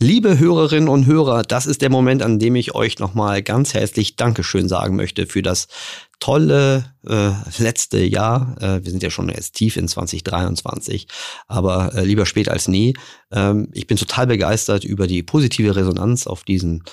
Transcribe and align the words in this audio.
Liebe 0.00 0.38
Hörerinnen 0.38 0.88
und 0.88 1.06
Hörer, 1.06 1.42
das 1.42 1.66
ist 1.66 1.82
der 1.82 1.90
Moment, 1.90 2.22
an 2.22 2.38
dem 2.38 2.54
ich 2.54 2.72
euch 2.72 3.00
nochmal 3.00 3.42
ganz 3.42 3.74
herzlich 3.74 4.14
Dankeschön 4.14 4.68
sagen 4.68 4.94
möchte 4.94 5.26
für 5.26 5.42
das 5.42 5.66
tolle 6.20 6.94
äh, 7.04 7.32
letzte 7.60 7.98
Jahr. 8.04 8.54
Äh, 8.60 8.84
wir 8.84 8.92
sind 8.92 9.02
ja 9.02 9.10
schon 9.10 9.28
jetzt 9.28 9.56
tief 9.56 9.76
in 9.76 9.88
2023, 9.88 11.08
aber 11.48 11.96
äh, 11.96 12.04
lieber 12.04 12.26
spät 12.26 12.48
als 12.48 12.68
nie. 12.68 12.94
Ähm, 13.32 13.70
ich 13.72 13.88
bin 13.88 13.96
total 13.96 14.28
begeistert 14.28 14.84
über 14.84 15.08
die 15.08 15.24
positive 15.24 15.74
Resonanz 15.74 16.28
auf 16.28 16.44
diesen 16.44 16.84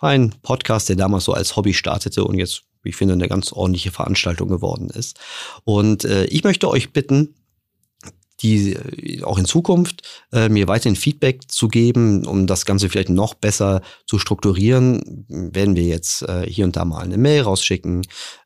feinen 0.00 0.34
Podcast, 0.40 0.88
der 0.88 0.96
damals 0.96 1.24
so 1.24 1.34
als 1.34 1.56
Hobby 1.56 1.74
startete 1.74 2.24
und 2.24 2.38
jetzt, 2.38 2.62
wie 2.82 2.88
ich 2.88 2.96
finde, 2.96 3.12
eine 3.12 3.28
ganz 3.28 3.52
ordentliche 3.52 3.90
Veranstaltung 3.90 4.48
geworden 4.48 4.88
ist. 4.88 5.20
Und 5.64 6.06
äh, 6.06 6.24
ich 6.24 6.44
möchte 6.44 6.70
euch 6.70 6.94
bitten, 6.94 7.34
die 8.44 8.74
äh, 8.74 9.22
auch 9.24 9.38
in 9.38 9.46
Zukunft 9.46 10.02
äh, 10.32 10.48
mir 10.48 10.68
weiterhin 10.68 10.96
Feedback 10.96 11.50
zu 11.50 11.68
geben, 11.68 12.26
um 12.26 12.46
das 12.46 12.64
Ganze 12.66 12.88
vielleicht 12.88 13.08
noch 13.08 13.34
besser 13.34 13.80
zu 14.06 14.18
strukturieren, 14.18 15.24
werden 15.28 15.74
wir 15.74 15.84
jetzt 15.84 16.22
äh, 16.22 16.46
hier 16.46 16.64
und 16.66 16.76
da 16.76 16.84
mal 16.84 17.02
eine 17.02 17.16
Mail 17.16 17.42
rausschicken, 17.42 18.02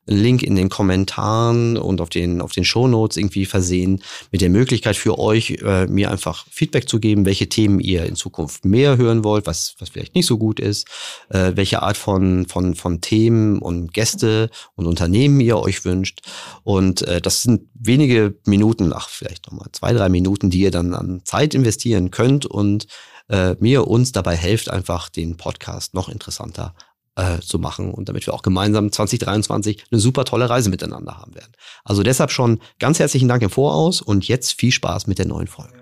Link 0.09 0.43
in 0.43 0.57
den 0.57 0.69
Kommentaren 0.69 1.77
und 1.77 2.01
auf 2.01 2.09
den, 2.09 2.41
auf 2.41 2.53
den 2.53 2.65
Shownotes 2.65 3.17
irgendwie 3.17 3.47
versehen 3.47 4.03
mit 4.33 4.41
der 4.41 4.51
Möglichkeit 4.51 4.97
für 4.97 5.19
euch, 5.19 5.59
äh, 5.63 5.87
mir 5.87 6.11
einfach 6.11 6.47
Feedback 6.51 6.89
zu 6.89 6.99
geben, 6.99 7.27
welche 7.27 7.49
Themen 7.49 7.79
ihr 7.79 8.07
in 8.07 8.17
Zukunft 8.17 8.65
mehr 8.65 8.97
hören 8.97 9.23
wollt, 9.23 9.47
was, 9.47 9.75
was 9.79 9.91
vielleicht 9.91 10.15
nicht 10.15 10.27
so 10.27 10.39
gut 10.39 10.61
ist, 10.61 10.89
äh, 11.29 11.53
welche 11.55 11.83
Art 11.83 11.97
von, 11.97 12.47
von, 12.47 12.75
von 12.75 13.01
Themen 13.01 13.59
und 13.59 13.93
Gäste 13.93 14.51
und 14.75 14.87
Unternehmen 14.87 15.41
ihr 15.41 15.59
euch 15.59 15.85
wünscht. 15.85 16.21
Und 16.65 17.03
äh, 17.03 17.21
das 17.21 17.43
sind 17.43 17.63
wenige 17.75 18.35
Minuten, 18.47 18.93
ach, 18.93 19.09
vielleicht 19.09 19.47
nochmal 19.47 19.69
zwei, 19.73 19.93
drei 19.93 20.09
Minuten, 20.09 20.51
die 20.51 20.61
ihr 20.61 20.71
dann 20.71 20.95
an 20.95 21.21
Zeit 21.25 21.55
investieren 21.55 22.11
könnt 22.11 22.47
und 22.47 22.87
äh, 23.29 23.57
mir 23.61 23.87
uns 23.87 24.13
dabei 24.13 24.37
helft, 24.37 24.71
einfach 24.71 25.09
den 25.09 25.37
Podcast 25.37 25.95
noch 25.95 26.09
interessanter 26.09 26.75
äh, 27.19 27.41
zu 27.41 27.59
machen 27.59 27.93
und 27.93 28.09
damit 28.09 28.27
wir 28.27 28.33
auch 28.33 28.43
gemeinsam 28.43 28.93
2023 28.93 29.85
eine 29.91 30.01
super 30.01 30.25
tolle 30.25 30.49
Reise 30.49 30.71
miteinander 30.71 31.19
haben 31.19 31.35
werden. 31.35 31.53
Also 31.85 32.03
deshalb 32.03 32.31
schon 32.31 32.61
ganz 32.79 33.01
herzlichen 33.01 33.29
Dank 33.29 33.43
im 33.43 33.51
Voraus 33.51 34.01
und 34.01 34.29
jetzt 34.29 34.53
viel 34.59 34.71
Spaß 34.71 35.09
mit 35.09 35.19
der 35.19 35.27
neuen 35.27 35.49
Folge. 35.49 35.75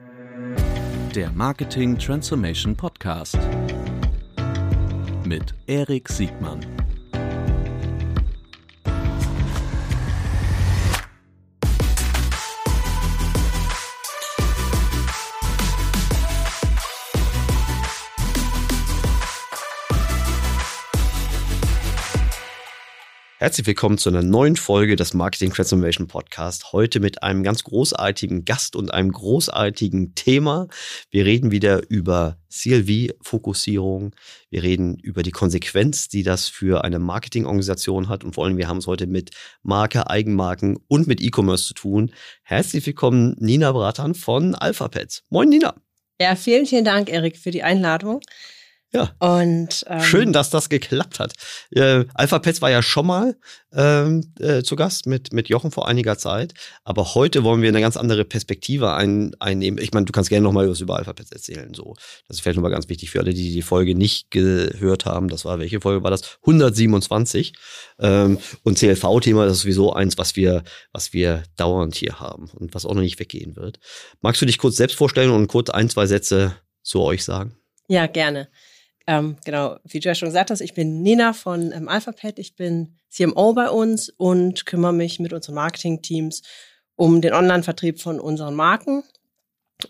Der 1.14 1.30
Marketing 1.32 1.98
Transformation 1.98 2.74
Podcast 2.74 3.38
mit 5.24 5.54
Erik 5.66 6.08
Siegmann. 6.08 6.60
Herzlich 23.46 23.68
willkommen 23.68 23.96
zu 23.96 24.08
einer 24.08 24.24
neuen 24.24 24.56
Folge 24.56 24.96
des 24.96 25.14
Marketing 25.14 25.52
Transformation 25.52 26.08
Podcast. 26.08 26.72
Heute 26.72 26.98
mit 26.98 27.22
einem 27.22 27.44
ganz 27.44 27.62
großartigen 27.62 28.44
Gast 28.44 28.74
und 28.74 28.92
einem 28.92 29.12
großartigen 29.12 30.16
Thema. 30.16 30.66
Wir 31.12 31.26
reden 31.26 31.52
wieder 31.52 31.88
über 31.88 32.38
CLV-Fokussierung. 32.50 34.16
Wir 34.50 34.64
reden 34.64 34.98
über 34.98 35.22
die 35.22 35.30
Konsequenz, 35.30 36.08
die 36.08 36.24
das 36.24 36.48
für 36.48 36.82
eine 36.82 36.98
Marketingorganisation 36.98 38.08
hat. 38.08 38.24
Und 38.24 38.34
vor 38.34 38.46
allem, 38.46 38.56
wir 38.56 38.66
haben 38.66 38.78
es 38.78 38.88
heute 38.88 39.06
mit 39.06 39.30
Marke, 39.62 40.10
Eigenmarken 40.10 40.80
und 40.88 41.06
mit 41.06 41.20
E-Commerce 41.20 41.68
zu 41.68 41.74
tun. 41.74 42.10
Herzlich 42.42 42.84
willkommen, 42.84 43.36
Nina 43.38 43.70
Bratan 43.70 44.16
von 44.16 44.56
AlphaPets. 44.56 45.22
Moin, 45.28 45.48
Nina. 45.48 45.76
Ja, 46.20 46.34
vielen, 46.34 46.66
vielen 46.66 46.84
Dank, 46.84 47.10
Erik, 47.10 47.36
für 47.36 47.52
die 47.52 47.62
Einladung. 47.62 48.22
Ja. 48.92 49.10
Und 49.18 49.84
ähm, 49.88 50.00
schön, 50.00 50.32
dass 50.32 50.50
das 50.50 50.68
geklappt 50.68 51.18
hat. 51.18 51.32
Äh, 51.70 52.04
Alpha 52.14 52.38
Pets 52.38 52.62
war 52.62 52.70
ja 52.70 52.82
schon 52.82 53.06
mal 53.06 53.36
ähm, 53.72 54.32
äh, 54.38 54.62
zu 54.62 54.76
Gast 54.76 55.06
mit, 55.06 55.32
mit 55.32 55.48
Jochen 55.48 55.70
vor 55.70 55.88
einiger 55.88 56.16
Zeit, 56.16 56.54
aber 56.84 57.14
heute 57.14 57.42
wollen 57.42 57.62
wir 57.62 57.68
eine 57.68 57.80
ganz 57.80 57.96
andere 57.96 58.24
Perspektive 58.24 58.94
ein, 58.94 59.34
einnehmen. 59.40 59.82
Ich 59.82 59.92
meine, 59.92 60.06
du 60.06 60.12
kannst 60.12 60.30
gerne 60.30 60.44
noch 60.44 60.52
mal 60.52 60.70
was 60.70 60.80
über 60.80 60.96
Alpha 60.96 61.12
Pets 61.12 61.32
erzählen. 61.32 61.74
So, 61.74 61.94
das 62.28 62.36
ist 62.36 62.40
vielleicht 62.40 62.56
nochmal 62.56 62.70
ganz 62.70 62.88
wichtig 62.88 63.10
für 63.10 63.20
alle, 63.20 63.34
die 63.34 63.52
die 63.52 63.62
Folge 63.62 63.94
nicht 63.94 64.30
gehört 64.30 65.04
haben. 65.04 65.28
Das 65.28 65.44
war 65.44 65.58
welche 65.58 65.80
Folge 65.80 66.02
war 66.04 66.10
das? 66.10 66.38
127. 66.42 67.54
Ähm, 67.98 68.38
und 68.62 68.78
CLV-Thema 68.78 69.46
ist 69.46 69.60
sowieso 69.60 69.92
eins, 69.92 70.16
was 70.16 70.36
wir, 70.36 70.62
was 70.92 71.12
wir 71.12 71.42
dauernd 71.56 71.96
hier 71.96 72.20
haben 72.20 72.48
und 72.54 72.74
was 72.74 72.86
auch 72.86 72.94
noch 72.94 73.02
nicht 73.02 73.18
weggehen 73.18 73.56
wird. 73.56 73.78
Magst 74.20 74.40
du 74.40 74.46
dich 74.46 74.58
kurz 74.58 74.76
selbst 74.76 74.96
vorstellen 74.96 75.30
und 75.30 75.48
kurz 75.48 75.70
ein, 75.70 75.90
zwei 75.90 76.06
Sätze 76.06 76.56
zu 76.82 77.02
euch 77.02 77.24
sagen? 77.24 77.56
Ja, 77.88 78.06
gerne. 78.06 78.48
Ähm, 79.06 79.36
genau, 79.44 79.76
wie 79.84 80.00
du 80.00 80.08
ja 80.08 80.14
schon 80.14 80.28
gesagt 80.28 80.50
hast, 80.50 80.60
ich 80.60 80.74
bin 80.74 81.02
Nina 81.02 81.32
von 81.32 81.70
ähm, 81.72 81.88
AlphaPet. 81.88 82.38
Ich 82.38 82.56
bin 82.56 82.96
CMO 83.08 83.52
bei 83.54 83.70
uns 83.70 84.08
und 84.08 84.66
kümmere 84.66 84.92
mich 84.92 85.20
mit 85.20 85.32
unseren 85.32 85.54
Marketing-Teams 85.54 86.42
um 86.96 87.20
den 87.20 87.32
Online-Vertrieb 87.32 88.00
von 88.00 88.18
unseren 88.18 88.54
Marken. 88.54 89.04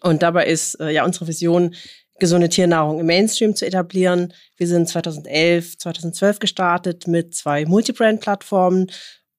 Und 0.03 0.23
dabei 0.23 0.47
ist 0.47 0.79
äh, 0.81 0.91
ja 0.91 1.05
unsere 1.05 1.29
Vision, 1.29 1.75
gesunde 2.19 2.49
Tiernahrung 2.49 2.99
im 2.99 3.07
Mainstream 3.07 3.55
zu 3.55 3.67
etablieren. 3.67 4.33
Wir 4.57 4.67
sind 4.67 4.89
2011, 4.89 5.79
2012 5.79 6.39
gestartet 6.39 7.07
mit 7.07 7.35
zwei 7.35 7.65
Multibrand-Plattformen 7.67 8.91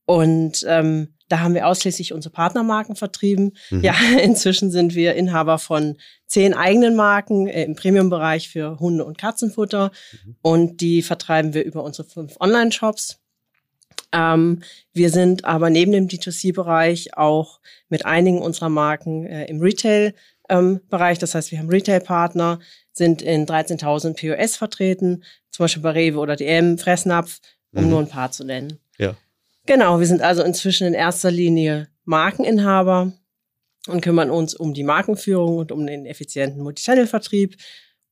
und 0.06 0.64
ähm, 0.68 1.17
da 1.30 1.40
haben 1.40 1.54
wir 1.54 1.68
ausschließlich 1.68 2.14
unsere 2.14 2.32
Partnermarken 2.32 2.96
vertrieben. 2.96 3.54
Mhm. 3.70 3.84
Ja, 3.84 3.96
inzwischen 4.22 4.72
sind 4.72 4.96
wir 4.96 5.16
Inhaber 5.16 5.60
von 5.60 5.98
zehn 6.26 6.54
eigenen 6.54 6.96
Marken 6.96 7.48
äh, 7.48 7.64
im 7.64 7.76
Premium-Bereich 7.76 8.50
für 8.50 8.80
Hunde- 8.80 9.06
und 9.06 9.18
Katzenfutter. 9.18 9.92
Mhm. 10.26 10.36
Und 10.42 10.82
die 10.82 11.02
vertreiben 11.02 11.54
wir 11.54 11.64
über 11.64 11.84
unsere 11.84 12.08
fünf 12.08 12.36
Online-Shops. 12.40 13.20
Ähm, 14.14 14.62
wir 14.94 15.10
sind 15.10 15.46
aber 15.46 15.70
neben 15.70 15.92
dem 15.92 16.08
D2C-Bereich 16.08 17.18
auch 17.18 17.60
mit 17.90 18.06
einigen 18.06 18.42
unserer 18.42 18.70
Marken 18.70 19.26
äh, 19.26 19.46
im 19.46 19.60
Retail-Bereich. 19.60 21.18
Ähm, 21.18 21.20
das 21.20 21.36
heißt, 21.36 21.52
wir 21.52 21.60
haben 21.60 21.70
Retail-Partner, 21.70 22.60
sind 22.94 23.22
in 23.22 23.46
13.000 23.46 24.16
POS 24.16 24.56
vertreten, 24.56 25.24
zum 25.52 25.66
Beispiel 25.66 25.84
bei 25.84 25.92
Rewe 25.92 26.20
oder 26.20 26.36
DM, 26.36 26.78
Fressnapf, 26.78 27.40
um 27.74 27.84
mhm. 27.84 27.90
nur 27.90 28.00
ein 28.00 28.10
paar 28.10 28.32
zu 28.32 28.44
nennen. 28.46 28.80
Ja. 28.98 29.16
Genau, 29.68 30.00
wir 30.00 30.08
sind 30.08 30.22
also 30.22 30.44
inzwischen 30.44 30.88
in 30.88 30.94
erster 30.94 31.30
Linie 31.30 31.90
Markeninhaber 32.06 33.12
und 33.90 34.02
kümmern 34.02 34.30
uns 34.30 34.56
um 34.56 34.74
die 34.74 34.84
Markenführung 34.84 35.58
und 35.58 35.74
um 35.74 35.86
den 35.86 36.06
effizienten 36.06 36.64
Multichannel-Vertrieb 36.64 37.58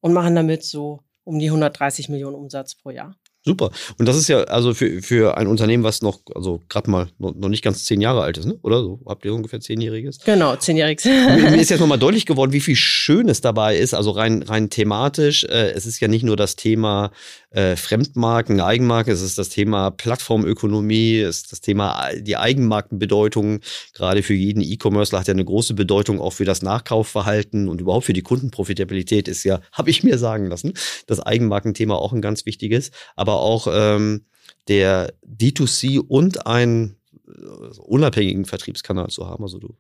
und 0.02 0.12
machen 0.12 0.36
damit 0.36 0.66
so 0.66 1.00
um 1.24 1.40
die 1.40 1.48
130 1.48 2.10
Millionen 2.10 2.36
Umsatz 2.36 2.76
pro 2.76 2.90
Jahr. 2.90 3.16
Super. 3.48 3.70
Und 4.00 4.08
das 4.08 4.18
ist 4.18 4.28
ja 4.28 4.40
also 4.46 4.74
für, 4.74 5.04
für 5.04 5.38
ein 5.38 5.46
Unternehmen, 5.46 5.84
was 5.84 6.02
noch, 6.02 6.20
also 6.34 6.64
gerade 6.68 6.90
mal 6.90 7.10
noch, 7.20 7.36
noch, 7.36 7.48
nicht 7.48 7.64
ganz 7.64 7.86
zehn 7.86 8.02
Jahre 8.02 8.24
alt 8.24 8.40
ist, 8.40 8.46
ne? 8.46 8.58
oder 8.64 8.82
so? 8.82 9.00
Habt 9.06 9.24
ihr 9.24 9.36
ungefähr 9.36 9.60
zehnjähriges? 9.60 10.20
Genau, 10.26 10.56
zehnjähriges. 10.56 11.06
Mir 11.06 11.62
ist 11.62 11.70
jetzt 11.70 11.80
nochmal 11.80 12.00
deutlich 12.00 12.26
geworden, 12.26 12.54
wie 12.54 12.60
viel 12.60 12.76
Schönes 12.76 13.42
dabei 13.42 13.78
ist, 13.78 13.94
also 13.94 14.10
rein, 14.10 14.42
rein 14.42 14.72
thematisch. 14.72 15.44
Äh, 15.44 15.74
es 15.74 15.86
ist 15.86 16.00
ja 16.00 16.08
nicht 16.08 16.24
nur 16.24 16.38
das 16.38 16.56
Thema 16.56 17.12
äh, 17.52 17.76
Fremdmarken, 17.76 18.62
Eigenmarke, 18.62 19.12
es 19.12 19.22
ist 19.22 19.38
das 19.38 19.50
Thema 19.50 19.92
Plattformökonomie, 19.92 21.20
es 21.20 21.38
ist 21.38 21.52
das 21.52 21.62
Thema 21.62 22.10
die 22.18 22.38
Eigenmarkenbedeutung. 22.38 23.60
Gerade 23.94 24.24
für 24.24 24.34
jeden 24.34 24.62
E-Commercer 24.62 25.20
hat 25.20 25.28
ja 25.28 25.34
eine 25.34 25.46
große 25.46 25.76
Bedeutung 25.76 26.20
auch 26.20 26.34
für 26.34 26.46
das 26.46 26.64
Nachkaufverhalten 26.64 27.70
und 27.70 27.80
überhaupt 27.80 28.06
für 28.06 28.14
die 28.14 28.24
Kundenprofitabilität 28.24 29.28
ist 29.28 29.44
ja, 29.44 29.62
habe 29.72 29.92
ich 29.92 30.04
mir 30.04 30.18
sagen 30.18 30.48
lassen, 30.48 30.74
das 31.06 31.20
Eigenmarkenthema 31.20 31.94
auch 31.94 32.12
ein 32.12 32.22
ganz 32.22 32.48
wichtiges. 32.48 32.90
Aber 33.16 33.35
auch 33.40 33.68
ähm, 33.72 34.26
der 34.68 35.14
D2C 35.26 36.00
und 36.00 36.48
einen 36.48 36.98
äh, 37.28 37.80
unabhängigen 37.80 38.46
Vertriebskanal 38.46 39.10
zu 39.10 39.28
haben. 39.28 39.44
Also 39.44 39.60
du 39.60 39.78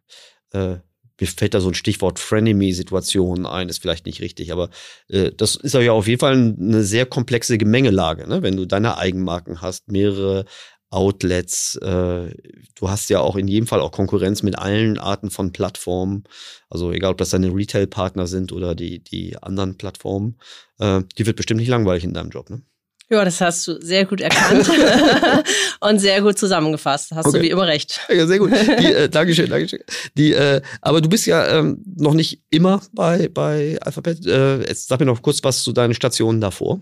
äh, 0.51 0.77
mir 1.19 1.27
fällt 1.27 1.53
da 1.53 1.61
so 1.61 1.69
ein 1.69 1.75
Stichwort 1.75 2.19
Frenemy-Situation 2.19 3.45
ein, 3.45 3.69
ist 3.69 3.81
vielleicht 3.81 4.05
nicht 4.05 4.21
richtig, 4.21 4.51
aber 4.51 4.69
äh, 5.07 5.31
das 5.35 5.55
ist 5.55 5.73
ja 5.73 5.91
auf 5.91 6.07
jeden 6.07 6.19
Fall 6.19 6.33
eine 6.33 6.83
sehr 6.83 7.05
komplexe 7.05 7.57
Gemengelage, 7.57 8.27
ne? 8.27 8.41
wenn 8.41 8.57
du 8.57 8.65
deine 8.65 8.97
Eigenmarken 8.97 9.61
hast, 9.61 9.89
mehrere 9.89 10.45
Outlets, 10.89 11.75
äh, 11.77 12.33
du 12.75 12.89
hast 12.89 13.09
ja 13.09 13.19
auch 13.19 13.35
in 13.35 13.47
jedem 13.47 13.67
Fall 13.67 13.81
auch 13.81 13.91
Konkurrenz 13.91 14.43
mit 14.43 14.57
allen 14.57 14.97
Arten 14.97 15.29
von 15.29 15.51
Plattformen, 15.51 16.23
also 16.69 16.91
egal 16.91 17.11
ob 17.11 17.17
das 17.17 17.29
deine 17.29 17.53
Retail-Partner 17.53 18.27
sind 18.27 18.51
oder 18.51 18.75
die, 18.75 19.03
die 19.03 19.37
anderen 19.41 19.77
Plattformen, 19.77 20.37
äh, 20.79 21.01
die 21.17 21.25
wird 21.25 21.37
bestimmt 21.37 21.59
nicht 21.59 21.69
langweilig 21.69 22.03
in 22.03 22.13
deinem 22.13 22.29
Job, 22.29 22.49
ne? 22.49 22.61
Ja, 23.09 23.23
das 23.23 23.39
hast 23.39 23.67
du 23.67 23.79
sehr 23.81 24.05
gut 24.05 24.19
erkannt 24.19 24.67
und 25.79 25.99
sehr 25.99 26.21
gut 26.21 26.39
zusammengefasst. 26.39 27.11
Hast 27.13 27.27
okay. 27.27 27.37
du 27.37 27.43
wie 27.43 27.49
immer 27.51 27.67
recht. 27.67 27.99
Ja, 28.09 28.25
sehr 28.25 28.39
gut. 28.39 28.51
Die, 28.51 28.93
äh, 28.93 29.09
Dankeschön, 29.09 29.47
Dankeschön. 29.47 29.81
Die, 30.17 30.33
äh, 30.33 30.61
aber 30.81 31.01
du 31.01 31.09
bist 31.09 31.27
ja 31.27 31.47
ähm, 31.47 31.83
noch 31.95 32.15
nicht 32.15 32.41
immer 32.49 32.81
bei, 32.93 33.29
bei 33.29 33.77
Alphabet. 33.81 34.25
Äh, 34.25 34.67
jetzt 34.67 34.87
sag 34.87 34.99
mir 34.99 35.05
noch 35.05 35.21
kurz 35.21 35.43
was 35.43 35.63
zu 35.63 35.71
deinen 35.71 35.93
Stationen 35.93 36.41
davor. 36.41 36.79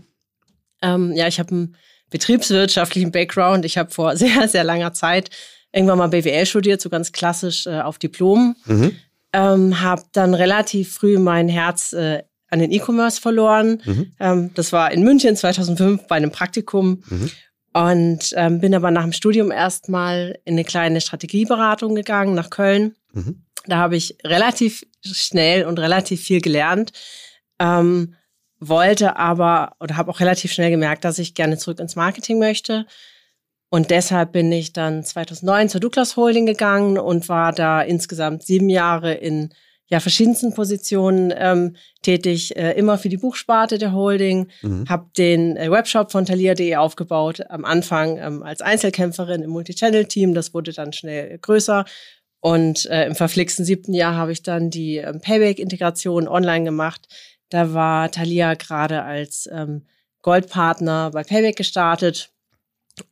Ähm, 0.81 1.11
ja, 1.13 1.27
ich 1.27 1.39
habe 1.39 1.51
einen 1.51 1.75
betriebswirtschaftlichen 2.09 3.11
Background. 3.11 3.65
Ich 3.65 3.77
habe 3.77 3.91
vor 3.91 4.15
sehr, 4.15 4.47
sehr 4.47 4.63
langer 4.63 4.93
Zeit 4.93 5.29
irgendwann 5.73 5.97
mal 5.97 6.07
BWL 6.07 6.45
studiert, 6.45 6.79
so 6.79 6.89
ganz 6.89 7.11
klassisch 7.11 7.65
äh, 7.67 7.81
auf 7.81 7.97
Diplom. 7.97 8.55
Mhm. 8.65 8.95
Ähm, 9.33 9.81
habe 9.81 10.03
dann 10.13 10.35
relativ 10.35 10.93
früh 10.93 11.17
mein 11.17 11.49
Herz 11.49 11.91
äh, 11.91 12.23
an 12.53 12.59
den 12.59 12.71
E-Commerce 12.71 13.19
verloren. 13.19 13.81
Mhm. 13.83 14.11
Ähm, 14.19 14.51
das 14.53 14.71
war 14.71 14.91
in 14.91 15.03
München 15.03 15.35
2005 15.35 16.07
bei 16.07 16.15
einem 16.15 16.31
Praktikum. 16.31 17.03
Mhm. 17.09 17.31
Und 17.75 18.33
ähm, 18.35 18.61
bin 18.61 18.75
aber 18.75 18.91
nach 18.91 19.01
dem 19.01 19.13
Studium 19.13 19.49
erstmal 19.49 20.37
in 20.45 20.53
eine 20.53 20.63
kleine 20.63 21.01
Strategieberatung 21.01 21.95
gegangen 21.95 22.35
nach 22.35 22.51
Köln. 22.51 22.95
Mhm. 23.13 23.43
Da 23.65 23.77
habe 23.77 23.95
ich 23.95 24.15
relativ 24.23 24.85
schnell 25.01 25.65
und 25.65 25.79
relativ 25.79 26.21
viel 26.21 26.39
gelernt, 26.39 26.91
ähm, 27.57 28.13
wollte 28.59 29.17
aber 29.17 29.75
oder 29.79 29.97
habe 29.97 30.11
auch 30.11 30.19
relativ 30.19 30.53
schnell 30.53 30.69
gemerkt, 30.69 31.03
dass 31.03 31.17
ich 31.17 31.33
gerne 31.33 31.57
zurück 31.57 31.79
ins 31.79 31.95
Marketing 31.95 32.37
möchte. 32.37 32.85
Und 33.69 33.89
deshalb 33.89 34.33
bin 34.33 34.51
ich 34.51 34.71
dann 34.71 35.03
2009 35.03 35.69
zur 35.69 35.81
Douglas 35.81 36.15
Holding 36.15 36.45
gegangen 36.45 36.99
und 36.99 37.27
war 37.27 37.51
da 37.53 37.81
insgesamt 37.81 38.43
sieben 38.43 38.69
Jahre 38.69 39.15
in 39.15 39.51
ja, 39.93 39.99
verschiedensten 39.99 40.55
Positionen 40.55 41.31
ähm, 41.37 41.75
tätig, 42.01 42.55
äh, 42.55 42.71
immer 42.71 42.97
für 42.97 43.09
die 43.09 43.17
Buchsparte 43.17 43.77
der 43.77 43.93
Holding, 43.93 44.47
Mhm. 44.63 44.89
habe 44.89 45.05
den 45.15 45.55
äh, 45.55 45.69
Webshop 45.69 46.11
von 46.11 46.25
Thalia.de 46.25 46.75
aufgebaut, 46.77 47.41
am 47.47 47.63
Anfang 47.63 48.17
ähm, 48.17 48.41
als 48.41 48.61
Einzelkämpferin 48.61 49.43
im 49.43 49.51
Multichannel-Team, 49.51 50.33
das 50.33 50.51
wurde 50.55 50.73
dann 50.73 50.93
schnell 50.93 51.37
größer. 51.37 51.85
Und 52.39 52.87
äh, 52.87 53.05
im 53.05 53.13
verflixten 53.13 53.65
siebten 53.65 53.93
Jahr 53.93 54.15
habe 54.15 54.31
ich 54.31 54.41
dann 54.41 54.71
die 54.71 54.97
ähm, 54.97 55.21
Payback-Integration 55.21 56.27
online 56.27 56.65
gemacht. 56.65 57.07
Da 57.49 57.75
war 57.75 58.09
Thalia 58.09 58.55
gerade 58.55 59.03
als 59.03 59.47
ähm, 59.53 59.83
Goldpartner 60.23 61.11
bei 61.13 61.23
Payback 61.23 61.55
gestartet. 61.55 62.31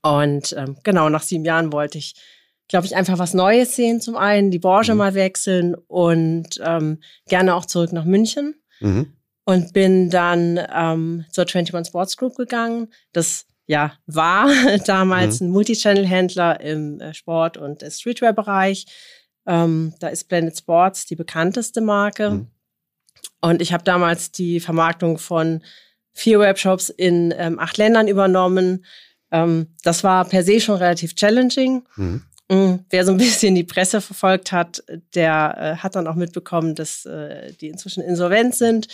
Und 0.02 0.56
ähm, 0.58 0.78
genau, 0.84 1.10
nach 1.10 1.22
sieben 1.22 1.46
Jahren 1.46 1.72
wollte 1.72 2.00
ich, 2.00 2.16
glaube 2.72 2.88
ich, 2.88 2.96
einfach 2.96 3.20
was 3.20 3.34
Neues 3.36 3.76
sehen 3.76 4.02
zum 4.02 4.16
einen, 4.18 4.50
die 4.50 4.58
Branche 4.60 4.94
Mhm. 4.94 4.98
mal 4.98 5.14
wechseln 5.14 5.76
und 5.88 6.60
ähm, 6.66 6.98
gerne 7.28 7.54
auch 7.56 7.66
zurück 7.66 7.94
nach 7.94 8.06
München 8.06 8.56
Mhm. 8.80 9.14
und 9.46 9.74
bin 9.74 10.10
dann 10.10 10.60
ähm, 10.74 11.26
zur 11.32 11.46
21 11.46 11.88
Sports 11.92 12.18
Group 12.18 12.36
gegangen. 12.38 12.88
Das 13.14 13.46
ja 13.68 13.94
war 14.08 14.48
damals 14.88 15.40
ein 15.42 15.52
Multichannel-Händler 15.52 16.60
im 16.62 17.00
äh, 17.00 17.14
Sport- 17.14 17.58
und 17.58 17.84
Streetwear-Bereich. 17.88 18.86
Ähm, 19.46 19.94
da 20.00 20.08
ist 20.08 20.28
Blended 20.28 20.58
Sports 20.58 21.06
die 21.06 21.16
bekannteste 21.16 21.82
Marke. 21.82 22.30
Mhm. 22.32 22.48
Und 23.42 23.62
ich 23.62 23.74
habe 23.74 23.84
damals 23.84 24.32
die 24.32 24.60
Vermarktung 24.60 25.18
von 25.18 25.62
vier 26.14 26.40
Webshops 26.40 26.90
in 26.90 27.34
ähm, 27.38 27.60
acht 27.60 27.78
Ländern 27.78 28.08
übernommen. 28.08 28.86
Ähm, 29.32 29.76
das 29.84 30.04
war 30.04 30.26
per 30.26 30.44
se 30.44 30.60
schon 30.60 30.76
relativ 30.78 31.16
challenging. 31.16 31.84
Mhm. 31.96 32.24
Mm, 32.52 32.80
Wer 32.90 33.06
so 33.06 33.12
ein 33.14 33.18
bisschen 33.18 33.56
die 33.56 33.64
Presse 33.64 34.02
verfolgt 34.02 34.52
hat, 34.52 34.84
der 35.16 35.56
äh, 35.58 35.76
hat 35.82 35.96
dann 35.96 36.06
auch 36.06 36.16
mitbekommen, 36.16 36.76
dass 36.76 37.06
äh, 37.06 37.54
die 37.54 37.70
inzwischen 37.70 38.04
insolvent 38.04 38.56
sind. 38.56 38.88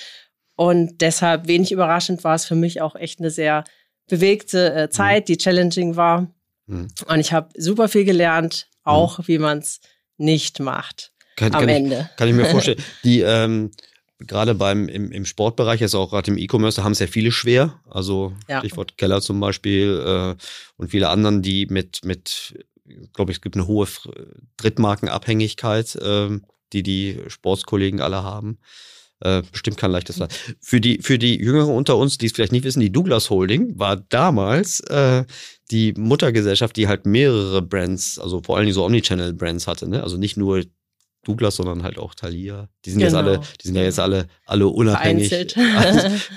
Und 0.55 1.01
deshalb 1.01 1.47
wenig 1.47 1.71
überraschend 1.71 2.23
war 2.23 2.35
es 2.35 2.45
für 2.45 2.55
mich 2.55 2.81
auch 2.81 2.95
echt 2.95 3.19
eine 3.19 3.31
sehr 3.31 3.63
bewegte 4.07 4.73
äh, 4.73 4.89
Zeit, 4.89 5.27
die 5.27 5.37
challenging 5.37 5.95
war. 5.95 6.27
Mhm. 6.67 6.87
Und 7.07 7.19
ich 7.19 7.33
habe 7.33 7.49
super 7.57 7.87
viel 7.87 8.05
gelernt, 8.05 8.67
auch 8.83 9.19
wie 9.27 9.39
man 9.39 9.57
es 9.57 9.79
nicht 10.17 10.59
macht 10.59 11.11
Kann, 11.35 11.53
am 11.53 11.61
kann, 11.61 11.69
ich, 11.69 11.75
Ende. 11.75 12.09
kann 12.15 12.27
ich 12.27 12.35
mir 12.35 12.45
vorstellen. 12.51 12.81
Die, 13.03 13.21
ähm, 13.21 13.71
gerade 14.19 14.53
beim 14.53 14.87
im, 14.87 15.11
im 15.11 15.25
Sportbereich, 15.25 15.81
also 15.81 15.99
auch 15.99 16.11
gerade 16.11 16.29
im 16.31 16.37
E-Commerce, 16.37 16.77
da 16.77 16.83
haben 16.83 16.91
es 16.91 16.99
ja 16.99 17.07
viele 17.07 17.31
schwer. 17.31 17.79
Also 17.89 18.33
Ja. 18.47 18.59
Stichwort 18.59 18.97
Keller 18.97 19.21
zum 19.21 19.39
Beispiel 19.39 20.35
äh, 20.37 20.43
und 20.77 20.89
viele 20.89 21.09
anderen, 21.09 21.41
die 21.41 21.65
mit, 21.67 22.03
mit 22.05 22.53
glaube 23.13 23.31
ich, 23.31 23.37
es 23.37 23.41
gibt 23.41 23.55
eine 23.55 23.67
hohe 23.67 23.87
Drittmarkenabhängigkeit, 24.57 25.97
ähm, 26.01 26.45
die 26.73 26.83
die 26.83 27.19
Sportskollegen 27.27 28.01
alle 28.01 28.23
haben. 28.23 28.59
Äh, 29.19 29.41
bestimmt 29.51 29.77
kein 29.77 29.91
leichtes 29.91 30.17
Land. 30.17 30.33
Für 30.61 30.79
die, 30.79 30.99
für 31.01 31.17
die 31.17 31.37
Jüngeren 31.37 31.73
unter 31.73 31.97
uns, 31.97 32.19
die 32.19 32.27
es 32.27 32.33
vielleicht 32.33 32.51
nicht 32.51 32.65
wissen, 32.65 32.81
die 32.81 32.91
Douglas 32.91 33.31
Holding 33.31 33.79
war 33.79 33.95
damals 33.95 34.79
äh, 34.81 35.25
die 35.71 35.93
Muttergesellschaft, 35.93 36.75
die 36.75 36.87
halt 36.87 37.07
mehrere 37.07 37.63
Brands, 37.63 38.19
also 38.19 38.43
vor 38.43 38.57
allem 38.57 38.71
so 38.71 38.85
Omnichannel-Brands 38.85 39.65
hatte, 39.65 39.89
ne? 39.89 40.03
Also 40.03 40.17
nicht 40.17 40.37
nur 40.37 40.63
Douglas, 41.23 41.55
sondern 41.55 41.81
halt 41.81 41.97
auch 41.97 42.13
Thalia. 42.13 42.69
Die 42.85 42.91
sind 42.91 42.99
jetzt 42.99 43.13
Genau. 43.13 43.27
alle, 43.27 43.41
die 43.61 43.67
sind 43.67 43.75
ja 43.75 43.83
jetzt 43.83 43.99
alle, 43.99 44.27
alle 44.45 44.67
unabhängig. 44.67 45.29
Vereinzelt. 45.29 45.55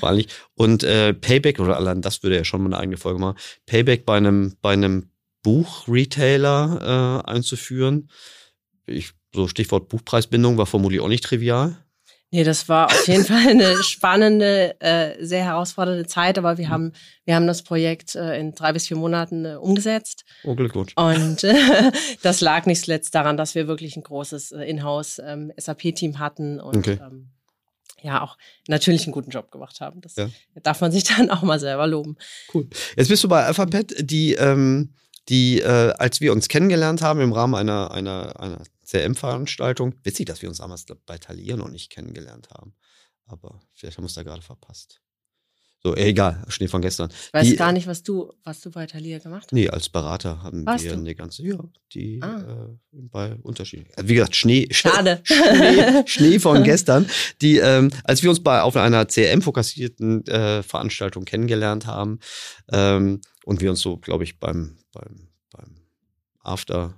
Und 0.55 0.83
äh, 0.83 1.13
Payback, 1.13 1.61
oder 1.61 1.77
allein 1.77 2.01
das 2.01 2.23
würde 2.23 2.37
ja 2.37 2.45
schon 2.45 2.63
mal 2.63 2.69
eine 2.69 2.79
eigene 2.79 2.97
Folge 2.97 3.21
machen, 3.21 3.39
Payback 3.67 4.07
bei 4.07 4.17
einem, 4.17 4.57
bei 4.63 4.73
einem 4.73 5.11
Buchretailer 5.43 7.23
äh, 7.27 7.31
einzuführen. 7.31 8.11
Ich, 8.87 9.13
so 9.35 9.49
Stichwort 9.49 9.89
Buchpreisbindung 9.89 10.59
war 10.59 10.67
vermutlich 10.67 11.01
auch 11.01 11.09
nicht 11.09 11.25
trivial. 11.25 11.77
Nee, 12.33 12.45
das 12.45 12.69
war 12.69 12.87
auf 12.87 13.09
jeden 13.09 13.25
Fall 13.27 13.49
eine 13.49 13.83
spannende, 13.83 14.81
äh, 14.81 15.25
sehr 15.25 15.45
herausfordernde 15.45 16.07
Zeit, 16.07 16.39
aber 16.39 16.59
wir 16.59 16.69
haben, 16.69 16.93
wir 17.25 17.35
haben 17.35 17.47
das 17.49 17.63
Projekt 17.63 18.15
äh, 18.15 18.39
in 18.39 18.53
drei 18.55 18.73
bis 18.73 18.87
vier 18.87 18.97
Monaten 18.97 19.45
äh, 19.45 19.55
umgesetzt. 19.57 20.25
Oh, 20.45 20.55
Glückwunsch. 20.55 20.93
Und 20.97 21.43
äh, 21.43 21.91
das 22.23 22.41
lag 22.41 22.67
nicht 22.67 22.85
zuletzt 22.85 23.15
daran, 23.15 23.37
dass 23.37 23.55
wir 23.57 23.67
wirklich 23.67 23.97
ein 23.97 24.03
großes 24.05 24.53
äh, 24.53 24.63
Inhouse 24.63 25.21
ähm, 25.25 25.53
SAP-Team 25.57 26.19
hatten 26.21 26.61
und 26.61 26.77
Okay. 26.77 26.99
ähm, 27.01 27.31
ja 28.03 28.23
auch 28.23 28.39
natürlich 28.69 29.05
einen 29.05 29.13
guten 29.13 29.31
Job 29.31 29.51
gemacht 29.51 29.81
haben. 29.81 30.01
Das 30.01 30.15
Ja. 30.17 30.29
darf 30.63 30.81
man 30.81 30.93
sich 30.93 31.05
dann 31.17 31.31
auch 31.31 31.43
mal 31.43 31.59
selber 31.59 31.87
loben. 31.89 32.17
Cool. 32.55 32.69
Jetzt 32.97 33.09
bist 33.09 33.25
du 33.25 33.29
bei 33.29 33.45
Alphabet, 33.45 33.95
die, 34.09 34.35
ähm, 34.35 34.95
die, 35.29 35.61
äh, 35.61 35.93
als 35.99 36.21
wir 36.21 36.33
uns 36.33 36.49
kennengelernt 36.49 37.03
haben 37.03 37.21
im 37.21 37.33
Rahmen 37.33 37.55
einer, 37.55 37.91
einer, 37.93 38.41
einer 38.41 38.63
CRM-Veranstaltung, 38.87 39.95
witzig, 40.03 40.27
dass 40.27 40.43
wir 40.43 40.49
uns 40.49 40.59
damals 40.59 40.87
bei 41.07 41.19
Thalia 41.19 41.57
noch 41.57 41.69
nicht 41.71 41.91
kennengelernt 41.91 42.49
haben. 42.51 42.75
Aber 43.27 43.61
vielleicht 43.75 43.97
haben 43.97 44.05
wir 44.05 44.09
es 44.09 44.15
da 44.15 44.23
gerade 44.25 44.43
verpasst. 44.43 45.01
So, 45.83 45.95
äh, 45.97 46.09
egal, 46.09 46.45
Schnee 46.49 46.69
von 46.69 46.83
gestern. 46.83 47.11
Ich 47.11 47.33
weiß 47.33 47.47
Die- 47.49 47.57
gar 47.57 47.73
nicht, 47.73 47.87
was 47.87 48.03
du, 48.03 48.35
was 48.45 48.61
du 48.61 48.71
bei 48.71 48.85
Thalia 48.87 49.19
gemacht 49.19 49.45
hast. 49.45 49.53
Nee, 49.53 49.71
als 49.71 49.89
Berater 49.89 50.43
haben 50.43 50.67
Warst 50.67 50.85
wir 50.85 50.93
du? 50.93 50.99
eine 50.99 51.15
ganze, 51.15 51.43
ja, 51.47 51.59
die 51.95 52.21
Ah. 52.23 52.41
äh, 52.41 52.77
bei 52.93 53.35
unterschiedlichen. 53.37 53.95
Also 53.97 54.09
wie 54.09 54.15
gesagt, 54.15 54.37
Schnee, 54.37 54.69
Schade. 54.73 55.23
Schnee, 55.25 56.03
Schnee 56.07 56.39
von 56.39 56.65
gestern, 56.65 57.09
die, 57.41 57.57
ähm, 57.59 57.91
als 58.05 58.23
wir 58.23 58.29
uns 58.29 58.43
bei 58.43 58.61
auf 58.61 58.77
einer 58.77 59.07
CRM-fokussierten 59.07 60.27
äh, 60.27 60.63
Veranstaltung 60.63 61.25
kennengelernt 61.25 61.87
haben 61.87 62.19
ähm, 62.71 63.23
und 63.47 63.63
wir 63.63 63.71
uns 63.71 63.81
so, 63.81 63.97
glaube 63.97 64.25
ich, 64.25 64.39
beim, 64.39 64.77
beim, 64.93 65.29
beim 65.53 65.77
After 66.41 66.95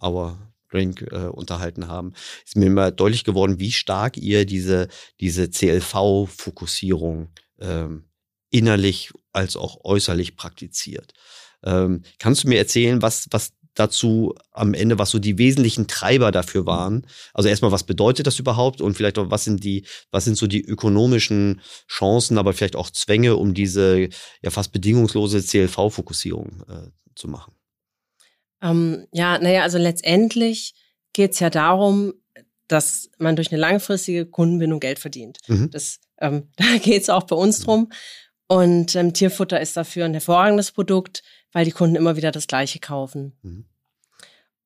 Hour 0.00 0.38
Drink 0.70 1.02
äh, 1.12 1.28
unterhalten 1.28 1.88
haben, 1.88 2.14
ist 2.44 2.56
mir 2.56 2.66
immer 2.66 2.90
deutlich 2.90 3.24
geworden, 3.24 3.60
wie 3.60 3.72
stark 3.72 4.16
ihr 4.16 4.44
diese, 4.44 4.88
diese 5.20 5.48
CLV-Fokussierung 5.48 7.28
ähm, 7.60 8.04
innerlich 8.50 9.12
als 9.32 9.56
auch 9.56 9.84
äußerlich 9.84 10.36
praktiziert. 10.36 11.12
Ähm, 11.62 12.02
kannst 12.18 12.44
du 12.44 12.48
mir 12.48 12.58
erzählen, 12.58 13.02
was, 13.02 13.28
was 13.30 13.52
dazu 13.74 14.34
am 14.52 14.74
Ende, 14.74 14.98
was 14.98 15.10
so 15.10 15.18
die 15.18 15.38
wesentlichen 15.38 15.86
Treiber 15.86 16.30
dafür 16.30 16.66
waren? 16.66 17.06
Also 17.32 17.48
erstmal, 17.48 17.72
was 17.72 17.84
bedeutet 17.84 18.26
das 18.26 18.38
überhaupt 18.38 18.80
und 18.80 18.94
vielleicht 18.96 19.18
auch, 19.18 19.30
was 19.30 19.44
sind 19.44 19.64
die, 19.64 19.86
was 20.10 20.24
sind 20.24 20.36
so 20.36 20.46
die 20.46 20.64
ökonomischen 20.64 21.60
Chancen, 21.88 22.38
aber 22.38 22.52
vielleicht 22.52 22.76
auch 22.76 22.90
Zwänge, 22.90 23.36
um 23.36 23.54
diese 23.54 24.08
ja 24.42 24.50
fast 24.50 24.72
bedingungslose 24.72 25.38
CLV-Fokussierung 25.40 26.62
äh, 26.68 26.90
zu 27.14 27.28
machen? 27.28 27.54
Ähm, 28.62 29.06
ja, 29.12 29.38
naja, 29.38 29.62
also 29.62 29.78
letztendlich 29.78 30.74
geht 31.12 31.32
es 31.32 31.40
ja 31.40 31.50
darum, 31.50 32.14
dass 32.68 33.10
man 33.18 33.36
durch 33.36 33.52
eine 33.52 33.60
langfristige 33.60 34.26
Kundenbindung 34.26 34.80
Geld 34.80 34.98
verdient. 34.98 35.38
Mhm. 35.48 35.70
Das, 35.70 36.00
ähm, 36.18 36.48
da 36.56 36.78
geht 36.78 37.02
es 37.02 37.10
auch 37.10 37.24
bei 37.24 37.36
uns 37.36 37.60
drum. 37.60 37.90
Und 38.46 38.94
ähm, 38.94 39.12
Tierfutter 39.12 39.60
ist 39.60 39.76
dafür 39.76 40.04
ein 40.04 40.12
hervorragendes 40.12 40.72
Produkt, 40.72 41.22
weil 41.52 41.64
die 41.64 41.70
Kunden 41.70 41.96
immer 41.96 42.16
wieder 42.16 42.30
das 42.30 42.46
Gleiche 42.46 42.78
kaufen. 42.78 43.36
Mhm. 43.42 43.64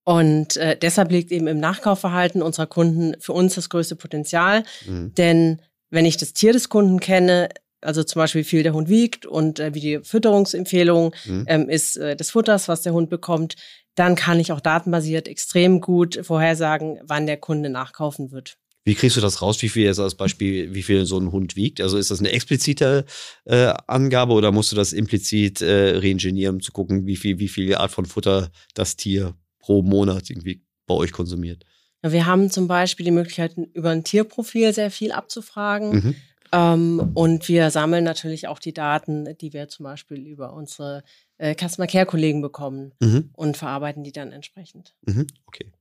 Und 0.04 0.56
äh, 0.56 0.76
deshalb 0.76 1.10
liegt 1.10 1.30
eben 1.30 1.46
im 1.46 1.60
Nachkaufverhalten 1.60 2.40
unserer 2.40 2.66
Kunden 2.66 3.14
für 3.20 3.34
uns 3.34 3.56
das 3.56 3.68
größte 3.68 3.94
Potenzial. 3.94 4.62
Mhm. 4.86 5.12
Denn 5.14 5.62
wenn 5.90 6.06
ich 6.06 6.16
das 6.16 6.32
Tier 6.32 6.52
des 6.52 6.70
Kunden 6.70 6.98
kenne, 6.98 7.50
also 7.80 8.02
zum 8.02 8.20
Beispiel 8.20 8.40
wie 8.40 8.48
viel 8.48 8.62
der 8.62 8.74
Hund 8.74 8.88
wiegt 8.88 9.26
und 9.26 9.60
äh, 9.60 9.74
wie 9.74 9.80
die 9.80 10.00
Fütterungsempfehlung 10.02 11.14
Mhm. 11.24 11.44
ähm, 11.46 11.68
ist 11.68 11.96
äh, 11.96 12.16
des 12.16 12.30
Futters, 12.30 12.68
was 12.68 12.82
der 12.82 12.92
Hund 12.92 13.10
bekommt, 13.10 13.54
dann 13.94 14.14
kann 14.14 14.38
ich 14.40 14.52
auch 14.52 14.60
datenbasiert 14.60 15.28
extrem 15.28 15.80
gut 15.80 16.20
vorhersagen, 16.22 17.00
wann 17.02 17.26
der 17.26 17.36
Kunde 17.36 17.68
nachkaufen 17.68 18.30
wird. 18.30 18.56
Wie 18.84 18.94
kriegst 18.94 19.16
du 19.16 19.20
das 19.20 19.42
raus, 19.42 19.60
wie 19.60 19.68
viel 19.68 19.84
jetzt 19.84 19.98
als 20.00 20.14
Beispiel, 20.14 20.72
wie 20.74 20.82
viel 20.82 21.04
so 21.04 21.18
ein 21.18 21.30
Hund 21.30 21.56
wiegt? 21.56 21.80
Also 21.80 21.98
ist 21.98 22.10
das 22.10 22.20
eine 22.20 22.30
explizite 22.30 23.04
äh, 23.44 23.74
Angabe 23.86 24.32
oder 24.32 24.50
musst 24.50 24.72
du 24.72 24.76
das 24.76 24.92
implizit 24.94 25.60
äh, 25.60 25.98
reingenieren, 25.98 26.56
um 26.56 26.62
zu 26.62 26.72
gucken, 26.72 27.06
wie 27.06 27.16
viel, 27.16 27.38
wie 27.38 27.48
viel 27.48 27.74
Art 27.74 27.90
von 27.90 28.06
Futter 28.06 28.50
das 28.74 28.96
Tier 28.96 29.34
pro 29.58 29.82
Monat 29.82 30.30
irgendwie 30.30 30.62
bei 30.86 30.94
euch 30.94 31.12
konsumiert? 31.12 31.64
Wir 32.02 32.24
haben 32.24 32.50
zum 32.50 32.68
Beispiel 32.68 33.04
die 33.04 33.10
Möglichkeit, 33.10 33.56
über 33.74 33.90
ein 33.90 34.04
Tierprofil 34.04 34.72
sehr 34.72 34.90
viel 34.90 35.12
abzufragen. 35.12 35.90
Mhm. 35.90 36.14
Ähm, 36.52 37.10
und 37.14 37.48
wir 37.48 37.70
sammeln 37.70 38.04
natürlich 38.04 38.48
auch 38.48 38.58
die 38.58 38.72
Daten, 38.72 39.36
die 39.40 39.52
wir 39.52 39.68
zum 39.68 39.84
Beispiel 39.84 40.18
über 40.26 40.52
unsere 40.52 41.02
äh, 41.38 41.54
Customer 41.54 41.86
Care 41.86 42.06
Kollegen 42.06 42.40
bekommen 42.42 42.92
Mhm. 43.00 43.30
und 43.34 43.56
verarbeiten 43.56 44.04
die 44.04 44.12
dann 44.12 44.32
entsprechend. 44.32 44.94
Mhm. 45.06 45.26
Okay. 45.46 45.72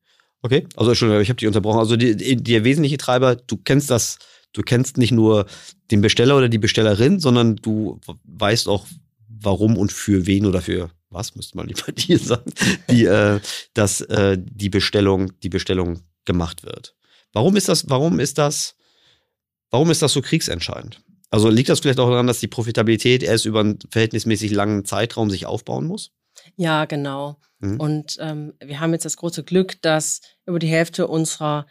Okay. 0.41 0.67
Also 0.75 0.91
Entschuldigung, 0.91 1.21
ich 1.21 1.29
habe 1.29 1.37
dich 1.37 1.47
unterbrochen. 1.47 1.79
Also 1.79 1.95
die, 1.95 2.35
der 2.35 2.63
wesentliche 2.63 2.97
Treiber, 2.97 3.35
du 3.35 3.57
kennst 3.57 3.89
das, 3.89 4.19
du 4.53 4.61
kennst 4.61 4.97
nicht 4.97 5.11
nur 5.11 5.45
den 5.89 6.01
Besteller 6.01 6.37
oder 6.37 6.47
die 6.47 6.59
Bestellerin, 6.59 7.19
sondern 7.19 7.55
du 7.55 7.99
weißt 8.25 8.67
auch, 8.67 8.85
warum 9.27 9.77
und 9.77 9.91
für 9.91 10.25
wen 10.27 10.45
oder 10.45 10.61
für 10.61 10.89
was, 11.09 11.35
müsste 11.35 11.57
man 11.57 11.67
lieber 11.67 11.91
dir 11.91 12.19
sagen, 12.19 12.51
die, 12.89 13.05
äh, 13.05 13.39
dass 13.73 14.01
äh, 14.01 14.37
die 14.39 14.69
Bestellung, 14.69 15.31
die 15.41 15.49
Bestellung 15.49 16.01
gemacht 16.25 16.63
wird. 16.63 16.95
Warum 17.33 17.55
ist 17.55 17.67
das, 17.67 17.89
warum 17.89 18.19
ist 18.19 18.37
das, 18.37 18.75
warum 19.69 19.91
ist 19.91 20.01
das 20.01 20.13
so 20.13 20.21
kriegsentscheidend? 20.21 21.01
Also 21.29 21.49
liegt 21.49 21.69
das 21.69 21.79
vielleicht 21.79 21.99
auch 21.99 22.09
daran, 22.09 22.27
dass 22.27 22.39
die 22.39 22.47
Profitabilität 22.47 23.21
erst 23.21 23.45
über 23.45 23.59
einen 23.59 23.79
verhältnismäßig 23.91 24.51
langen 24.51 24.85
Zeitraum 24.85 25.29
sich 25.29 25.45
aufbauen 25.45 25.85
muss? 25.85 26.11
Ja, 26.55 26.85
genau. 26.85 27.37
Mhm. 27.59 27.79
Und 27.79 28.17
ähm, 28.21 28.53
wir 28.63 28.79
haben 28.79 28.93
jetzt 28.93 29.05
das 29.05 29.17
große 29.17 29.43
Glück, 29.43 29.81
dass 29.81 30.21
über 30.45 30.59
die 30.59 30.67
Hälfte 30.67 31.07
unserer 31.07 31.65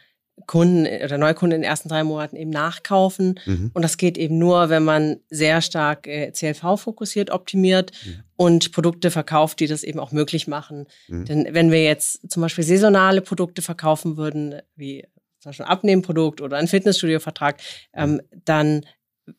Kunden 0.45 0.85
oder 0.85 1.17
Neukunden 1.17 1.55
in 1.55 1.61
den 1.61 1.69
ersten 1.69 1.89
drei 1.89 2.03
Monaten 2.03 2.35
eben 2.35 2.51
nachkaufen. 2.51 3.39
Mhm. 3.45 3.71
Und 3.73 3.81
das 3.81 3.97
geht 3.97 4.19
eben 4.19 4.37
nur, 4.37 4.69
wenn 4.69 4.83
man 4.83 5.17
sehr 5.29 5.61
stark 5.61 6.05
äh, 6.05 6.31
CLV-fokussiert 6.31 7.31
optimiert 7.31 7.91
mhm. 8.05 8.23
und 8.35 8.71
Produkte 8.71 9.09
verkauft, 9.09 9.59
die 9.59 9.67
das 9.67 9.83
eben 9.83 9.99
auch 9.99 10.11
möglich 10.11 10.47
machen. 10.47 10.85
Mhm. 11.07 11.25
Denn 11.25 11.47
wenn 11.51 11.71
wir 11.71 11.83
jetzt 11.83 12.29
zum 12.29 12.41
Beispiel 12.41 12.63
saisonale 12.63 13.21
Produkte 13.21 13.63
verkaufen 13.63 14.15
würden, 14.15 14.61
wie 14.75 15.07
zum 15.47 15.49
Beispiel 15.49 15.65
ein 15.65 15.71
Abnehmprodukt 15.71 16.41
oder 16.41 16.57
ein 16.57 16.67
Fitnessstudio-Vertrag, 16.67 17.61
ähm, 17.93 18.21
dann 18.45 18.85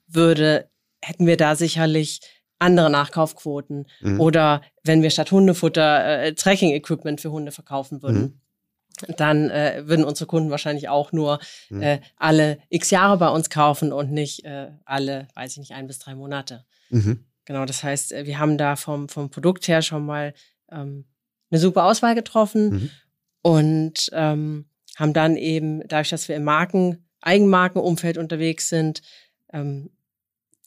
würde, 0.07 0.71
hätten 1.03 1.27
wir 1.27 1.37
da 1.37 1.55
sicherlich 1.55 2.21
andere 2.59 2.91
Nachkaufquoten. 2.91 3.87
Mhm. 4.01 4.21
Oder 4.21 4.63
wenn 4.83 5.03
wir 5.03 5.11
statt 5.11 5.31
Hundefutter 5.31 6.23
äh, 6.23 6.35
Tracking-Equipment 6.35 7.21
für 7.21 7.31
Hunde 7.31 7.53
verkaufen 7.53 8.03
würden. 8.03 8.21
Mhm 8.21 8.41
dann 9.17 9.49
äh, 9.51 9.85
würden 9.87 10.05
unsere 10.05 10.27
Kunden 10.27 10.51
wahrscheinlich 10.51 10.89
auch 10.89 11.13
nur 11.13 11.39
mhm. 11.71 11.83
äh, 11.83 12.01
alle 12.17 12.59
x 12.69 12.91
Jahre 12.91 13.17
bei 13.17 13.29
uns 13.29 13.49
kaufen 13.49 13.93
und 13.93 14.11
nicht 14.11 14.45
äh, 14.45 14.73
alle, 14.85 15.29
weiß 15.35 15.53
ich 15.53 15.59
nicht, 15.59 15.73
ein 15.73 15.87
bis 15.87 16.01
drei 16.01 16.17
Monate. 16.17 16.65
Mhm. 16.91 17.25
Genau, 17.45 17.65
das 17.65 17.83
heißt, 17.83 18.13
äh, 18.13 18.27
wir 18.27 18.39
haben 18.39 18.59
da 18.59 18.77
vom, 18.77 19.09
vom 19.09 19.31
Produkt 19.31 19.69
her 19.69 19.83
schon 19.83 20.05
mal 20.05 20.35
ähm, 20.71 21.05
eine 21.51 21.61
super 21.61 21.85
Auswahl 21.85 22.15
getroffen 22.15 22.71
mhm. 22.71 22.91
und 23.43 24.11
ähm, 24.13 24.69
haben 24.99 25.13
dann 25.13 25.37
eben, 25.37 25.87
dadurch, 25.87 26.11
dass 26.11 26.29
wir 26.29 26.37
im 26.37 26.45
Marken, 26.45 27.05
Eigenmarkenumfeld 27.21 28.19
unterwegs 28.19 28.69
sind, 28.69 29.03
ähm, 29.53 29.91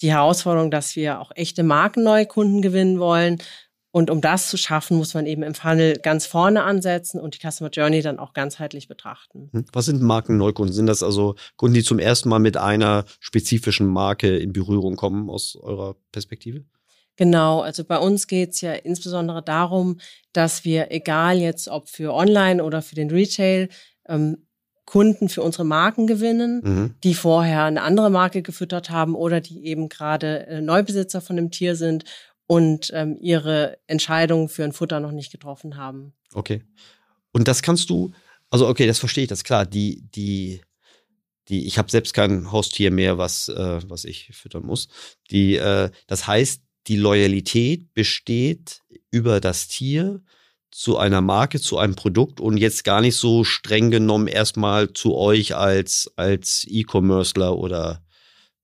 die 0.02 0.12
Herausforderung, 0.12 0.72
dass 0.72 0.96
wir 0.96 1.20
auch 1.20 1.32
echte 1.36 1.64
Markenneukunden 1.64 2.62
gewinnen 2.62 3.00
wollen. 3.00 3.38
Und 3.92 4.10
um 4.10 4.22
das 4.22 4.50
zu 4.50 4.58
schaffen, 4.58 4.98
muss 4.98 5.14
man 5.14 5.26
eben 5.26 5.44
im 5.44 5.54
Funnel 5.54 5.98
ganz 5.98 6.26
vorne 6.26 6.64
ansetzen 6.64 7.20
und 7.20 7.36
die 7.36 7.52
Customer 7.52 7.70
Journey 7.70 8.02
dann 8.02 8.20
auch 8.20 8.34
ganzheitlich 8.34 8.88
betrachten. 8.88 9.50
Hm. 9.52 9.66
Was 9.74 9.86
sind 9.86 10.02
Markenneukunden? 10.02 10.74
Sind 10.74 10.88
das 10.88 11.04
also 11.04 11.36
Kunden, 11.58 11.76
die 11.76 11.84
zum 11.84 12.00
ersten 12.00 12.30
Mal 12.30 12.40
mit 12.40 12.56
einer 12.56 13.04
spezifischen 13.20 13.88
Marke 13.88 14.38
in 14.38 14.54
Berührung 14.54 14.96
kommen 14.96 15.30
aus 15.30 15.58
eurer 15.58 15.98
Perspektive? 16.14 16.64
Genau, 17.18 17.60
also 17.60 17.84
bei 17.84 17.98
uns 17.98 18.28
geht 18.28 18.52
es 18.52 18.62
ja 18.62 18.74
insbesondere 18.74 19.44
darum, 19.44 20.00
dass 20.32 20.64
wir, 20.64 20.92
egal 20.92 21.38
jetzt 21.40 21.68
ob 21.68 21.90
für 21.90 22.14
Online 22.14 22.64
oder 22.64 22.82
für 22.82 22.96
den 22.96 23.12
Retail, 23.12 23.68
ähm, 24.08 24.46
Kunden 24.86 25.30
für 25.30 25.42
unsere 25.42 25.64
Marken 25.64 26.08
gewinnen, 26.08 26.62
mhm. 26.64 26.96
die 27.04 27.14
vorher 27.14 27.64
eine 27.64 27.82
andere 27.82 28.10
Marke 28.10 28.42
gefüttert 28.42 28.90
haben 28.90 29.16
oder 29.16 29.40
die 29.40 29.66
eben 29.66 29.90
gerade 29.90 30.48
äh, 30.48 30.62
Neubesitzer 30.62 31.22
von 31.22 31.36
dem 31.36 31.52
Tier 31.52 31.76
sind 31.76 32.04
und 32.48 32.92
ähm, 32.94 33.18
ihre 33.22 33.78
Entscheidung 33.88 34.50
für 34.50 34.66
ein 34.66 34.74
Futter 34.74 35.00
noch 35.00 35.14
nicht 35.14 35.32
getroffen 35.32 35.78
haben. 35.78 36.14
Okay. 36.34 36.64
Und 37.32 37.48
das 37.48 37.62
kannst 37.62 37.90
du, 37.90 38.12
also 38.50 38.68
okay, 38.68 38.88
das 38.88 39.00
verstehe 39.00 39.24
ich, 39.24 39.30
das 39.30 39.40
ist 39.40 39.44
klar. 39.46 39.66
Die, 39.66 40.04
die, 40.14 40.62
die, 41.48 41.66
ich 41.66 41.78
habe 41.78 41.90
selbst 41.90 42.14
kein 42.14 42.52
Haustier 42.52 42.92
mehr, 42.92 43.18
was, 43.18 43.48
äh, 43.48 43.80
was 43.88 44.04
ich 44.04 44.32
füttern 44.34 44.66
muss. 44.66 44.90
Die, 45.30 45.56
äh, 45.56 45.90
das 46.08 46.28
heißt, 46.28 46.64
die 46.88 46.98
Loyalität 46.98 47.94
besteht 47.94 48.82
über 49.12 49.40
das 49.40 49.70
Tier 49.70 50.22
zu 50.72 50.98
einer 50.98 51.22
Marke, 51.22 51.60
zu 51.60 51.78
einem 51.78 51.96
Produkt 51.96 52.40
und 52.40 52.58
jetzt 52.58 52.84
gar 52.84 53.02
nicht 53.02 53.18
so 53.18 53.44
streng 53.44 53.92
genommen 53.92 54.28
erstmal 54.28 54.94
zu 54.94 55.16
euch 55.16 55.56
als, 55.56 56.12
als 56.16 56.66
E-Commercer 56.68 57.58
oder 57.58 58.02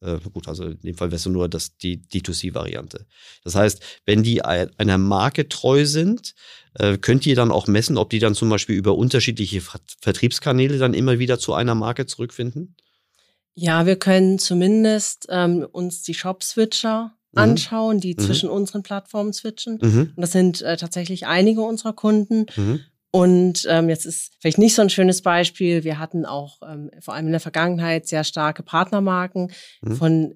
äh, 0.01 0.19
gut, 0.31 0.47
also 0.47 0.65
in 0.65 0.79
dem 0.81 0.95
Fall 0.95 1.09
wäre 1.09 1.17
es 1.17 1.25
nur 1.25 1.49
das, 1.49 1.77
die 1.77 1.97
D2C-Variante. 1.97 3.05
Das 3.43 3.55
heißt, 3.55 3.81
wenn 4.05 4.23
die 4.23 4.43
einer 4.43 4.97
Marke 4.97 5.49
treu 5.49 5.85
sind, 5.85 6.35
äh, 6.75 6.97
könnt 6.97 7.25
ihr 7.25 7.35
dann 7.35 7.51
auch 7.51 7.67
messen, 7.67 7.97
ob 7.97 8.09
die 8.09 8.19
dann 8.19 8.35
zum 8.35 8.49
Beispiel 8.49 8.75
über 8.75 8.95
unterschiedliche 8.95 9.61
Vertriebskanäle 10.01 10.77
dann 10.77 10.93
immer 10.93 11.19
wieder 11.19 11.39
zu 11.39 11.53
einer 11.53 11.75
Marke 11.75 12.05
zurückfinden? 12.05 12.75
Ja, 13.55 13.87
wir 13.87 13.97
können 13.97 14.37
zumindest 14.37 15.25
ähm, 15.29 15.65
uns 15.71 16.03
die 16.03 16.13
Shop-Switcher. 16.13 17.17
Anschauen, 17.35 17.99
die 17.99 18.15
mhm. 18.17 18.23
zwischen 18.23 18.49
unseren 18.49 18.83
Plattformen 18.83 19.33
switchen. 19.33 19.79
Mhm. 19.81 20.13
Und 20.15 20.21
das 20.21 20.31
sind 20.31 20.61
äh, 20.61 20.77
tatsächlich 20.77 21.27
einige 21.27 21.61
unserer 21.61 21.93
Kunden. 21.93 22.45
Mhm. 22.55 22.79
Und 23.11 23.65
ähm, 23.69 23.89
jetzt 23.89 24.05
ist 24.05 24.33
vielleicht 24.39 24.57
nicht 24.57 24.75
so 24.75 24.81
ein 24.81 24.89
schönes 24.89 25.21
Beispiel. 25.21 25.83
Wir 25.83 25.97
hatten 25.97 26.25
auch 26.25 26.59
ähm, 26.67 26.91
vor 26.99 27.13
allem 27.13 27.27
in 27.27 27.31
der 27.31 27.41
Vergangenheit 27.41 28.07
sehr 28.07 28.23
starke 28.23 28.63
Partnermarken, 28.63 29.51
mhm. 29.81 29.95
von 29.95 30.35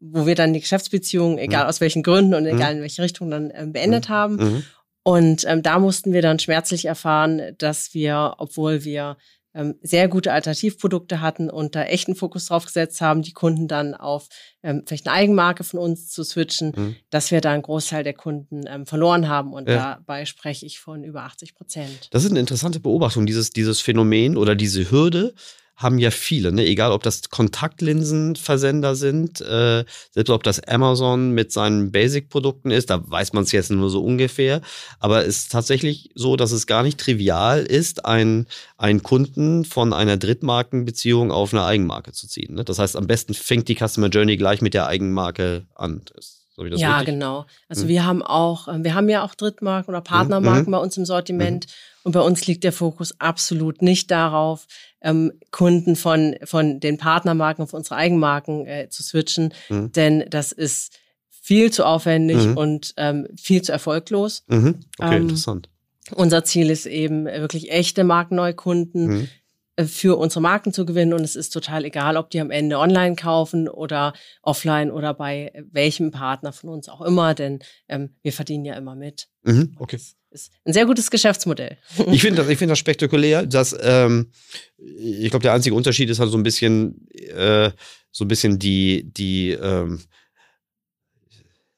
wo 0.00 0.24
wir 0.24 0.34
dann 0.34 0.54
die 0.54 0.60
Geschäftsbeziehungen, 0.60 1.38
egal 1.38 1.64
mhm. 1.64 1.68
aus 1.68 1.80
welchen 1.80 2.02
Gründen 2.02 2.34
und 2.34 2.46
egal 2.46 2.74
in 2.74 2.80
welche 2.80 3.02
Richtung, 3.02 3.30
dann 3.30 3.52
ähm, 3.54 3.72
beendet 3.72 4.08
mhm. 4.08 4.12
haben. 4.12 4.36
Mhm. 4.36 4.62
Und 5.02 5.44
ähm, 5.46 5.62
da 5.62 5.78
mussten 5.78 6.12
wir 6.12 6.22
dann 6.22 6.38
schmerzlich 6.38 6.84
erfahren, 6.84 7.54
dass 7.58 7.94
wir, 7.94 8.34
obwohl 8.38 8.84
wir 8.84 9.16
ähm, 9.54 9.74
sehr 9.82 10.08
gute 10.08 10.32
Alternativprodukte 10.32 11.20
hatten 11.20 11.50
und 11.50 11.74
da 11.74 11.82
echten 11.82 12.14
Fokus 12.14 12.46
drauf 12.46 12.64
gesetzt 12.64 13.00
haben, 13.00 13.22
die 13.22 13.32
Kunden 13.32 13.66
dann 13.66 13.94
auf 13.94 14.28
ähm, 14.62 14.84
vielleicht 14.86 15.08
eine 15.08 15.16
Eigenmarke 15.16 15.64
von 15.64 15.80
uns 15.80 16.08
zu 16.08 16.22
switchen, 16.22 16.72
mhm. 16.76 16.96
dass 17.10 17.30
wir 17.30 17.40
da 17.40 17.52
einen 17.52 17.62
Großteil 17.62 18.04
der 18.04 18.14
Kunden 18.14 18.62
ähm, 18.66 18.86
verloren 18.86 19.28
haben. 19.28 19.52
Und 19.52 19.68
ja. 19.68 19.96
dabei 19.96 20.24
spreche 20.24 20.66
ich 20.66 20.78
von 20.78 21.02
über 21.02 21.22
80 21.22 21.54
Prozent. 21.54 22.08
Das 22.12 22.24
ist 22.24 22.30
eine 22.30 22.40
interessante 22.40 22.80
Beobachtung, 22.80 23.26
dieses, 23.26 23.50
dieses 23.50 23.80
Phänomen 23.80 24.36
oder 24.36 24.54
diese 24.54 24.90
Hürde, 24.90 25.34
haben 25.80 25.98
ja 25.98 26.10
viele, 26.10 26.52
ne? 26.52 26.66
egal 26.66 26.92
ob 26.92 27.02
das 27.02 27.30
Kontaktlinsenversender 27.30 28.94
sind, 28.94 29.40
äh, 29.40 29.84
selbst 30.10 30.30
ob 30.30 30.42
das 30.42 30.60
Amazon 30.60 31.30
mit 31.30 31.52
seinen 31.52 31.90
Basic-Produkten 31.90 32.70
ist, 32.70 32.90
da 32.90 33.00
weiß 33.10 33.32
man 33.32 33.44
es 33.44 33.52
jetzt 33.52 33.70
nur 33.70 33.88
so 33.88 34.04
ungefähr. 34.04 34.60
Aber 34.98 35.22
es 35.24 35.38
ist 35.38 35.52
tatsächlich 35.52 36.10
so, 36.14 36.36
dass 36.36 36.52
es 36.52 36.66
gar 36.66 36.82
nicht 36.82 36.98
trivial 36.98 37.62
ist, 37.62 38.04
einen, 38.04 38.46
einen 38.76 39.02
Kunden 39.02 39.64
von 39.64 39.94
einer 39.94 40.18
Drittmarkenbeziehung 40.18 41.32
auf 41.32 41.54
eine 41.54 41.64
Eigenmarke 41.64 42.12
zu 42.12 42.28
ziehen. 42.28 42.56
Ne? 42.56 42.64
Das 42.64 42.78
heißt, 42.78 42.94
am 42.94 43.06
besten 43.06 43.32
fängt 43.32 43.68
die 43.68 43.76
Customer 43.76 44.08
Journey 44.08 44.36
gleich 44.36 44.60
mit 44.60 44.74
der 44.74 44.86
Eigenmarke 44.86 45.66
an. 45.74 46.02
So 46.50 46.66
ja, 46.66 46.98
richtig? 46.98 47.14
genau. 47.14 47.46
Also 47.70 47.84
mhm. 47.84 47.88
wir 47.88 48.04
haben 48.04 48.22
auch, 48.22 48.68
ähm, 48.68 48.84
wir 48.84 48.94
haben 48.94 49.08
ja 49.08 49.24
auch 49.24 49.34
Drittmarken 49.34 49.94
oder 49.94 50.02
Partnermarken 50.02 50.66
mhm. 50.66 50.72
bei 50.72 50.78
uns 50.78 50.94
im 50.98 51.06
Sortiment. 51.06 51.66
Mhm. 51.66 51.72
Und 52.02 52.12
bei 52.12 52.20
uns 52.20 52.46
liegt 52.46 52.64
der 52.64 52.72
Fokus 52.72 53.18
absolut 53.18 53.82
nicht 53.82 54.10
darauf, 54.10 54.66
ähm, 55.02 55.32
Kunden 55.50 55.96
von, 55.96 56.36
von 56.44 56.80
den 56.80 56.98
Partnermarken 56.98 57.62
auf 57.62 57.74
unsere 57.74 57.96
Eigenmarken 57.96 58.66
äh, 58.66 58.88
zu 58.88 59.02
switchen, 59.02 59.52
mhm. 59.68 59.92
denn 59.92 60.24
das 60.28 60.52
ist 60.52 60.98
viel 61.30 61.72
zu 61.72 61.84
aufwendig 61.84 62.46
mhm. 62.46 62.56
und 62.56 62.94
ähm, 62.96 63.26
viel 63.36 63.62
zu 63.62 63.72
erfolglos. 63.72 64.44
Mhm. 64.48 64.80
Okay, 64.98 65.16
ähm, 65.16 65.22
interessant. 65.22 65.68
Unser 66.14 66.44
Ziel 66.44 66.70
ist 66.70 66.86
eben 66.86 67.24
wirklich 67.26 67.70
echte 67.70 68.04
Markenneukunden 68.04 69.06
mhm. 69.06 69.28
äh, 69.76 69.84
für 69.84 70.18
unsere 70.18 70.42
Marken 70.42 70.72
zu 70.72 70.84
gewinnen 70.84 71.14
und 71.14 71.22
es 71.22 71.36
ist 71.36 71.50
total 71.50 71.84
egal, 71.84 72.16
ob 72.16 72.30
die 72.30 72.40
am 72.40 72.50
Ende 72.50 72.78
online 72.78 73.16
kaufen 73.16 73.68
oder 73.68 74.12
offline 74.42 74.90
oder 74.90 75.14
bei 75.14 75.52
welchem 75.70 76.10
Partner 76.10 76.52
von 76.52 76.70
uns 76.70 76.88
auch 76.88 77.00
immer, 77.00 77.34
denn 77.34 77.60
ähm, 77.88 78.10
wir 78.22 78.32
verdienen 78.32 78.64
ja 78.64 78.74
immer 78.74 78.94
mit. 78.94 79.28
Mhm. 79.42 79.76
Okay 79.78 79.98
ist 80.30 80.52
ein 80.64 80.72
sehr 80.72 80.86
gutes 80.86 81.10
Geschäftsmodell. 81.10 81.76
Ich 82.12 82.22
finde 82.22 82.44
das, 82.44 82.58
find 82.58 82.70
das 82.70 82.78
spektakulär, 82.78 83.46
dass 83.46 83.76
ähm, 83.80 84.30
ich 84.78 85.30
glaube, 85.30 85.42
der 85.42 85.52
einzige 85.52 85.74
Unterschied 85.74 86.08
ist 86.10 86.20
halt 86.20 86.30
so 86.30 86.38
ein 86.38 86.42
bisschen, 86.42 87.08
äh, 87.14 87.70
so 88.10 88.24
ein 88.24 88.28
bisschen 88.28 88.58
die, 88.58 89.04
die, 89.12 89.50
ähm, 89.50 90.00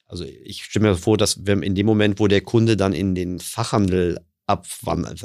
also 0.06 0.24
ich 0.24 0.64
stelle 0.64 0.90
mir 0.90 0.96
vor, 0.96 1.16
dass 1.16 1.46
wenn 1.46 1.62
in 1.62 1.74
dem 1.74 1.86
Moment, 1.86 2.20
wo 2.20 2.28
der 2.28 2.42
Kunde 2.42 2.76
dann 2.76 2.92
in 2.92 3.14
den 3.14 3.38
Fachhandel 3.38 4.18
abwandert, 4.52 5.24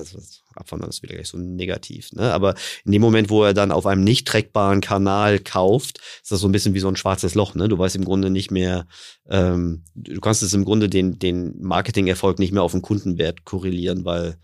abwandern 0.56 0.90
ist 0.90 1.04
wieder 1.04 1.16
gleich 1.16 1.28
so 1.28 1.38
negativ, 1.38 2.12
ne? 2.14 2.34
Aber 2.34 2.56
in 2.86 2.92
dem 2.92 3.02
Moment, 3.02 3.30
wo 3.30 3.44
er 3.44 3.54
dann 3.54 3.72
auf 3.72 3.86
einem 3.86 4.04
nicht 4.04 4.28
trackbaren 4.28 4.82
Kanal 4.82 5.40
kauft, 5.40 6.00
ist 6.22 6.32
das 6.32 6.40
so 6.40 6.48
ein 6.48 6.52
bisschen 6.52 6.74
wie 6.74 6.80
so 6.80 6.88
ein 6.88 6.96
schwarzes 6.96 7.36
Loch, 7.36 7.56
ne? 7.56 7.68
Du 7.68 7.78
weißt 7.78 7.96
im 7.96 8.06
Grunde 8.06 8.30
nicht 8.30 8.52
mehr, 8.52 8.88
ähm, 9.30 9.84
du 9.96 10.20
kannst 10.22 10.44
es 10.44 10.54
im 10.54 10.66
Grunde 10.66 10.90
den, 10.90 11.20
den 11.20 11.62
Marketingerfolg 11.62 12.40
nicht 12.40 12.54
mehr 12.54 12.64
auf 12.64 12.72
den 12.72 12.82
Kundenwert 12.82 13.46
korrelieren, 13.46 14.06
weil 14.06 14.38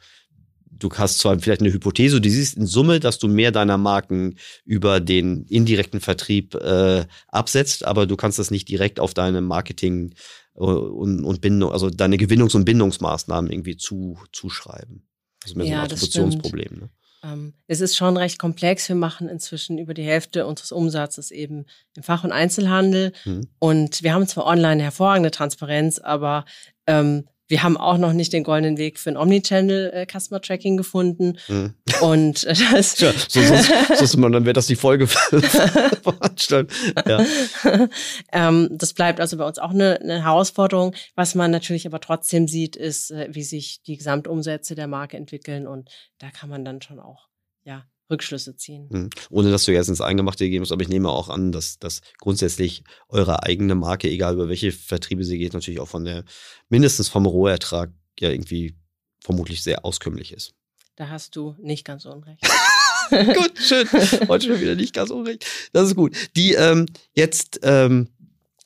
du 0.83 0.89
hast 0.91 1.19
zwar 1.19 1.39
vielleicht 1.39 1.61
eine 1.61 1.73
Hypothese, 1.73 2.21
du 2.21 2.29
siehst 2.29 2.57
in 2.57 2.65
Summe, 2.65 2.99
dass 2.99 3.19
du 3.19 3.27
mehr 3.27 3.51
deiner 3.51 3.77
Marken 3.77 4.37
über 4.65 4.99
den 4.99 5.45
indirekten 5.45 6.01
Vertrieb 6.01 6.55
äh, 6.55 7.05
absetzt, 7.29 7.85
aber 7.85 8.05
du 8.05 8.15
kannst 8.15 8.39
das 8.39 8.51
nicht 8.51 8.69
direkt 8.69 8.99
auf 8.99 9.13
deine 9.13 9.41
Marketing 9.41 10.13
und, 10.53 11.23
und 11.23 11.41
Bindung, 11.41 11.71
also 11.71 11.89
deine 11.89 12.17
Gewinnungs- 12.17 12.55
und 12.55 12.65
Bindungsmaßnahmen 12.65 13.51
irgendwie 13.51 13.77
zu, 13.77 14.17
zuschreiben. 14.31 15.07
Das 15.41 15.51
ist 15.51 15.57
mehr 15.57 15.65
ja, 15.65 15.71
so 15.71 15.79
ein 15.79 15.85
Attributionsproblem. 15.85 16.79
Ne? 16.79 16.89
Ähm, 17.23 17.53
es 17.67 17.81
ist 17.81 17.95
schon 17.95 18.17
recht 18.17 18.37
komplex. 18.37 18.87
Wir 18.87 18.95
machen 18.95 19.29
inzwischen 19.29 19.77
über 19.77 19.93
die 19.93 20.03
Hälfte 20.03 20.45
unseres 20.45 20.71
Umsatzes 20.71 21.31
eben 21.31 21.65
im 21.95 22.03
Fach- 22.03 22.23
und 22.23 22.31
Einzelhandel. 22.31 23.13
Mhm. 23.25 23.47
Und 23.59 24.03
wir 24.03 24.13
haben 24.13 24.27
zwar 24.27 24.45
online 24.45 24.83
hervorragende 24.83 25.31
Transparenz, 25.31 25.99
aber 25.99 26.45
ähm, 26.85 27.27
wir 27.53 27.61
haben 27.61 27.77
auch 27.77 27.99
noch 27.99 28.13
nicht 28.13 28.33
den 28.33 28.43
goldenen 28.43 28.79
Weg 28.79 28.97
für 28.97 29.11
ein 29.11 29.15
Omnichannel 29.15 29.91
äh, 29.93 30.07
Customer 30.07 30.41
Tracking 30.41 30.75
gefunden. 30.75 31.37
Mhm. 31.47 31.75
Und 32.01 32.45
äh, 32.45 32.55
das 32.71 32.99
ja, 32.99 33.13
so, 33.27 33.43
sonst, 33.43 33.71
sonst 33.95 34.17
man, 34.17 34.31
dann 34.31 34.45
wäre 34.45 34.53
das 34.53 34.65
die 34.65 34.75
Folge 34.75 35.05
veranstalten. 36.01 36.73
Ja. 37.07 37.23
ähm, 38.31 38.69
das 38.71 38.95
bleibt 38.95 39.19
also 39.19 39.37
bei 39.37 39.45
uns 39.45 39.59
auch 39.59 39.69
eine, 39.69 40.01
eine, 40.01 40.23
Herausforderung. 40.23 40.95
Was 41.13 41.35
man 41.35 41.51
natürlich 41.51 41.85
aber 41.85 41.99
trotzdem 41.99 42.47
sieht, 42.47 42.75
ist, 42.75 43.11
äh, 43.11 43.27
wie 43.29 43.43
sich 43.43 43.83
die 43.83 43.97
Gesamtumsätze 43.97 44.73
der 44.73 44.87
Marke 44.87 45.17
entwickeln. 45.17 45.67
Und 45.67 45.91
da 46.17 46.31
kann 46.31 46.49
man 46.49 46.65
dann 46.65 46.81
schon 46.81 46.99
auch 46.99 47.27
ja, 47.65 47.85
Rückschlüsse 48.13 48.55
ziehen. 48.55 48.87
Mhm. 48.89 49.09
Ohne 49.29 49.51
dass 49.51 49.65
du 49.65 49.73
jetzt 49.73 49.89
ins 49.89 50.01
Eingemachte 50.01 50.49
gehen 50.49 50.59
musst, 50.59 50.71
aber 50.71 50.83
ich 50.83 50.89
nehme 50.89 51.09
auch 51.09 51.29
an, 51.29 51.51
dass, 51.51 51.79
dass 51.79 52.01
grundsätzlich 52.19 52.83
eure 53.09 53.43
eigene 53.43 53.75
Marke, 53.75 54.09
egal 54.09 54.35
über 54.35 54.49
welche 54.49 54.71
Vertriebe 54.71 55.23
sie 55.23 55.37
geht, 55.37 55.53
natürlich 55.53 55.79
auch 55.79 55.87
von 55.87 56.05
der, 56.05 56.23
mindestens 56.69 57.09
vom 57.09 57.25
Rohertrag 57.25 57.91
ja 58.19 58.29
irgendwie 58.29 58.75
vermutlich 59.19 59.63
sehr 59.63 59.83
auskömmlich 59.83 60.31
ist. 60.31 60.53
Da 60.95 61.09
hast 61.09 61.35
du 61.35 61.55
nicht 61.59 61.85
ganz 61.85 62.05
unrecht. 62.05 62.41
gut, 63.09 63.57
schön. 63.57 63.87
Heute 64.27 64.47
schon 64.47 64.61
wieder 64.61 64.75
nicht 64.75 64.93
ganz 64.93 65.09
unrecht. 65.09 65.45
Das 65.73 65.87
ist 65.87 65.95
gut. 65.95 66.15
Die 66.35 66.53
ähm, 66.53 66.85
jetzt 67.15 67.59
ähm, 67.63 68.09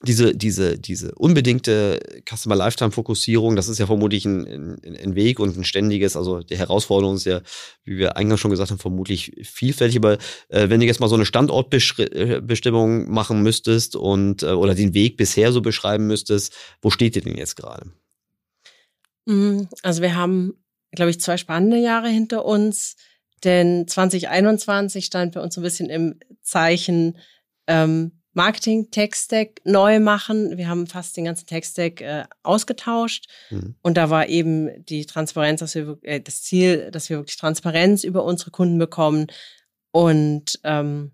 diese, 0.03 0.35
diese, 0.35 0.77
diese 0.77 1.15
unbedingte 1.15 1.99
Customer 2.29 2.55
Lifetime 2.55 2.91
Fokussierung, 2.91 3.55
das 3.55 3.67
ist 3.67 3.79
ja 3.79 3.87
vermutlich 3.87 4.25
ein, 4.25 4.45
ein, 4.45 4.95
ein, 4.95 5.15
Weg 5.15 5.39
und 5.39 5.57
ein 5.57 5.63
ständiges, 5.63 6.15
also 6.15 6.41
die 6.41 6.57
Herausforderung 6.57 7.15
ist 7.15 7.25
ja, 7.25 7.41
wie 7.83 7.97
wir 7.97 8.15
eingangs 8.15 8.39
schon 8.39 8.51
gesagt 8.51 8.69
haben, 8.69 8.77
vermutlich 8.77 9.31
vielfältig. 9.43 9.97
Aber 9.97 10.19
äh, 10.49 10.69
wenn 10.69 10.79
du 10.79 10.85
jetzt 10.85 10.99
mal 10.99 11.09
so 11.09 11.15
eine 11.15 11.25
Standortbestimmung 11.25 13.09
machen 13.11 13.41
müsstest 13.41 13.95
und 13.95 14.43
äh, 14.43 14.51
oder 14.51 14.75
den 14.75 14.93
Weg 14.93 15.17
bisher 15.17 15.51
so 15.51 15.61
beschreiben 15.61 16.05
müsstest, 16.05 16.53
wo 16.81 16.91
steht 16.91 17.15
ihr 17.15 17.23
denn 17.23 17.37
jetzt 17.37 17.55
gerade? 17.55 17.91
Mm, 19.25 19.63
also 19.81 20.03
wir 20.03 20.15
haben, 20.15 20.53
glaube 20.91 21.09
ich, 21.09 21.19
zwei 21.19 21.37
spannende 21.37 21.77
Jahre 21.77 22.09
hinter 22.09 22.45
uns, 22.45 22.97
denn 23.43 23.87
2021 23.87 25.05
stand 25.05 25.33
bei 25.33 25.41
uns 25.41 25.55
so 25.55 25.61
ein 25.61 25.63
bisschen 25.63 25.89
im 25.89 26.19
Zeichen, 26.43 27.17
ähm, 27.65 28.11
Marketing-Tech-Stack 28.37 29.61
neu 29.65 29.99
machen. 29.99 30.57
Wir 30.57 30.69
haben 30.69 30.87
fast 30.87 31.17
den 31.17 31.25
ganzen 31.25 31.47
Tech-Stack 31.47 32.01
äh, 32.01 32.23
ausgetauscht. 32.43 33.25
Mhm. 33.49 33.75
Und 33.81 33.97
da 33.97 34.09
war 34.09 34.29
eben 34.29 34.85
die 34.85 35.05
Transparenz, 35.05 35.59
dass 35.59 35.75
wir 35.75 35.97
äh, 36.03 36.21
das 36.21 36.43
Ziel, 36.43 36.91
dass 36.91 37.09
wir 37.09 37.17
wirklich 37.17 37.37
Transparenz 37.37 38.03
über 38.03 38.23
unsere 38.23 38.51
Kunden 38.51 38.77
bekommen. 38.77 39.27
Und 39.91 40.59
ähm, 40.63 41.11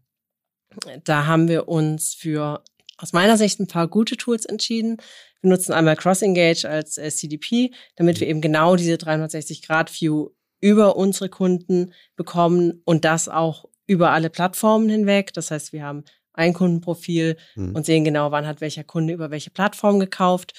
da 1.03 1.25
haben 1.25 1.47
wir 1.47 1.67
uns 1.69 2.13
für 2.13 2.61
aus 2.97 3.13
meiner 3.13 3.37
Sicht 3.37 3.59
ein 3.59 3.67
paar 3.67 3.87
gute 3.87 4.17
Tools 4.17 4.45
entschieden. 4.45 4.97
Wir 5.41 5.49
nutzen 5.49 5.71
einmal 5.73 5.95
CrossEngage 5.95 6.65
als 6.69 6.97
äh, 6.97 7.09
CDP, 7.09 7.71
damit 7.95 8.19
wir 8.19 8.27
mhm. 8.27 8.31
eben 8.31 8.41
genau 8.41 8.75
diese 8.75 8.95
360-Grad-View 8.95 10.29
über 10.59 10.97
unsere 10.97 11.29
Kunden 11.29 11.93
bekommen 12.15 12.81
und 12.85 13.05
das 13.05 13.29
auch 13.29 13.65
über 13.87 14.11
alle 14.11 14.29
Plattformen 14.29 14.89
hinweg. 14.89 15.33
Das 15.33 15.51
heißt, 15.51 15.73
wir 15.73 15.83
haben 15.83 16.03
ein 16.33 16.53
Kundenprofil 16.53 17.37
mhm. 17.55 17.75
und 17.75 17.85
sehen 17.85 18.03
genau, 18.03 18.31
wann 18.31 18.47
hat 18.47 18.61
welcher 18.61 18.83
Kunde 18.83 19.13
über 19.13 19.31
welche 19.31 19.49
Plattform 19.49 19.99
gekauft, 19.99 20.53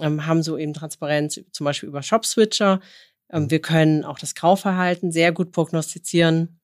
ähm, 0.00 0.26
haben 0.26 0.42
so 0.42 0.56
eben 0.58 0.74
Transparenz 0.74 1.40
zum 1.52 1.64
Beispiel 1.64 1.88
über 1.88 2.02
Shop-Switcher. 2.02 2.80
Ähm, 3.30 3.44
hm. 3.44 3.50
wir 3.50 3.60
können 3.60 4.04
auch 4.04 4.18
das 4.18 4.34
Kaufverhalten 4.34 5.12
sehr 5.12 5.32
gut 5.32 5.52
prognostizieren. 5.52 6.60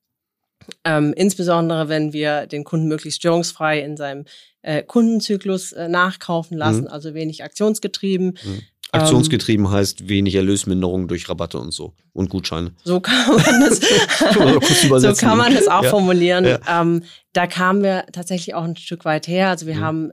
Ähm, 0.83 1.13
insbesondere 1.15 1.89
wenn 1.89 2.13
wir 2.13 2.45
den 2.45 2.63
Kunden 2.63 2.87
möglichst 2.87 3.19
störungsfrei 3.19 3.79
in 3.81 3.97
seinem 3.97 4.25
äh, 4.61 4.83
Kundenzyklus 4.83 5.71
äh, 5.71 5.87
nachkaufen 5.87 6.57
lassen, 6.57 6.81
mhm. 6.81 6.87
also 6.87 7.13
wenig 7.13 7.43
aktionsgetrieben. 7.43 8.37
Mhm. 8.43 8.61
Aktionsgetrieben 8.91 9.65
ähm, 9.65 9.71
heißt 9.71 10.09
wenig 10.09 10.35
Erlösminderung 10.35 11.07
durch 11.07 11.29
Rabatte 11.29 11.57
und 11.59 11.71
so 11.71 11.93
und 12.11 12.29
Gutscheine. 12.29 12.73
So 12.83 12.99
kann 12.99 13.35
man 13.35 13.61
das, 13.61 13.79
so 15.01 15.13
kann 15.13 15.37
man 15.37 15.53
das 15.53 15.67
auch 15.67 15.83
ja. 15.83 15.89
formulieren. 15.89 16.45
Ja. 16.45 16.81
Ähm, 16.81 17.03
da 17.33 17.47
kamen 17.47 17.83
wir 17.83 18.05
tatsächlich 18.11 18.53
auch 18.53 18.63
ein 18.63 18.75
Stück 18.75 19.05
weit 19.05 19.27
her. 19.27 19.49
Also 19.49 19.65
wir 19.65 19.75
mhm. 19.75 19.81
haben 19.81 20.11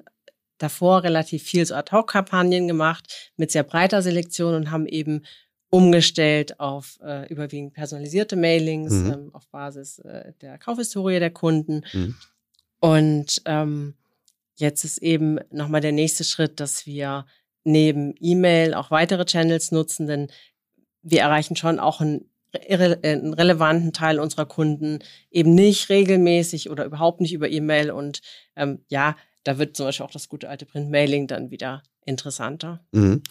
davor 0.59 1.03
relativ 1.03 1.43
viel 1.43 1.67
so 1.67 1.75
Ad-Hoc-Kampagnen 1.75 2.69
gemacht 2.69 3.33
mit 3.37 3.51
sehr 3.51 3.65
breiter 3.65 4.03
Selektion 4.03 4.55
und 4.55 4.71
haben 4.71 4.87
eben 4.87 5.23
umgestellt 5.71 6.61
auf 6.61 6.99
äh, 7.03 7.29
überwiegend 7.29 7.75
personalisierte 7.75 8.37
Mailings 8.37 8.93
mhm. 8.93 9.13
ähm, 9.13 9.31
auf 9.35 9.49
Basis 9.49 9.99
äh, 10.01 10.33
der 10.41 10.57
Kaufhistorie 10.57 11.19
der 11.19 11.31
Kunden. 11.31 11.83
Mhm. 11.93 12.15
Und 12.81 13.43
ähm, 13.45 13.95
jetzt 14.57 14.85
ist 14.85 14.99
eben 14.99 15.39
nochmal 15.51 15.81
der 15.81 15.93
nächste 15.93 16.25
Schritt, 16.25 16.61
dass 16.61 16.87
wir 16.87 17.27
neben 17.71 18.15
E-Mail 18.21 18.75
auch 18.75 18.91
weitere 18.91 19.25
Channels 19.25 19.73
nutzen, 19.73 20.07
denn 20.07 20.29
wir 21.03 21.21
erreichen 21.21 21.57
schon 21.57 21.79
auch 21.79 22.01
einen, 22.01 22.31
einen 22.69 23.35
relevanten 23.35 23.93
Teil 23.93 24.19
unserer 24.19 24.47
Kunden 24.47 25.01
eben 25.31 25.55
nicht 25.55 25.89
regelmäßig 25.89 26.71
oder 26.71 26.85
überhaupt 26.85 27.21
nicht 27.21 27.33
über 27.33 27.49
E-Mail. 27.49 27.91
Und 27.91 28.21
ähm, 28.57 28.85
ja, 28.89 29.17
da 29.45 29.59
wird 29.59 29.77
zum 29.77 29.87
Beispiel 29.87 30.07
auch 30.07 30.11
das 30.11 30.29
gute 30.29 30.49
alte 30.49 30.67
Print-Mailing 30.67 31.27
dann 31.27 31.51
wieder 31.51 31.83
interessanter. 32.05 32.85
Mhm 32.93 33.23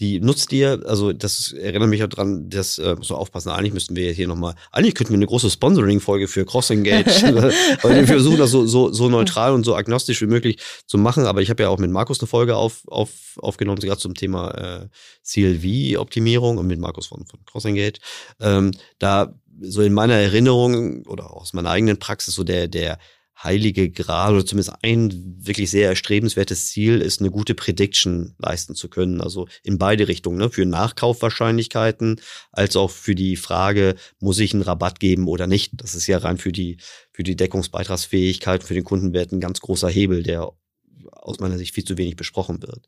die 0.00 0.20
nutzt 0.20 0.52
ihr, 0.52 0.82
also 0.86 1.12
das 1.12 1.52
erinnert 1.52 1.88
mich 1.88 2.02
auch 2.02 2.08
dran, 2.08 2.48
das 2.50 2.78
äh, 2.78 2.96
muss 2.96 3.10
man 3.10 3.18
aufpassen, 3.18 3.50
eigentlich 3.50 3.72
müssten 3.72 3.94
wir 3.94 4.12
hier 4.12 4.26
nochmal, 4.26 4.54
eigentlich 4.72 4.94
könnten 4.94 5.12
wir 5.12 5.18
eine 5.18 5.26
große 5.26 5.50
Sponsoring-Folge 5.50 6.26
für 6.26 6.44
Crossengage, 6.44 7.06
weil 7.82 7.96
wir 7.96 8.06
versuchen 8.06 8.38
das 8.38 8.50
so, 8.50 8.66
so, 8.66 8.92
so 8.92 9.08
neutral 9.08 9.52
und 9.52 9.64
so 9.64 9.76
agnostisch 9.76 10.20
wie 10.20 10.26
möglich 10.26 10.58
zu 10.86 10.98
machen, 10.98 11.26
aber 11.26 11.42
ich 11.42 11.50
habe 11.50 11.62
ja 11.62 11.68
auch 11.68 11.78
mit 11.78 11.90
Markus 11.90 12.18
eine 12.20 12.26
Folge 12.26 12.56
auf, 12.56 12.82
auf, 12.88 13.10
aufgenommen, 13.36 13.80
gerade 13.80 14.00
zum 14.00 14.14
Thema 14.14 14.50
äh, 14.50 14.88
CLV-Optimierung 15.24 16.58
und 16.58 16.66
mit 16.66 16.80
Markus 16.80 17.06
von, 17.06 17.24
von 17.26 17.44
Crossengage. 17.44 18.00
Ähm, 18.40 18.72
da 18.98 19.32
so 19.60 19.82
in 19.82 19.92
meiner 19.92 20.14
Erinnerung 20.14 21.04
oder 21.06 21.32
aus 21.32 21.52
meiner 21.52 21.70
eigenen 21.70 21.98
Praxis 21.98 22.34
so 22.34 22.44
der, 22.44 22.68
der 22.68 22.98
heilige 23.42 23.90
Gral 23.90 24.34
oder 24.34 24.46
zumindest 24.46 24.76
ein 24.82 25.36
wirklich 25.38 25.70
sehr 25.70 25.88
erstrebenswertes 25.88 26.68
Ziel 26.68 27.00
ist, 27.00 27.20
eine 27.20 27.30
gute 27.30 27.54
Prediction 27.54 28.34
leisten 28.38 28.74
zu 28.74 28.88
können. 28.88 29.20
Also 29.20 29.48
in 29.62 29.78
beide 29.78 30.08
Richtungen, 30.08 30.38
ne? 30.38 30.50
für 30.50 30.64
Nachkaufwahrscheinlichkeiten 30.64 32.20
als 32.52 32.76
auch 32.76 32.90
für 32.90 33.14
die 33.14 33.36
Frage, 33.36 33.96
muss 34.20 34.38
ich 34.38 34.52
einen 34.52 34.62
Rabatt 34.62 35.00
geben 35.00 35.28
oder 35.28 35.46
nicht. 35.46 35.72
Das 35.76 35.94
ist 35.94 36.06
ja 36.06 36.18
rein 36.18 36.38
für 36.38 36.52
die, 36.52 36.78
für 37.12 37.22
die 37.22 37.36
Deckungsbeitragsfähigkeit, 37.36 38.62
für 38.62 38.74
den 38.74 38.84
Kundenwert 38.84 39.32
ein 39.32 39.40
ganz 39.40 39.60
großer 39.60 39.88
Hebel, 39.88 40.22
der 40.22 40.52
aus 41.10 41.40
meiner 41.40 41.58
Sicht 41.58 41.74
viel 41.74 41.84
zu 41.84 41.96
wenig 41.98 42.16
besprochen 42.16 42.62
wird. 42.62 42.86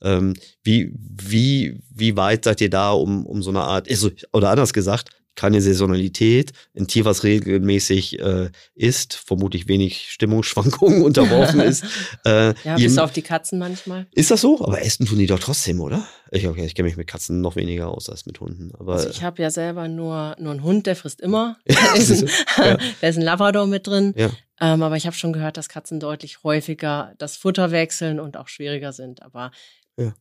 Ähm, 0.00 0.34
wie, 0.62 0.92
wie, 0.94 1.80
wie 1.90 2.16
weit 2.16 2.44
seid 2.44 2.60
ihr 2.60 2.70
da, 2.70 2.92
um, 2.92 3.26
um 3.26 3.42
so 3.42 3.50
eine 3.50 3.62
Art, 3.62 3.90
also, 3.90 4.10
oder 4.32 4.50
anders 4.50 4.72
gesagt, 4.72 5.10
keine 5.38 5.60
Saisonalität, 5.60 6.52
ein 6.76 6.88
Tier, 6.88 7.04
was 7.04 7.22
regelmäßig 7.22 8.18
äh, 8.18 8.50
isst, 8.74 9.14
vermutlich 9.14 9.68
wenig 9.68 10.10
Stimmungsschwankungen 10.10 11.02
unterworfen 11.04 11.60
ist. 11.60 11.84
Äh, 12.24 12.54
ja, 12.64 12.76
bis 12.76 12.98
auf 12.98 13.12
die 13.12 13.22
Katzen 13.22 13.58
manchmal. 13.58 14.06
Ist 14.12 14.30
das 14.30 14.40
so? 14.40 14.60
Aber 14.64 14.82
essen 14.82 15.06
tun 15.06 15.18
die 15.18 15.26
doch 15.26 15.38
trotzdem, 15.38 15.80
oder? 15.80 16.06
Ich, 16.30 16.46
okay, 16.48 16.64
ich 16.66 16.74
kenne 16.74 16.88
mich 16.88 16.96
mit 16.96 17.06
Katzen 17.06 17.40
noch 17.40 17.54
weniger 17.54 17.88
aus 17.88 18.10
als 18.10 18.26
mit 18.26 18.40
Hunden. 18.40 18.72
Aber 18.78 18.94
also 18.94 19.08
ich 19.08 19.22
habe 19.22 19.40
ja 19.40 19.50
selber 19.50 19.88
nur, 19.88 20.34
nur 20.38 20.52
einen 20.52 20.62
Hund, 20.62 20.86
der 20.86 20.96
frisst 20.96 21.20
immer. 21.20 21.58
da, 21.66 21.94
ist 21.94 22.10
ein, 22.10 22.28
ja. 22.58 22.78
da 23.00 23.08
ist 23.08 23.16
ein 23.16 23.22
Labrador 23.22 23.66
mit 23.66 23.86
drin. 23.86 24.14
Ja. 24.16 24.30
Ähm, 24.60 24.82
aber 24.82 24.96
ich 24.96 25.06
habe 25.06 25.16
schon 25.16 25.32
gehört, 25.32 25.56
dass 25.56 25.68
Katzen 25.68 26.00
deutlich 26.00 26.42
häufiger 26.42 27.14
das 27.18 27.36
Futter 27.36 27.70
wechseln 27.70 28.18
und 28.18 28.36
auch 28.36 28.48
schwieriger 28.48 28.92
sind. 28.92 29.22
Aber 29.22 29.52
ja. 29.98 30.14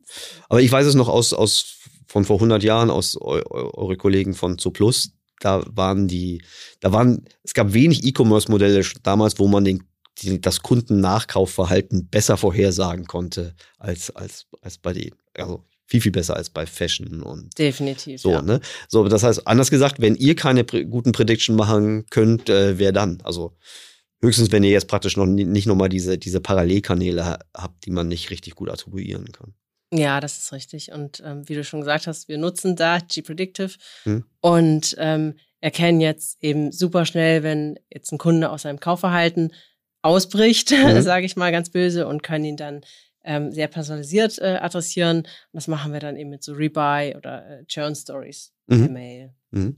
Aber 0.49 0.61
ich 0.61 0.71
weiß 0.71 0.85
es 0.87 0.95
noch 0.95 1.07
aus, 1.07 1.33
aus 1.33 1.77
von 2.07 2.25
vor 2.25 2.37
100 2.37 2.63
Jahren 2.63 2.89
aus 2.89 3.17
eu, 3.19 3.41
eure 3.49 3.97
Kollegen 3.97 4.33
von 4.33 4.57
Zooplus. 4.57 5.11
Da 5.39 5.63
waren 5.67 6.07
die, 6.07 6.41
da 6.79 6.91
waren, 6.91 7.25
es 7.43 7.53
gab 7.53 7.73
wenig 7.73 8.03
E-Commerce-Modelle 8.03 8.83
damals, 9.03 9.37
wo 9.37 9.47
man 9.47 9.65
den, 9.65 9.83
die, 10.19 10.41
das 10.41 10.63
Kundennachkaufverhalten 10.63 12.07
besser 12.07 12.37
vorhersagen 12.37 13.05
konnte 13.05 13.55
als, 13.77 14.09
als, 14.15 14.47
als 14.61 14.79
bei 14.79 14.93
denen. 14.93 15.15
Also 15.35 15.63
viel, 15.85 16.01
viel 16.01 16.11
besser 16.11 16.35
als 16.35 16.49
bei 16.49 16.65
Fashion 16.65 17.23
und 17.23 17.57
definitiv. 17.57 18.21
So, 18.21 18.31
ja. 18.31 18.41
ne? 18.41 18.59
So, 18.89 19.07
das 19.07 19.23
heißt, 19.23 19.47
anders 19.47 19.69
gesagt, 19.69 20.01
wenn 20.01 20.15
ihr 20.15 20.35
keine 20.35 20.65
guten 20.65 21.13
Prediction 21.13 21.55
machen 21.55 22.05
könnt, 22.09 22.49
äh, 22.49 22.77
wer 22.77 22.91
dann? 22.91 23.19
Also 23.23 23.55
höchstens, 24.21 24.51
wenn 24.51 24.63
ihr 24.63 24.71
jetzt 24.71 24.87
praktisch 24.87 25.17
noch 25.17 25.25
nicht 25.25 25.67
nochmal 25.67 25.89
diese, 25.89 26.17
diese 26.17 26.41
Parallelkanäle 26.41 27.39
habt, 27.55 27.85
die 27.85 27.91
man 27.91 28.07
nicht 28.07 28.29
richtig 28.29 28.55
gut 28.55 28.69
attribuieren 28.69 29.31
kann. 29.31 29.53
Ja, 29.91 30.19
das 30.19 30.37
ist 30.37 30.51
richtig. 30.51 30.91
Und 30.91 31.21
ähm, 31.25 31.47
wie 31.47 31.55
du 31.55 31.63
schon 31.63 31.79
gesagt 31.81 32.07
hast, 32.07 32.27
wir 32.27 32.37
nutzen 32.37 32.75
da 32.75 32.99
G-Predictive 32.99 33.71
hm. 34.03 34.25
und 34.41 34.95
ähm, 34.97 35.35
erkennen 35.61 36.01
jetzt 36.01 36.37
eben 36.43 36.71
super 36.71 37.05
schnell, 37.05 37.43
wenn 37.43 37.79
jetzt 37.89 38.11
ein 38.11 38.17
Kunde 38.17 38.49
aus 38.49 38.63
seinem 38.63 38.79
Kaufverhalten 38.79 39.53
ausbricht, 40.01 40.71
hm. 40.71 41.01
sage 41.01 41.25
ich 41.25 41.35
mal 41.35 41.51
ganz 41.51 41.69
böse, 41.69 42.07
und 42.07 42.21
können 42.21 42.45
ihn 42.45 42.57
dann 42.57 42.81
ähm, 43.23 43.51
sehr 43.51 43.67
personalisiert 43.67 44.39
äh, 44.39 44.57
adressieren. 44.61 45.19
Und 45.19 45.27
das 45.53 45.67
machen 45.67 45.93
wir 45.93 45.99
dann 45.99 46.17
eben 46.17 46.29
mit 46.29 46.43
so 46.43 46.53
Rebuy 46.53 47.15
oder 47.15 47.47
äh, 47.49 47.65
Churn 47.65 47.95
Stories 47.95 48.51
Mhm. 48.67 48.79
per 48.79 48.89
Mail. 48.89 49.33
Mhm. 49.51 49.77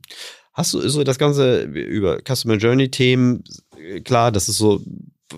Hast 0.54 0.74
du 0.74 0.88
so 0.90 1.04
das 1.04 1.18
Ganze 1.18 1.62
über 1.64 2.20
Customer 2.28 2.56
Journey 2.56 2.90
Themen, 2.90 3.44
äh, 3.78 4.02
klar, 4.02 4.32
das 4.32 4.50
ist 4.50 4.58
so 4.58 4.82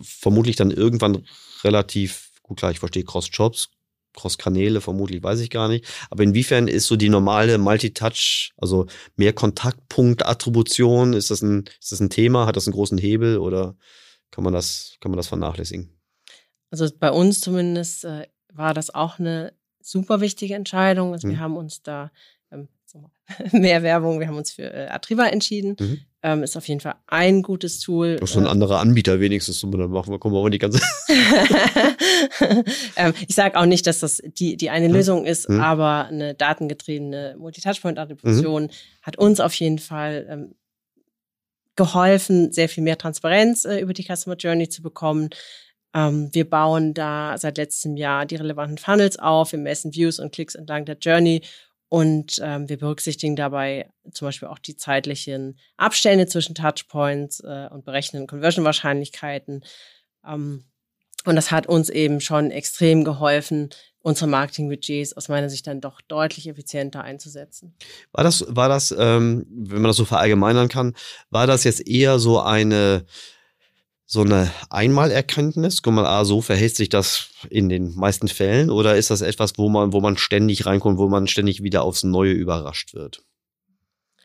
vermutlich 0.02 0.56
dann 0.56 0.72
irgendwann 0.72 1.26
relativ, 1.64 2.32
gut 2.42 2.58
klar, 2.58 2.72
ich 2.72 2.80
verstehe 2.80 3.04
Cross-Jobs, 3.04 3.70
Cross-Kanäle, 4.14 4.82
vermutlich 4.82 5.24
weiß 5.24 5.40
ich 5.40 5.50
gar 5.50 5.68
nicht. 5.68 5.86
Aber 6.10 6.24
inwiefern 6.24 6.68
ist 6.68 6.88
so 6.88 6.96
die 6.96 7.10
normale 7.10 7.58
Multi-Touch, 7.58 8.52
also 8.58 8.88
mehr 9.16 9.34
Kontaktpunkt-Attribution, 9.34 11.14
ist 11.14 11.32
das 11.32 11.42
ein, 11.42 11.66
ist 11.80 11.92
das 11.92 12.00
ein 12.00 12.10
Thema? 12.10 12.46
Hat 12.46 12.56
das 12.56 12.68
einen 12.68 12.74
großen 12.74 12.98
Hebel 12.98 13.38
oder 13.38 13.76
kann 14.32 14.44
man 14.44 14.54
das, 14.54 14.98
kann 15.00 15.12
man 15.12 15.18
das 15.18 15.28
vernachlässigen? 15.28 15.90
Also 16.70 16.88
bei 17.00 17.12
uns 17.12 17.42
zumindest 17.42 18.06
äh, 18.06 18.28
war 18.54 18.74
das 18.74 18.94
auch 18.94 19.20
eine 19.20 19.54
super 19.82 20.22
wichtige 20.22 20.56
Entscheidung. 20.56 21.14
Also 21.14 21.28
Mhm. 21.28 21.32
wir 21.32 21.40
haben 21.40 21.58
uns 21.58 21.82
da 21.82 22.12
mehr 23.52 23.84
Werbung, 23.84 24.20
wir 24.20 24.28
haben 24.28 24.38
uns 24.38 24.52
für 24.52 24.64
äh, 24.74 24.88
Atriva 24.88 25.28
entschieden. 25.28 25.76
Mhm. 25.80 26.00
Ähm, 26.24 26.44
ist 26.44 26.56
auf 26.56 26.68
jeden 26.68 26.80
Fall 26.82 26.96
ein 27.08 27.42
gutes 27.42 27.80
Tool. 27.80 28.18
Das 28.18 28.30
ist 28.32 28.38
ein 28.38 28.46
Äh, 28.46 28.50
anderer 28.50 28.80
Anbieter 28.80 29.20
wenigstens. 29.20 29.64
Und 29.64 29.72
dann 29.72 29.90
machen 29.90 30.12
wir, 30.12 30.20
kommen 30.20 30.36
wir 30.36 30.46
in 30.46 30.52
die 30.52 30.60
ganze. 30.60 30.80
ähm, 32.96 33.14
ich 33.28 33.36
sage 33.36 33.58
auch 33.60 33.66
nicht, 33.66 33.88
dass 33.88 34.00
das 34.02 34.22
die, 34.24 34.58
die 34.58 34.70
eine 34.70 34.88
Mhm. 34.90 34.94
Lösung 34.94 35.26
ist, 35.26 35.50
Mhm. 35.50 35.60
aber 35.62 36.06
eine 36.08 36.34
datengetriebene 36.36 37.36
Multi-Touchpoint-Attribution 37.40 38.70
hat 39.02 39.18
uns 39.18 39.40
auf 39.40 39.54
jeden 39.56 39.80
Fall 39.80 40.28
ähm, 40.30 40.56
geholfen, 41.76 42.52
sehr 42.52 42.70
viel 42.70 42.84
mehr 42.84 42.98
Transparenz 42.98 43.66
äh, 43.66 43.80
über 43.80 43.94
die 43.94 44.04
Customer 44.04 44.36
Journey 44.36 44.70
zu 44.70 44.82
bekommen. 44.82 45.30
Ähm, 45.94 46.30
wir 46.34 46.50
bauen 46.50 46.94
da 46.94 47.36
seit 47.38 47.58
letztem 47.58 47.98
Jahr 47.98 48.26
die 48.26 48.36
relevanten 48.36 48.78
Funnels 48.78 49.18
auf, 49.18 49.52
wir 49.52 49.60
messen 49.60 49.94
Views 49.94 50.20
und 50.20 50.32
Klicks 50.34 50.56
entlang 50.56 50.86
der 50.86 50.98
Journey 51.02 51.42
und 51.92 52.40
ähm, 52.42 52.70
wir 52.70 52.78
berücksichtigen 52.78 53.36
dabei 53.36 53.92
zum 54.14 54.26
Beispiel 54.30 54.48
auch 54.48 54.60
die 54.60 54.78
zeitlichen 54.78 55.60
Abstände 55.76 56.26
zwischen 56.26 56.56
Touchpoints 56.56 57.42
äh, 57.42 57.68
und 57.70 57.84
berechnen 57.84 58.28
Conversion-Wahrscheinlichkeiten. 58.28 59.66
Ähm, 60.26 60.64
und 61.26 61.36
das 61.36 61.52
hat 61.52 61.68
uns 61.68 61.90
eben 61.90 62.22
schon 62.22 62.50
extrem 62.50 63.04
geholfen, 63.04 63.72
unsere 64.00 64.28
Marketingbudgets 64.28 65.18
aus 65.18 65.28
meiner 65.28 65.50
Sicht 65.50 65.68
dann 65.68 65.82
doch 65.82 66.00
deutlich 66.00 66.48
effizienter 66.48 67.04
einzusetzen. 67.04 67.76
War 68.14 68.24
das, 68.24 68.46
war 68.48 68.70
das, 68.70 68.96
ähm, 68.98 69.46
wenn 69.50 69.82
man 69.82 69.90
das 69.90 69.98
so 69.98 70.06
verallgemeinern 70.06 70.70
kann, 70.70 70.96
war 71.30 71.46
das 71.46 71.66
jetzt 71.66 71.86
eher 71.86 72.20
so 72.20 72.40
eine, 72.40 73.06
so 74.14 74.24
eine 74.24 74.52
Einmalerkenntnis? 74.70 75.82
Guck 75.82 75.94
mal, 75.94 76.06
ah, 76.06 76.26
so 76.26 76.42
verhält 76.42 76.76
sich 76.76 76.90
das 76.90 77.30
in 77.50 77.70
den 77.70 77.96
meisten 77.96 78.28
Fällen? 78.28 78.70
Oder 78.70 78.98
ist 78.98 79.10
das 79.10 79.22
etwas, 79.22 79.58
wo 79.58 79.70
man, 79.70 79.94
wo 79.94 80.02
man 80.02 80.18
ständig 80.18 80.66
reinkommt, 80.66 80.98
wo 80.98 81.08
man 81.08 81.28
ständig 81.28 81.64
wieder 81.64 81.84
aufs 81.84 82.04
Neue 82.04 82.34
überrascht 82.34 82.94
wird? 82.94 83.24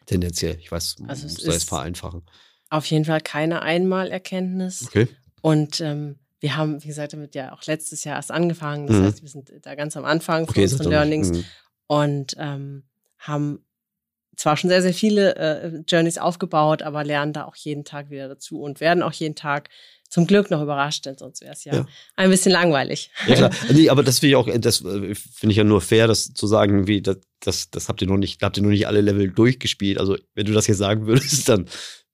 Tendenziell, 0.06 0.56
ich 0.58 0.72
weiß, 0.72 0.96
Also 1.06 1.22
muss 1.28 1.38
es 1.38 1.44
da 1.44 1.52
jetzt 1.52 1.68
vereinfachen. 1.68 2.22
Auf 2.68 2.84
jeden 2.86 3.04
Fall 3.04 3.20
keine 3.20 3.62
Einmalerkenntnis. 3.62 4.86
Okay. 4.88 5.06
Und 5.40 5.80
ähm, 5.80 6.18
wir 6.40 6.56
haben, 6.56 6.82
wie 6.82 6.88
gesagt, 6.88 7.12
damit 7.12 7.36
ja 7.36 7.52
auch 7.52 7.62
letztes 7.66 8.02
Jahr 8.02 8.16
erst 8.16 8.32
angefangen. 8.32 8.88
Das 8.88 8.96
Mhm. 8.96 9.04
heißt, 9.04 9.22
wir 9.22 9.28
sind 9.28 9.52
da 9.62 9.76
ganz 9.76 9.96
am 9.96 10.04
Anfang 10.04 10.46
von 10.46 10.50
Okay, 10.50 10.62
unseren 10.64 10.90
Learnings 10.90 11.30
mhm. 11.30 11.44
und 11.86 12.34
ähm, 12.38 12.82
haben 13.18 13.64
zwar 14.36 14.56
schon 14.56 14.68
sehr, 14.70 14.82
sehr 14.82 14.94
viele 14.94 15.36
äh, 15.36 15.82
Journeys 15.88 16.18
aufgebaut, 16.18 16.82
aber 16.82 17.04
lernen 17.04 17.32
da 17.32 17.44
auch 17.44 17.56
jeden 17.56 17.84
Tag 17.84 18.10
wieder 18.10 18.28
dazu 18.28 18.60
und 18.60 18.80
werden 18.80 19.02
auch 19.02 19.12
jeden 19.12 19.34
Tag 19.34 19.68
zum 20.08 20.26
Glück 20.26 20.50
noch 20.50 20.62
überrascht, 20.62 21.04
denn 21.06 21.18
sonst 21.18 21.40
wäre 21.40 21.52
es 21.52 21.64
ja, 21.64 21.74
Ja. 21.74 21.86
ein 22.14 22.30
bisschen 22.30 22.52
langweilig. 22.52 23.10
Ja 23.26 23.34
klar, 23.34 23.50
nee, 23.72 23.88
aber 23.88 24.02
das 24.04 24.20
finde 24.20 24.30
ich 24.30 24.36
auch, 24.36 24.48
das 24.60 24.84
äh, 24.84 25.14
finde 25.14 25.50
ich 25.50 25.56
ja 25.56 25.64
nur 25.64 25.80
fair, 25.80 26.06
das 26.06 26.32
zu 26.32 26.46
sagen, 26.46 26.86
wie 26.86 27.02
das, 27.02 27.16
das, 27.40 27.70
das 27.70 27.88
habt 27.88 28.00
ihr 28.02 28.08
noch 28.08 28.16
nicht, 28.16 28.40
da 28.40 28.46
habt 28.46 28.56
ihr 28.56 28.62
noch 28.62 28.70
nicht 28.70 28.86
alle 28.86 29.00
Level 29.00 29.30
durchgespielt. 29.30 29.98
Also 29.98 30.16
wenn 30.34 30.46
du 30.46 30.52
das 30.52 30.66
jetzt 30.68 30.78
sagen 30.78 31.06
würdest, 31.06 31.48
dann 31.48 31.66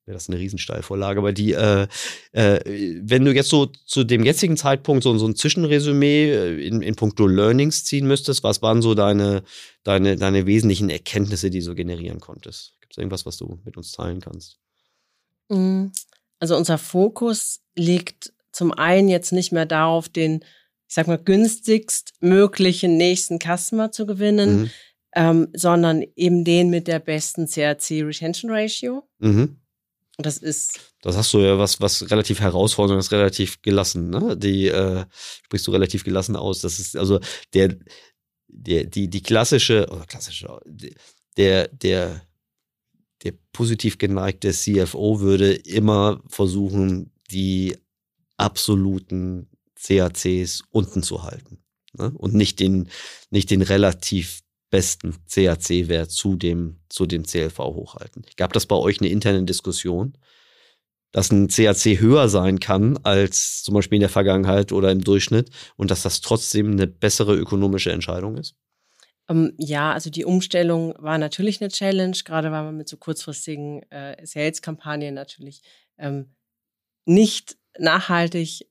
wäre 0.05 0.15
das 0.17 0.29
eine 0.29 0.39
Riesensteilvorlage. 0.39 1.19
Aber 1.19 1.33
die, 1.33 1.53
äh, 1.53 1.87
äh, 2.33 2.61
wenn 3.03 3.25
du 3.25 3.33
jetzt 3.33 3.49
so 3.51 3.67
zu 3.67 4.05
dem 4.05 4.25
jetzigen 4.25 4.57
Zeitpunkt 4.57 5.03
so, 5.05 5.17
so 5.19 5.27
ein 5.27 5.37
Zwischenresümee 5.37 6.31
äh, 6.33 6.67
in, 6.67 6.83
in 6.83 6.97
puncto 6.97 7.27
Learnings 7.27 7.85
ziehen 7.85 8.07
müsstest, 8.07 8.43
was 8.43 8.63
waren 8.63 8.83
so 8.83 8.95
deine, 8.95 9.43
deine, 9.85 10.17
deine 10.17 10.47
wesentlichen 10.47 10.91
Erkenntnisse, 10.91 11.51
die 11.51 11.61
du 11.61 11.65
so 11.65 11.75
generieren 11.75 12.21
konntest? 12.21 12.75
Gibt 12.81 12.95
es 12.95 12.99
irgendwas, 12.99 13.27
was 13.27 13.37
du 13.37 13.61
mit 13.65 13.77
uns 13.77 13.93
teilen 13.93 14.21
kannst? 14.21 14.59
Mm, 15.49 15.87
Also 16.41 16.57
unser 16.57 16.79
Fokus 16.79 17.61
liegt 17.77 18.33
zum 18.51 18.73
einen 18.73 19.09
jetzt 19.09 19.33
nicht 19.33 19.53
mehr 19.53 19.67
darauf, 19.67 20.09
den, 20.09 20.41
ich 20.89 20.95
sag 20.95 21.07
mal, 21.07 21.17
günstigst 21.19 22.13
möglichen 22.21 22.97
nächsten 22.97 23.39
Customer 23.39 23.93
zu 23.93 24.05
gewinnen, 24.05 24.63
Mhm. 24.63 24.71
ähm, 25.15 25.49
sondern 25.55 26.03
eben 26.17 26.45
den 26.45 26.69
mit 26.71 26.89
der 26.89 26.99
besten 26.99 27.47
CRC 27.47 28.03
Retention 28.03 28.51
Ratio. 28.51 29.05
Mhm. 29.21 29.59
Das 30.19 30.37
ist 30.37 30.81
Das 31.01 31.17
hast 31.17 31.33
du 31.33 31.39
ja 31.39 31.59
was, 31.59 31.81
was 31.81 32.11
relativ 32.11 32.41
herausfordernd 32.41 33.01
ist, 33.01 33.13
relativ 33.13 33.63
gelassen, 33.63 34.11
ne? 34.11 34.37
Die 34.37 34.69
äh, 34.69 35.05
sprichst 35.45 35.67
du 35.67 35.73
relativ 35.73 36.05
gelassen 36.05 36.37
aus. 36.37 36.61
Das 36.61 36.79
ist 36.79 36.97
also 36.97 37.19
der, 37.55 37.77
der, 38.49 38.85
die, 38.85 39.09
die 39.09 39.23
klassische, 39.23 39.89
oder 39.91 40.05
klassische, 40.05 40.61
der, 41.37 41.69
der, 41.69 42.27
der 43.23 43.33
positiv 43.53 43.99
geneigte 43.99 44.53
CFO 44.53 45.21
würde 45.21 45.55
immer 45.55 46.23
versuchen, 46.29 47.13
die 47.31 47.79
absoluten 48.37 49.49
CACs 49.77 50.63
unten 50.71 51.03
zu 51.03 51.23
halten. 51.23 51.65
Ne? 51.95 52.13
Und 52.15 52.35
nicht 52.35 52.61
den, 52.61 52.89
nicht 53.31 53.51
den 53.51 53.63
relativ 53.63 54.42
besten 54.73 55.15
CAC-Wert 55.33 56.11
zu 56.11 56.35
dem, 56.35 56.81
zu 56.89 57.07
dem 57.07 57.25
CLV 57.25 57.59
hochhalten. 57.59 58.25
Gab 58.37 58.53
das 58.53 58.67
bei 58.67 58.75
euch 58.75 59.01
eine 59.01 59.11
interne 59.11 59.45
Diskussion? 59.45 60.19
dass 61.13 61.31
ein 61.31 61.49
CAC 61.49 62.01
höher 62.01 62.29
sein 62.31 62.59
kann 62.59 62.99
als 63.03 63.63
zum 63.63 63.75
Beispiel 63.75 63.97
in 63.97 64.01
der 64.01 64.09
Vergangenheit 64.09 64.73
oder 64.73 64.91
im 64.91 65.05
Durchschnitt 65.05 65.51
und 65.77 65.91
dass 65.91 66.03
das 66.03 66.23
trotzdem 66.23 66.73
eine 66.73 66.87
bessere 66.87 67.37
ökonomische 67.37 67.93
Entscheidung 67.93 68.39
ist? 68.39 68.57
Ähm, 69.29 69.53
ja, 69.59 69.93
also 69.93 70.11
die 70.11 70.25
Umstellung 70.25 70.95
war 70.99 71.19
natürlich 71.19 71.61
eine 71.61 71.71
Challenge, 71.71 72.17
gerade 72.25 72.51
weil 72.51 72.65
man 72.65 72.79
mit 72.79 72.89
so 72.89 72.97
kurzfristigen 72.97 73.83
äh, 73.91 74.25
Sales-Kampagnen 74.25 75.15
natürlich 75.15 75.61
ähm, 75.99 76.35
nicht 77.05 77.59
nachhaltig 77.79 78.67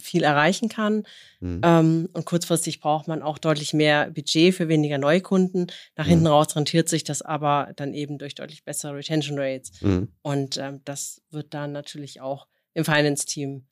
viel 0.00 0.22
erreichen 0.22 0.68
kann. 0.68 1.04
Hm. 1.40 1.60
Ähm, 1.64 2.08
und 2.12 2.24
kurzfristig 2.24 2.80
braucht 2.80 3.08
man 3.08 3.22
auch 3.22 3.38
deutlich 3.38 3.72
mehr 3.72 4.10
Budget 4.10 4.54
für 4.54 4.68
weniger 4.68 4.98
Neukunden. 4.98 5.66
Nach 5.96 6.06
hinten 6.06 6.24
Mhm. 6.24 6.30
raus 6.30 6.56
rentiert 6.56 6.88
sich 6.88 7.04
das 7.04 7.22
aber 7.22 7.72
dann 7.76 7.94
eben 7.94 8.18
durch 8.18 8.34
deutlich 8.34 8.64
bessere 8.64 8.94
Retention 8.96 9.38
Rates. 9.38 9.80
Mhm. 9.80 10.08
Und 10.22 10.56
ähm, 10.56 10.80
das 10.84 11.22
wird 11.30 11.54
dann 11.54 11.72
natürlich 11.72 12.20
auch 12.20 12.46
im 12.74 12.84
Finance-Team 12.84 13.66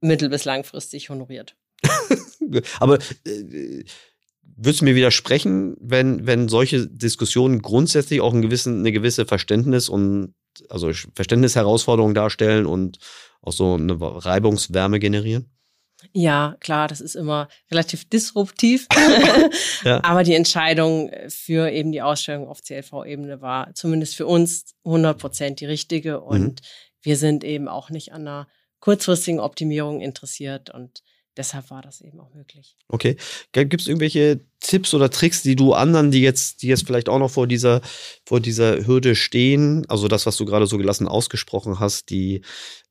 mittel- 0.00 0.28
bis 0.28 0.44
langfristig 0.44 1.10
honoriert. 1.10 1.56
Aber 2.80 2.98
äh, 3.26 3.84
würdest 4.56 4.80
du 4.80 4.84
mir 4.84 4.94
widersprechen, 4.94 5.76
wenn, 5.80 6.26
wenn 6.26 6.48
solche 6.48 6.86
Diskussionen 6.86 7.62
grundsätzlich 7.62 8.20
auch 8.20 8.32
einen 8.32 8.42
gewissen, 8.42 8.80
eine 8.80 8.92
gewisse 8.92 9.26
Verständnis 9.26 9.88
und 9.88 10.34
also 10.70 10.90
Verständnisherausforderung 11.14 12.14
darstellen 12.14 12.66
und 12.66 12.98
auch 13.42 13.52
so 13.52 13.74
eine 13.74 13.96
Reibungswärme 14.00 14.98
generieren? 14.98 15.50
Ja, 16.12 16.56
klar, 16.60 16.88
das 16.88 17.00
ist 17.00 17.14
immer 17.14 17.48
relativ 17.70 18.08
disruptiv. 18.08 18.86
Ja. 19.84 20.02
Aber 20.02 20.24
die 20.24 20.34
Entscheidung 20.34 21.10
für 21.28 21.70
eben 21.70 21.92
die 21.92 22.02
Ausstellung 22.02 22.48
auf 22.48 22.62
CLV-Ebene 22.62 23.40
war 23.40 23.72
zumindest 23.74 24.16
für 24.16 24.26
uns 24.26 24.74
100 24.84 25.18
Prozent 25.18 25.60
die 25.60 25.66
richtige. 25.66 26.20
Und 26.20 26.62
wir 27.02 27.16
sind 27.16 27.44
eben 27.44 27.68
auch 27.68 27.90
nicht 27.90 28.12
an 28.12 28.22
einer 28.22 28.48
kurzfristigen 28.80 29.38
Optimierung 29.38 30.00
interessiert. 30.00 30.70
Und 30.70 31.02
deshalb 31.36 31.70
war 31.70 31.82
das 31.82 32.00
eben 32.00 32.20
auch 32.20 32.32
möglich. 32.34 32.76
Okay. 32.88 33.16
Gibt 33.52 33.80
es 33.80 33.86
irgendwelche 33.86 34.40
Tipps 34.60 34.94
oder 34.94 35.10
Tricks, 35.10 35.42
die 35.42 35.56
du 35.56 35.72
anderen, 35.72 36.10
die 36.10 36.22
jetzt, 36.22 36.62
die 36.62 36.68
jetzt 36.68 36.86
vielleicht 36.86 37.08
auch 37.08 37.18
noch 37.18 37.30
vor 37.30 37.46
dieser, 37.46 37.80
vor 38.24 38.40
dieser 38.40 38.86
Hürde 38.86 39.14
stehen, 39.14 39.84
also 39.88 40.08
das, 40.08 40.26
was 40.26 40.36
du 40.36 40.44
gerade 40.44 40.66
so 40.66 40.78
gelassen 40.78 41.08
ausgesprochen 41.08 41.78
hast, 41.78 42.10
die 42.10 42.42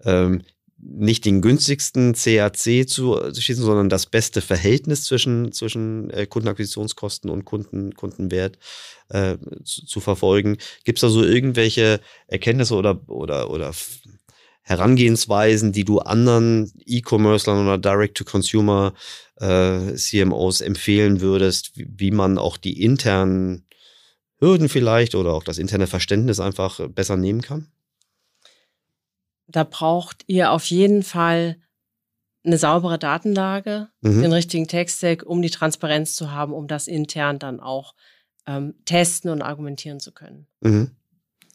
ähm, 0.04 0.44
nicht 0.78 1.26
den 1.26 1.42
günstigsten 1.42 2.14
CAC 2.14 2.88
zu 2.88 3.20
schießen, 3.34 3.64
sondern 3.64 3.90
das 3.90 4.06
beste 4.06 4.42
Verhältnis 4.42 5.06
zwischen, 5.06 5.52
zwischen 5.52 6.10
äh, 6.10 6.26
Kundenakquisitionskosten 6.28 7.30
und 7.30 7.46
Kunden, 7.46 7.96
Kundenwert 7.96 8.58
äh, 9.10 9.38
zu, 9.64 9.86
zu 9.86 10.00
verfolgen. 10.00 10.58
Gibt 10.84 10.98
es 10.98 11.02
da 11.02 11.10
so 11.10 11.24
irgendwelche 11.24 12.02
Erkenntnisse 12.28 12.76
oder, 12.76 13.02
oder, 13.08 13.50
oder 13.50 13.74
Herangehensweisen, 14.68 15.72
die 15.72 15.86
du 15.86 16.00
anderen 16.00 16.72
E-Commercern 16.86 17.64
oder 17.66 17.78
Direct-to-Consumer 17.78 18.94
äh, 19.40 19.94
CMOs 19.94 20.62
empfehlen 20.62 21.22
würdest, 21.22 21.78
wie, 21.78 21.88
wie 21.88 22.12
man 22.12 22.40
auch 22.40 22.58
die 22.58 22.82
internen 22.82 23.68
Hürden 24.40 24.68
vielleicht 24.68 25.14
oder 25.14 25.34
auch 25.34 25.44
das 25.44 25.60
interne 25.60 25.86
Verständnis 25.88 26.40
einfach 26.40 26.80
besser 26.90 27.16
nehmen 27.16 27.42
kann? 27.42 27.72
Da 29.48 29.64
braucht 29.64 30.24
ihr 30.26 30.52
auf 30.52 30.66
jeden 30.66 31.04
Fall 31.04 31.58
eine 32.44 32.58
saubere 32.58 32.98
Datenlage, 32.98 33.90
Mhm. 34.02 34.22
den 34.24 34.34
richtigen 34.34 34.68
Tech-Stack, 34.68 35.24
um 35.24 35.44
die 35.44 35.52
Transparenz 35.52 36.16
zu 36.16 36.32
haben, 36.32 36.54
um 36.54 36.68
das 36.68 36.88
intern 36.88 37.38
dann 37.38 37.60
auch 37.60 37.94
ähm, 38.48 38.74
testen 38.86 39.30
und 39.30 39.42
argumentieren 39.44 40.00
zu 40.00 40.12
können. 40.12 40.48
Mhm. 40.62 40.92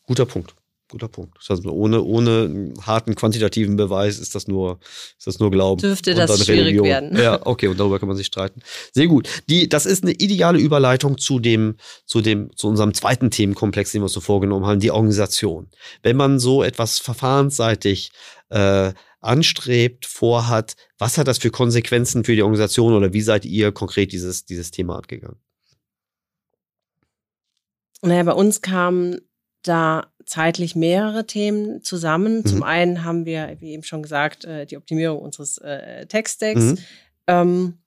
Guter 0.07 0.27
Punkt. 0.27 0.55
Guter 0.90 1.09
Punkt. 1.09 1.37
Das 1.38 1.48
heißt, 1.48 1.66
ohne, 1.66 2.03
ohne 2.03 2.74
harten 2.83 3.14
quantitativen 3.14 3.76
Beweis 3.76 4.18
ist 4.18 4.35
das 4.35 4.48
nur, 4.48 4.81
ist 5.16 5.26
das 5.26 5.38
nur 5.38 5.50
Glauben. 5.50 5.81
Dürfte 5.81 6.14
das 6.14 6.44
schwierig 6.44 6.83
werden. 6.83 7.16
Ja, 7.16 7.46
okay, 7.46 7.68
und 7.68 7.79
darüber 7.79 7.98
kann 7.98 8.09
man 8.09 8.16
sich 8.16 8.26
streiten. 8.26 8.61
Sehr 8.92 9.07
gut. 9.07 9.29
Die, 9.48 9.68
das 9.68 9.87
ist 9.87 10.03
eine 10.03 10.12
ideale 10.12 10.59
Überleitung 10.59 11.16
zu 11.18 11.38
dem, 11.38 11.76
zu 12.07 12.20
dem, 12.20 12.55
zu 12.57 12.68
unserem 12.68 12.92
zweiten 12.92 13.31
Themenkomplex, 13.31 13.92
den 13.92 14.00
wir 14.00 14.05
uns 14.05 14.12
so 14.12 14.20
vorgenommen 14.20 14.66
haben, 14.66 14.81
die 14.81 14.90
Organisation. 14.90 15.70
Wenn 16.03 16.16
man 16.16 16.38
so 16.38 16.62
etwas 16.62 16.98
verfahrensseitig 16.98 18.11
äh, 18.48 18.92
anstrebt, 19.20 20.07
vorhat, 20.07 20.74
was 20.98 21.18
hat 21.18 21.29
das 21.29 21.38
für 21.38 21.50
Konsequenzen 21.50 22.24
für 22.24 22.35
die 22.35 22.42
Organisation 22.42 22.94
oder 22.94 23.12
wie 23.12 23.20
seid 23.20 23.44
ihr 23.44 23.70
konkret 23.72 24.12
dieses, 24.12 24.44
dieses 24.44 24.70
Thema 24.70 24.96
angegangen? 24.96 25.38
Naja, 28.03 28.22
bei 28.22 28.33
uns 28.33 28.62
kamen 28.62 29.20
da 29.62 30.11
zeitlich 30.31 30.77
mehrere 30.77 31.27
Themen 31.27 31.83
zusammen. 31.83 32.38
Mhm. 32.38 32.47
Zum 32.47 32.62
einen 32.62 33.05
haben 33.05 33.27
wir, 33.27 33.57
wie 33.59 33.73
eben 33.73 33.83
schon 33.83 34.03
gesagt, 34.03 34.45
äh, 34.45 34.64
die 34.64 34.77
Optimierung 34.77 35.19
unseres 35.19 35.59
äh, 35.59 36.07
Tech-Stacks 36.07 36.62
Mhm. 36.62 36.79
ähm, 37.27 37.79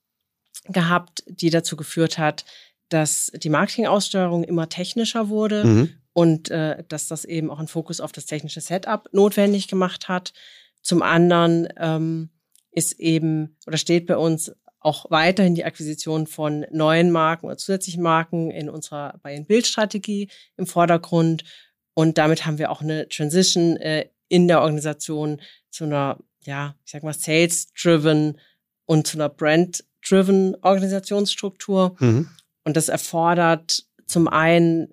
gehabt, 0.66 1.24
die 1.28 1.50
dazu 1.50 1.78
geführt 1.78 2.18
hat, 2.18 2.44
dass 2.90 3.32
die 3.34 3.50
Marketingaussteuerung 3.50 4.44
immer 4.44 4.68
technischer 4.68 5.30
wurde 5.30 5.64
Mhm. 5.64 5.90
und 6.12 6.52
äh, 6.52 6.84
dass 6.90 7.08
das 7.08 7.24
eben 7.24 7.50
auch 7.50 7.60
einen 7.60 7.70
Fokus 7.70 8.02
auf 8.02 8.12
das 8.12 8.26
technische 8.26 8.62
Setup 8.62 9.08
notwendig 9.14 9.70
gemacht 9.70 10.10
hat. 10.10 10.34
Zum 10.82 11.02
anderen 11.02 11.70
ähm, 11.78 12.30
ist 12.72 13.00
eben 13.00 13.56
oder 13.66 13.78
steht 13.78 14.06
bei 14.06 14.18
uns 14.18 14.52
auch 14.82 15.10
weiterhin 15.10 15.56
die 15.56 15.64
Akquisition 15.64 16.28
von 16.28 16.66
neuen 16.72 17.10
Marken 17.10 17.46
oder 17.46 17.56
zusätzlichen 17.56 18.04
Marken 18.04 18.52
in 18.52 18.70
unserer 18.70 19.18
bei 19.24 19.40
Bildstrategie 19.40 20.30
im 20.58 20.66
Vordergrund. 20.68 21.46
Und 21.94 22.18
damit 22.18 22.46
haben 22.46 22.58
wir 22.58 22.72
auch 22.72 22.82
eine 22.82 23.08
Transition 23.08 23.78
äh, 23.78 24.08
in 24.28 24.48
der 24.48 24.62
Organisation 24.62 25.42
zu 25.70 25.84
einer, 25.86 26.18
ja, 26.44 26.76
ich 26.86 26.92
sag 26.92 27.04
mal, 27.04 27.14
sales-driven 27.14 28.40
und 28.86 29.08
zu 29.08 29.18
einer 29.18 29.30
brand-driven 29.30 30.56
Organisationsstruktur. 30.62 31.96
Mhm. 32.00 32.30
Und 32.64 32.78
das 32.78 32.90
erfordert 32.90 33.86
zum 34.08 34.28
einen, 34.28 34.90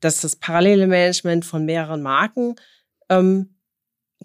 dass 0.00 0.20
das 0.20 0.36
parallele 0.36 0.86
Management 0.86 1.44
von 1.44 1.64
mehreren 1.64 2.02
Marken 2.02 2.54
ähm, 3.08 3.56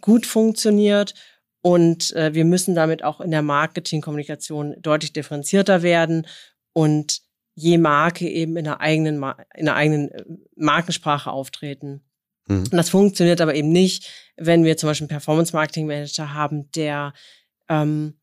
gut 0.02 0.26
funktioniert. 0.26 1.14
Und 1.62 2.16
äh, 2.16 2.34
wir 2.34 2.46
müssen 2.46 2.76
damit 2.76 3.04
auch 3.04 3.20
in 3.20 3.32
der 3.32 3.42
Marketingkommunikation 3.42 4.76
deutlich 4.80 5.14
differenzierter 5.14 5.82
werden 5.82 6.28
und 6.74 7.22
je 7.60 7.80
Marke 7.80 8.30
eben 8.30 8.56
in 8.56 8.68
einer 8.68 8.80
eigenen, 8.82 9.16
in 9.56 9.68
einer 9.68 9.76
eigenen 9.76 10.12
äh, 10.12 10.24
Markensprache 10.56 11.32
auftreten. 11.32 12.04
Mhm. 12.48 12.60
Und 12.60 12.74
das 12.74 12.90
funktioniert 12.92 13.42
aber 13.42 13.56
eben 13.56 13.72
nicht, 13.72 14.12
wenn 14.38 14.64
wir 14.64 14.78
zum 14.78 14.88
Beispiel 14.88 15.06
einen 15.06 15.10
Performance 15.10 15.56
Marketing 15.56 15.88
Manager 15.88 16.36
haben, 16.36 16.70
der 16.74 17.14
ähm, 17.68 18.20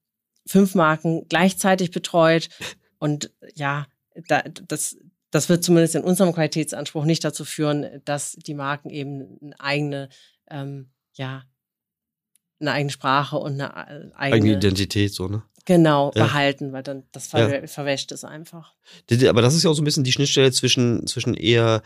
fünf 0.46 0.76
Marken 0.76 1.26
gleichzeitig 1.28 1.90
betreut. 1.90 2.48
Und 2.98 3.32
ja, 3.56 3.86
da, 4.28 4.42
das, 4.68 4.96
das 5.32 5.48
wird 5.48 5.64
zumindest 5.64 5.96
in 5.96 6.04
unserem 6.04 6.32
Qualitätsanspruch 6.32 7.04
nicht 7.04 7.24
dazu 7.24 7.44
führen, 7.44 8.00
dass 8.04 8.32
die 8.32 8.54
Marken 8.54 8.88
eben 8.88 9.40
eine 9.42 9.60
eigene, 9.60 10.08
ähm, 10.48 10.92
ja, 11.14 11.42
eine 12.60 12.70
eigene 12.70 12.92
Sprache 12.92 13.36
und 13.36 13.60
eine 13.60 13.64
äh, 13.64 14.14
eigene, 14.14 14.14
Eigene 14.16 14.52
Identität, 14.52 15.12
so, 15.12 15.26
ne? 15.26 15.42
Genau 15.64 16.12
Ja. 16.14 16.24
behalten, 16.24 16.72
weil 16.72 16.82
dann 16.82 17.04
das 17.12 17.28
ver 17.28 17.66
verwäscht 17.68 18.12
es 18.12 18.24
einfach. 18.24 18.74
Aber 19.28 19.42
das 19.42 19.54
ist 19.54 19.62
ja 19.62 19.70
auch 19.70 19.74
so 19.74 19.82
ein 19.82 19.84
bisschen 19.84 20.04
die 20.04 20.12
Schnittstelle 20.12 20.52
zwischen, 20.52 21.06
zwischen 21.06 21.34
eher 21.34 21.82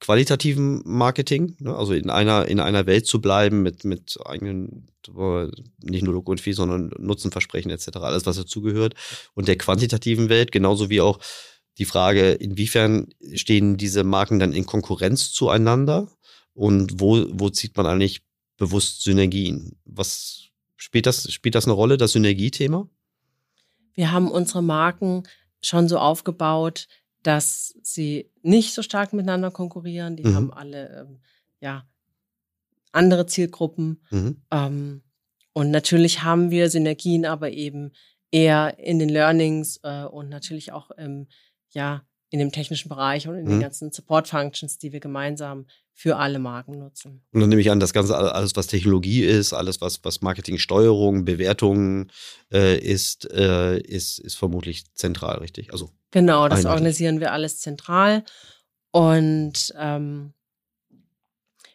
qualitativen 0.00 0.82
Marketing, 0.84 1.56
ne? 1.60 1.74
also 1.74 1.94
in 1.94 2.10
einer, 2.10 2.46
in 2.46 2.60
einer 2.60 2.86
Welt 2.86 3.06
zu 3.06 3.20
bleiben 3.20 3.62
mit, 3.62 3.84
mit 3.84 4.18
eigenen, 4.26 4.88
nicht 5.82 6.02
nur 6.02 6.14
Look 6.14 6.28
und 6.28 6.40
Fee, 6.40 6.52
sondern 6.52 6.92
Nutzenversprechen 6.98 7.70
etc., 7.70 7.96
alles, 7.96 8.26
was 8.26 8.36
dazugehört, 8.36 8.94
und 9.34 9.48
der 9.48 9.56
quantitativen 9.56 10.28
Welt, 10.28 10.52
genauso 10.52 10.90
wie 10.90 11.00
auch 11.00 11.20
die 11.78 11.86
Frage, 11.86 12.32
inwiefern 12.32 13.08
stehen 13.34 13.76
diese 13.76 14.04
Marken 14.04 14.38
dann 14.38 14.52
in 14.52 14.66
Konkurrenz 14.66 15.32
zueinander 15.32 16.08
und 16.52 17.00
wo, 17.00 17.24
wo 17.30 17.50
zieht 17.50 17.76
man 17.76 17.86
eigentlich 17.86 18.22
bewusst 18.56 19.02
Synergien? 19.02 19.76
Was 19.84 20.50
spielt 20.76 21.06
das, 21.06 21.32
spielt 21.32 21.54
das 21.54 21.64
eine 21.64 21.72
Rolle, 21.72 21.96
das 21.96 22.12
Synergiethema? 22.12 22.88
Wir 23.94 24.12
haben 24.12 24.30
unsere 24.30 24.62
Marken 24.62 25.22
schon 25.62 25.88
so 25.88 25.98
aufgebaut, 25.98 26.88
dass 27.22 27.74
sie 27.82 28.30
nicht 28.42 28.74
so 28.74 28.82
stark 28.82 29.12
miteinander 29.12 29.50
konkurrieren. 29.50 30.16
Die 30.16 30.24
Mhm. 30.24 30.34
haben 30.34 30.52
alle 30.52 31.00
ähm, 31.08 31.20
ja 31.60 31.86
andere 32.92 33.26
Zielgruppen. 33.26 34.02
Mhm. 34.10 34.42
Ähm, 34.50 35.02
und 35.52 35.70
natürlich 35.70 36.22
haben 36.22 36.50
wir 36.50 36.68
Synergien, 36.70 37.24
aber 37.26 37.50
eben 37.50 37.92
eher 38.30 38.78
in 38.78 38.98
den 38.98 39.08
Learnings 39.08 39.78
äh, 39.84 40.04
und 40.04 40.28
natürlich 40.28 40.72
auch 40.72 40.90
im, 40.92 41.28
ja, 41.70 42.02
in 42.30 42.40
dem 42.40 42.50
technischen 42.52 42.88
Bereich 42.88 43.28
und 43.28 43.36
in 43.36 43.46
den 43.46 43.56
Mhm. 43.58 43.62
ganzen 43.62 43.92
Support-Functions, 43.92 44.78
die 44.78 44.92
wir 44.92 45.00
gemeinsam 45.00 45.66
für 45.96 46.16
alle 46.16 46.40
Marken 46.40 46.78
nutzen. 46.78 47.22
Und 47.32 47.40
dann 47.40 47.48
nehme 47.48 47.60
ich 47.60 47.70
an, 47.70 47.78
das 47.78 47.92
Ganze, 47.92 48.16
alles, 48.16 48.56
was 48.56 48.66
Technologie 48.66 49.22
ist, 49.22 49.52
alles, 49.52 49.80
was, 49.80 50.04
was 50.04 50.20
Marketingsteuerung, 50.22 51.24
Bewertungen 51.24 52.10
äh, 52.52 52.76
ist, 52.78 53.30
äh, 53.30 53.78
ist, 53.78 54.18
ist 54.18 54.34
vermutlich 54.34 54.92
zentral, 54.94 55.38
richtig? 55.38 55.72
Also, 55.72 55.90
Genau, 56.10 56.48
das 56.48 56.60
Einheitlich. 56.60 56.70
organisieren 56.72 57.20
wir 57.20 57.32
alles 57.32 57.60
zentral. 57.60 58.24
Und 58.90 59.72
ähm, 59.76 60.32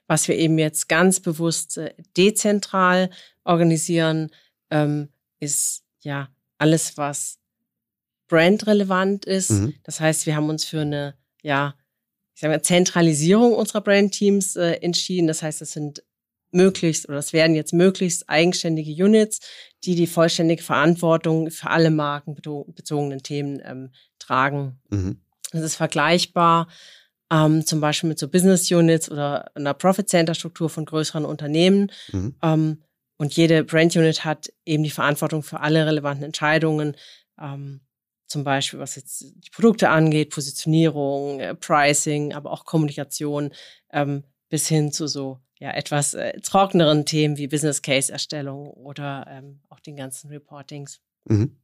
was 0.08 0.28
wir 0.28 0.36
eben 0.36 0.58
jetzt 0.58 0.90
ganz 0.90 1.20
bewusst 1.20 1.78
äh, 1.78 1.94
dezentral 2.18 3.10
organisieren, 3.46 4.32
ähm, 4.70 5.10
ist 5.40 5.84
ja 6.02 6.30
alles, 6.58 6.98
was 6.98 7.40
brandrelevant 8.28 9.26
ist. 9.26 9.52
mhm. 9.52 9.74
Das 9.84 10.00
heißt, 10.00 10.26
wir 10.26 10.36
haben 10.36 10.50
uns 10.50 10.66
für 10.66 10.82
eine, 10.82 11.16
ja, 11.42 11.76
ich 12.40 12.42
sage 12.42 12.54
mal, 12.54 12.62
Zentralisierung 12.62 13.54
unserer 13.54 13.82
Brandteams 13.82 14.56
äh, 14.56 14.76
entschieden. 14.76 15.28
Das 15.28 15.44
heißt, 15.44 15.62
es 15.62 15.74
sind 15.74 16.06
möglichst 16.52 17.10
oder 17.10 17.18
es 17.18 17.34
werden 17.34 17.54
jetzt 17.54 17.74
möglichst 17.74 18.30
eigenständige 18.30 19.04
Units, 19.04 19.42
die 19.84 19.96
die 19.96 20.08
vollständige 20.08 20.64
Verantwortung 20.64 21.52
für 21.52 21.70
alle 21.70 21.92
markenbezogenen 21.92 23.24
Themen 23.24 23.62
ähm, 23.66 23.92
tragen. 24.20 24.80
Mhm. 24.90 25.20
Das 25.52 25.64
ist 25.64 25.76
vergleichbar 25.76 26.70
ähm, 27.30 27.66
zum 27.66 27.82
Beispiel 27.82 28.08
mit 28.08 28.20
so 28.20 28.30
Business 28.30 28.72
Units 28.72 29.12
oder 29.12 29.54
einer 29.54 29.74
Profit 29.74 30.08
Center 30.08 30.34
Struktur 30.34 30.70
von 30.70 30.86
größeren 30.86 31.26
Unternehmen. 31.26 31.92
Mhm. 32.14 32.36
Ähm, 32.42 32.84
und 33.18 33.36
jede 33.36 33.66
Brand 33.66 33.98
Unit 33.98 34.24
hat 34.24 34.50
eben 34.66 34.84
die 34.84 34.92
Verantwortung 34.92 35.44
für 35.44 35.60
alle 35.60 35.86
relevanten 35.86 36.24
Entscheidungen, 36.24 36.96
ähm, 37.38 37.82
zum 38.30 38.44
Beispiel 38.44 38.80
was 38.80 38.96
jetzt 38.96 39.22
die 39.22 39.50
Produkte 39.52 39.90
angeht, 39.90 40.30
Positionierung, 40.30 41.40
äh, 41.40 41.56
Pricing, 41.56 42.34
aber 42.34 42.52
auch 42.52 42.64
Kommunikation, 42.64 43.52
ähm, 43.92 44.24
bis 44.50 44.68
hin 44.68 44.92
zu 44.92 45.08
so 45.08 45.40
ja 45.60 45.72
etwas 45.72 46.14
äh, 46.14 46.40
trockeneren 46.42 47.06
Themen 47.06 47.38
wie 47.38 47.48
Business 47.48 47.82
Case 47.82 48.12
Erstellung 48.12 48.70
oder 48.70 49.26
ähm, 49.30 49.60
auch 49.70 49.80
den 49.80 49.96
ganzen 49.96 50.30
Reportings. 50.30 51.02
Mhm. 51.26 51.58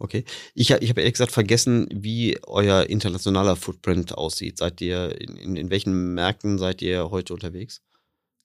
Okay. 0.00 0.24
Ich, 0.54 0.70
ich 0.70 0.90
habe 0.90 1.00
ehrlich 1.00 1.14
gesagt 1.14 1.32
vergessen, 1.32 1.88
wie 1.92 2.38
euer 2.46 2.84
internationaler 2.84 3.56
Footprint 3.56 4.16
aussieht. 4.16 4.58
Seid 4.58 4.80
ihr, 4.80 5.20
in, 5.20 5.36
in, 5.36 5.56
in 5.56 5.70
welchen 5.70 6.14
Märkten 6.14 6.58
seid 6.58 6.82
ihr 6.82 7.10
heute 7.10 7.34
unterwegs? 7.34 7.82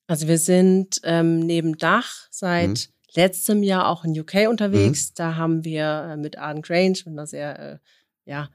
Also 0.08 0.28
wir 0.28 0.40
sind 0.40 1.00
ähm, 1.04 1.40
neben 1.40 1.78
Dach 1.78 2.28
seit 2.32 2.70
Mhm. 2.70 2.92
Letztem 3.15 3.63
Jahr 3.63 3.88
auch 3.89 4.04
in 4.04 4.19
UK 4.19 4.49
unterwegs. 4.49 5.13
Da 5.13 5.36
haben 5.36 5.63
wir 5.63 6.10
äh, 6.12 6.17
mit 6.17 6.38
Arden 6.38 6.62
Grange, 6.62 6.99
mit 7.06 7.08
einer 7.08 7.28
sehr 7.28 7.60
äh, 7.60 7.78
ja, 8.26 8.49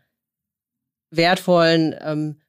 wertvollen, 1.10 1.94
ähm, 2.00 2.40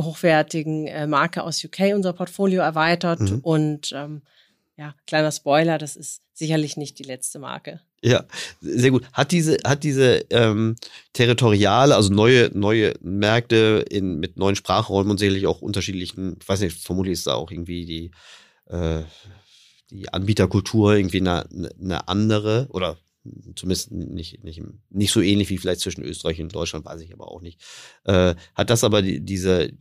hochwertigen 0.00 0.86
äh, 0.86 1.06
Marke 1.06 1.42
aus 1.42 1.62
UK 1.64 1.94
unser 1.94 2.12
Portfolio 2.12 2.62
erweitert. 2.62 3.20
Mhm. 3.20 3.40
Und 3.40 3.92
ähm, 3.94 4.22
ja, 4.76 4.94
kleiner 5.06 5.32
Spoiler, 5.32 5.78
das 5.78 5.96
ist 5.96 6.22
sicherlich 6.32 6.76
nicht 6.76 6.98
die 6.98 7.04
letzte 7.04 7.38
Marke. 7.38 7.80
Ja, 8.04 8.24
sehr 8.60 8.90
gut. 8.90 9.04
Hat 9.12 9.30
diese, 9.30 9.58
hat 9.64 9.84
diese 9.84 10.24
ähm, 10.30 10.74
territoriale, 11.12 11.94
also 11.94 12.12
neue, 12.12 12.50
neue 12.52 12.94
Märkte 13.00 13.84
in, 13.88 14.18
mit 14.18 14.36
neuen 14.36 14.56
Sprachräumen 14.56 15.10
und 15.10 15.18
sicherlich 15.18 15.46
auch 15.46 15.62
unterschiedlichen, 15.62 16.36
ich 16.40 16.48
weiß 16.48 16.60
nicht, 16.60 16.84
vermutlich 16.84 17.12
ist 17.12 17.28
da 17.28 17.34
auch 17.34 17.52
irgendwie 17.52 17.86
die, 17.86 18.10
äh, 18.66 19.02
die 19.92 20.12
Anbieterkultur 20.12 20.94
irgendwie 20.94 21.20
eine, 21.20 21.46
eine 21.80 22.08
andere 22.08 22.66
oder 22.70 22.96
zumindest 23.54 23.92
nicht, 23.92 24.42
nicht, 24.42 24.62
nicht 24.90 25.12
so 25.12 25.20
ähnlich 25.20 25.48
wie 25.50 25.58
vielleicht 25.58 25.80
zwischen 25.80 26.02
Österreich 26.02 26.40
und 26.40 26.54
Deutschland, 26.54 26.84
weiß 26.84 27.00
ich 27.02 27.12
aber 27.12 27.28
auch 27.28 27.40
nicht. 27.40 27.60
Äh, 28.04 28.34
hat 28.54 28.70
das 28.70 28.84
aber 28.84 29.02
die, 29.02 29.20
diese 29.20 29.72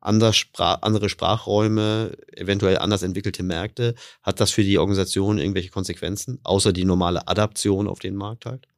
anders 0.00 0.36
Spra 0.36 0.74
andere 0.82 1.08
Sprachräume, 1.08 2.16
eventuell 2.32 2.78
anders 2.78 3.02
entwickelte 3.02 3.42
Märkte. 3.42 3.94
Hat 4.22 4.40
das 4.40 4.50
für 4.50 4.62
die 4.62 4.78
Organisation 4.78 5.38
irgendwelche 5.38 5.70
Konsequenzen, 5.70 6.38
außer 6.42 6.72
die 6.72 6.84
normale 6.84 7.26
Adaption 7.26 7.88
auf 7.88 8.00
den 8.00 8.14
Markt 8.14 8.44
halt? 8.44 8.68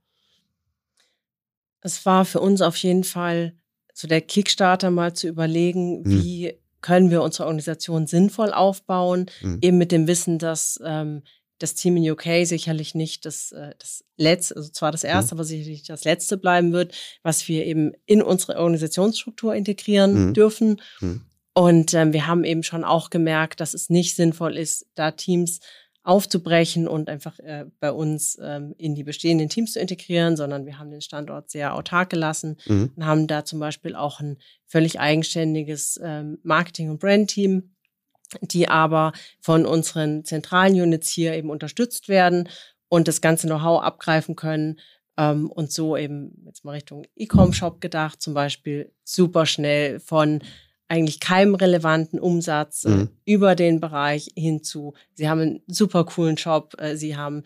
Es 1.81 2.07
war 2.07 2.25
für 2.25 2.41
uns 2.41 2.63
auf 2.63 2.77
jeden 2.77 3.05
Fall 3.05 3.55
so 3.93 4.07
der 4.07 4.21
Kickstarter 4.21 4.91
mal 4.91 5.15
zu 5.15 5.27
überlegen, 5.27 6.03
mhm. 6.03 6.23
wie 6.23 6.55
können 6.81 7.11
wir 7.11 7.23
unsere 7.23 7.47
Organisation 7.47 8.07
sinnvoll 8.07 8.53
aufbauen, 8.53 9.27
mhm. 9.41 9.59
eben 9.63 9.79
mit 9.79 9.93
dem 9.93 10.07
Wissen, 10.07 10.39
dass 10.39 10.81
ähm, 10.85 11.23
das 11.59 11.75
Team 11.75 11.97
in 11.97 12.11
UK 12.11 12.47
sicherlich 12.47 12.95
nicht 12.95 13.25
das, 13.25 13.53
äh, 13.53 13.75
das 13.79 14.05
letzte, 14.17 14.57
also 14.57 14.71
zwar 14.71 14.93
das 14.93 15.03
mhm. 15.03 15.11
erste, 15.11 15.35
mhm. 15.35 15.39
aber 15.39 15.45
sicherlich 15.45 15.83
das 15.85 16.05
letzte 16.05 16.37
bleiben 16.37 16.73
wird, 16.73 16.95
was 17.23 17.49
wir 17.49 17.65
eben 17.65 17.93
in 18.05 18.23
unsere 18.23 18.57
Organisationsstruktur 18.59 19.55
integrieren 19.55 20.29
mhm. 20.29 20.35
dürfen. 20.35 20.81
Mhm. 21.01 21.23
Und 21.55 21.95
ähm, 21.95 22.13
wir 22.13 22.27
haben 22.27 22.45
eben 22.45 22.63
schon 22.63 22.85
auch 22.85 23.09
gemerkt, 23.09 23.61
dass 23.61 23.73
es 23.73 23.89
nicht 23.89 24.15
sinnvoll 24.15 24.59
ist, 24.59 24.87
da 24.95 25.13
Teams 25.13 25.61
aufzubrechen 26.07 26.87
und 26.87 27.09
einfach 27.09 27.39
äh, 27.41 27.67
bei 27.81 27.91
uns 27.91 28.39
ähm, 28.41 28.75
in 28.79 28.95
die 28.95 29.03
bestehenden 29.03 29.49
Teams 29.49 29.73
zu 29.73 29.81
integrieren, 29.81 30.37
sondern 30.37 30.65
wir 30.65 30.79
haben 30.79 30.91
den 30.91 31.01
Standort 31.01 31.51
sehr 31.51 31.75
autark 31.75 32.11
gelassen 32.11 32.59
mhm. 32.67 32.93
und 32.95 33.05
haben 33.05 33.27
da 33.27 33.45
zum 33.45 33.59
Beispiel 33.59 33.97
auch 33.97 34.21
ein 34.21 34.39
völlig 34.67 35.01
eigenständiges 35.01 36.01
ähm, 36.03 36.39
Marketing- 36.45 36.91
und 36.91 37.01
Brand-Team, 37.01 37.75
die 38.41 38.69
aber 38.69 39.13
von 39.41 39.67
unseren 39.67 40.25
zentralen 40.25 40.81
Units 40.81 41.11
hier 41.11 41.35
eben 41.35 41.51
unterstützt 41.51 42.09
werden 42.09 42.49
und 42.89 43.09
das 43.09 43.21
ganze 43.21 43.49
Know-how 43.49 43.83
abgreifen 43.83 44.37
können 44.37 44.79
ähm, 45.17 45.51
und 45.51 45.73
so 45.73 45.97
eben 45.97 46.41
jetzt 46.45 46.65
mal 46.65 46.73
Richtung 46.73 47.05
E-Com-Shop 47.17 47.81
gedacht, 47.81 48.23
zum 48.23 48.33
Beispiel 48.33 48.93
super 49.03 49.45
schnell 49.45 49.99
von 49.99 50.41
eigentlich 50.89 51.21
keinem 51.21 51.55
relevanten 51.55 52.21
Umsatz 52.21 52.85
äh, 52.85 52.91
mhm. 52.91 53.09
über 53.25 53.55
den 53.55 53.81
Bereich 53.81 54.31
hinzu. 54.37 54.95
Sie 55.15 55.29
haben 55.29 55.41
einen 55.41 55.63
super 55.67 56.05
coolen 56.05 56.37
Job. 56.37 56.75
Äh, 56.79 56.97
sie 56.97 57.17
haben 57.17 57.43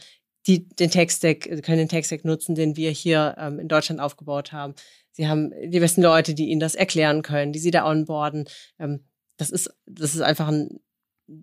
die, 0.47 0.69
den 0.69 0.91
Tech-Stack, 0.91 1.63
können 1.63 1.79
den 1.79 1.89
Tech-Stack 1.89 2.25
nutzen, 2.25 2.55
den 2.55 2.77
wir 2.77 2.91
hier 2.91 3.37
ähm, 3.39 3.59
in 3.59 3.69
Deutschland 3.69 4.01
aufgebaut 4.01 4.53
haben. 4.53 4.75
Sie 5.13 5.29
haben 5.29 5.53
die 5.65 5.81
besten 5.81 6.03
Leute, 6.03 6.35
die 6.35 6.49
ihnen 6.49 6.61
das 6.61 6.75
erklären 6.75 7.23
können, 7.23 7.53
die 7.53 7.59
sie 7.59 7.71
da 7.71 7.87
onboarden. 7.87 8.49
Ähm, 8.79 9.05
das 9.37 9.51
ist, 9.51 9.71
das 9.87 10.15
ist 10.15 10.21
einfach 10.21 10.49
eine 10.49 10.69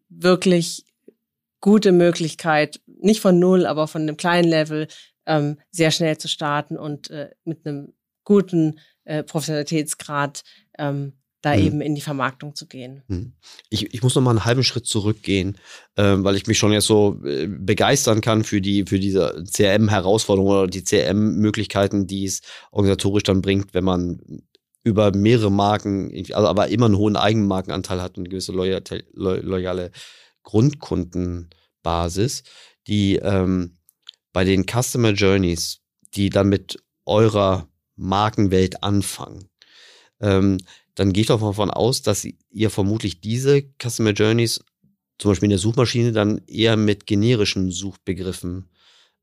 wirklich 0.10 0.86
gute 1.62 1.92
Möglichkeit, 1.92 2.82
nicht 2.86 3.22
von 3.22 3.40
null, 3.40 3.66
aber 3.66 3.88
von 3.88 4.04
einem 4.04 4.18
kleinen 4.18 4.48
Level 4.48 4.88
ähm, 5.26 5.60
sehr 5.72 5.92
schnell 5.92 6.18
zu 6.18 6.28
starten 6.28 6.78
und 6.78 7.10
äh, 7.10 7.32
mit 7.44 7.66
einem 7.66 7.94
guten 8.24 8.80
äh, 9.06 9.24
Professionalitätsgrad 9.24 10.44
ähm, 10.78 11.14
da 11.48 11.54
hm. 11.54 11.66
eben 11.66 11.82
in 11.82 11.96
die 11.96 12.02
Vermarktung 12.02 12.56
zu 12.56 12.68
gehen. 12.68 13.04
Hm. 13.08 13.34
Ich, 13.70 13.94
ich 13.94 14.04
muss 14.04 14.16
noch 14.16 14.22
mal 14.22 14.32
einen 14.32 14.46
halben 14.46 14.64
Schritt 14.64 14.86
zurückgehen, 14.86 15.58
ähm, 15.96 16.24
weil 16.24 16.36
ich 16.36 16.48
mich 16.48 16.58
schon 16.58 16.74
jetzt 16.74 16.88
so 16.88 17.22
äh, 17.24 17.48
begeistern 17.48 18.22
kann 18.22 18.44
für 18.44 18.62
die 18.62 18.86
für 18.86 19.00
diese 19.00 19.44
CRM-Herausforderungen 19.50 20.52
oder 20.52 20.68
die 20.68 20.84
CRM-Möglichkeiten, 20.84 22.08
die 22.08 22.26
es 22.26 22.42
organisatorisch 22.72 23.24
dann 23.24 23.42
bringt, 23.42 23.74
wenn 23.74 23.84
man 23.84 24.44
über 24.84 25.16
mehrere 25.16 25.52
Marken, 25.52 26.12
also 26.34 26.48
aber 26.48 26.68
immer 26.68 26.86
einen 26.86 26.98
hohen 26.98 27.16
Eigenmarkenanteil 27.16 28.02
hat 28.02 28.18
und 28.18 28.24
eine 28.24 28.30
gewisse 28.30 28.52
loyale, 28.52 28.84
loyale 29.14 29.92
Grundkundenbasis, 30.44 32.44
die 32.88 33.18
ähm, 33.18 33.78
bei 34.34 34.44
den 34.44 34.66
Customer 34.66 35.12
Journeys, 35.12 35.80
die 36.14 36.30
dann 36.30 36.50
mit 36.50 36.78
eurer 37.06 37.68
Markenwelt 37.96 38.84
anfangen. 38.84 39.50
Ähm, 40.22 40.58
dann 40.98 41.14
gehe 41.14 41.22
ich 41.22 41.28
doch 41.28 41.40
davon 41.40 41.70
aus, 41.70 42.02
dass 42.02 42.28
ihr 42.50 42.70
vermutlich 42.72 43.22
diese 43.22 43.62
Customer 43.80 44.14
Journeys 44.14 44.66
zum 45.20 45.30
Beispiel 45.30 45.46
in 45.46 45.52
der 45.52 45.60
Suchmaschine 45.60 46.12
dann 46.12 46.42
eher 46.48 46.76
mit 46.76 47.06
generischen 47.06 47.70
Suchbegriffen 47.70 48.72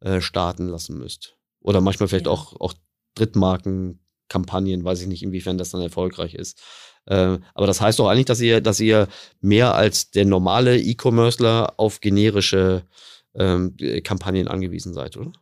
äh, 0.01 0.21
starten 0.21 0.69
lassen 0.69 0.97
müsst. 0.97 1.37
Oder 1.61 1.81
manchmal 1.81 2.09
vielleicht 2.09 2.27
ja. 2.27 2.33
auch, 2.33 2.61
auch 2.61 2.75
Drittmarkenkampagnen, 3.17 4.85
weiß 4.85 5.03
ich 5.03 5.09
nicht, 5.09 5.25
inwiefern 5.25 5.59
das 5.59 5.71
dann 5.71 5.81
erfolgreich 5.81 6.35
ist. 6.35 6.63
Äh, 7.07 7.39
aber 7.55 7.67
das 7.67 7.81
heißt 7.81 7.99
doch 7.99 8.09
eigentlich, 8.09 8.27
dass 8.27 8.41
ihr, 8.41 8.61
dass 8.61 8.79
ihr 8.79 9.09
mehr 9.41 9.75
als 9.75 10.13
der 10.13 10.27
normale 10.27 10.79
E-Commercer 10.79 11.75
auf 11.77 12.01
generische 12.01 12.87
ähm, 13.35 13.77
Kampagnen 14.05 14.47
angewiesen 14.47 14.95
seid, 14.95 15.17
oder? 15.17 15.33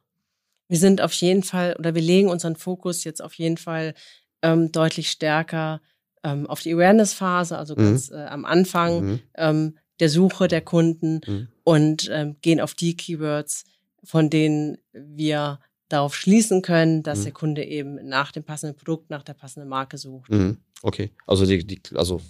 Wir 0.69 0.79
sind 0.79 1.03
auf 1.03 1.13
jeden 1.13 1.43
Fall, 1.43 1.77
oder 1.79 1.95
wir 1.95 2.01
legen 2.01 2.31
unseren 2.31 2.57
Fokus 2.57 3.05
jetzt 3.05 3.23
auf 3.23 3.35
jeden 3.35 3.59
Fall 3.59 3.93
ähm, 4.41 4.73
deutlich 4.73 5.11
stärker 5.11 5.83
ähm, 6.25 6.47
auf 6.47 6.61
die 6.61 6.73
Awareness-Phase, 6.73 7.57
also 7.57 7.75
mhm. 7.75 7.79
ganz 7.79 8.11
äh, 8.11 8.25
am 8.25 8.45
Anfang 8.45 9.05
mhm. 9.05 9.21
ähm, 9.35 9.79
der 10.01 10.09
Suche 10.09 10.49
der 10.49 10.61
Kunden 10.61 11.21
mhm. 11.27 11.49
und 11.65 12.11
ähm, 12.13 12.37
gehen 12.41 12.61
auf 12.61 12.75
die 12.75 12.97
Keywords, 12.97 13.65
von 14.05 14.31
denen 14.31 14.79
wir 14.93 15.61
darauf 15.89 16.15
schließen 16.15 16.63
können, 16.63 17.03
dass 17.03 17.21
mhm. 17.21 17.25
der 17.25 17.33
Kunde 17.33 17.65
eben 17.65 18.09
nach 18.09 18.33
dem 18.33 18.45
passenden 18.45 18.77
Produkt, 18.77 19.11
nach 19.11 19.23
der 19.23 19.35
passenden 19.35 19.69
Marke 19.69 19.99
sucht. 19.99 20.31
Mhm. 20.31 20.59
Okay, 20.83 21.11
also 21.27 21.47
die, 21.47 21.65
die, 21.65 21.81
also 21.95 22.21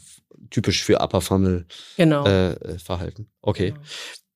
typisch 0.51 0.85
für 0.85 1.01
Upper 1.01 1.21
Funnel 1.21 1.67
genau. 1.97 2.27
äh, 2.27 2.79
Verhalten. 2.79 3.29
Okay. 3.41 3.71
Genau. 3.71 3.81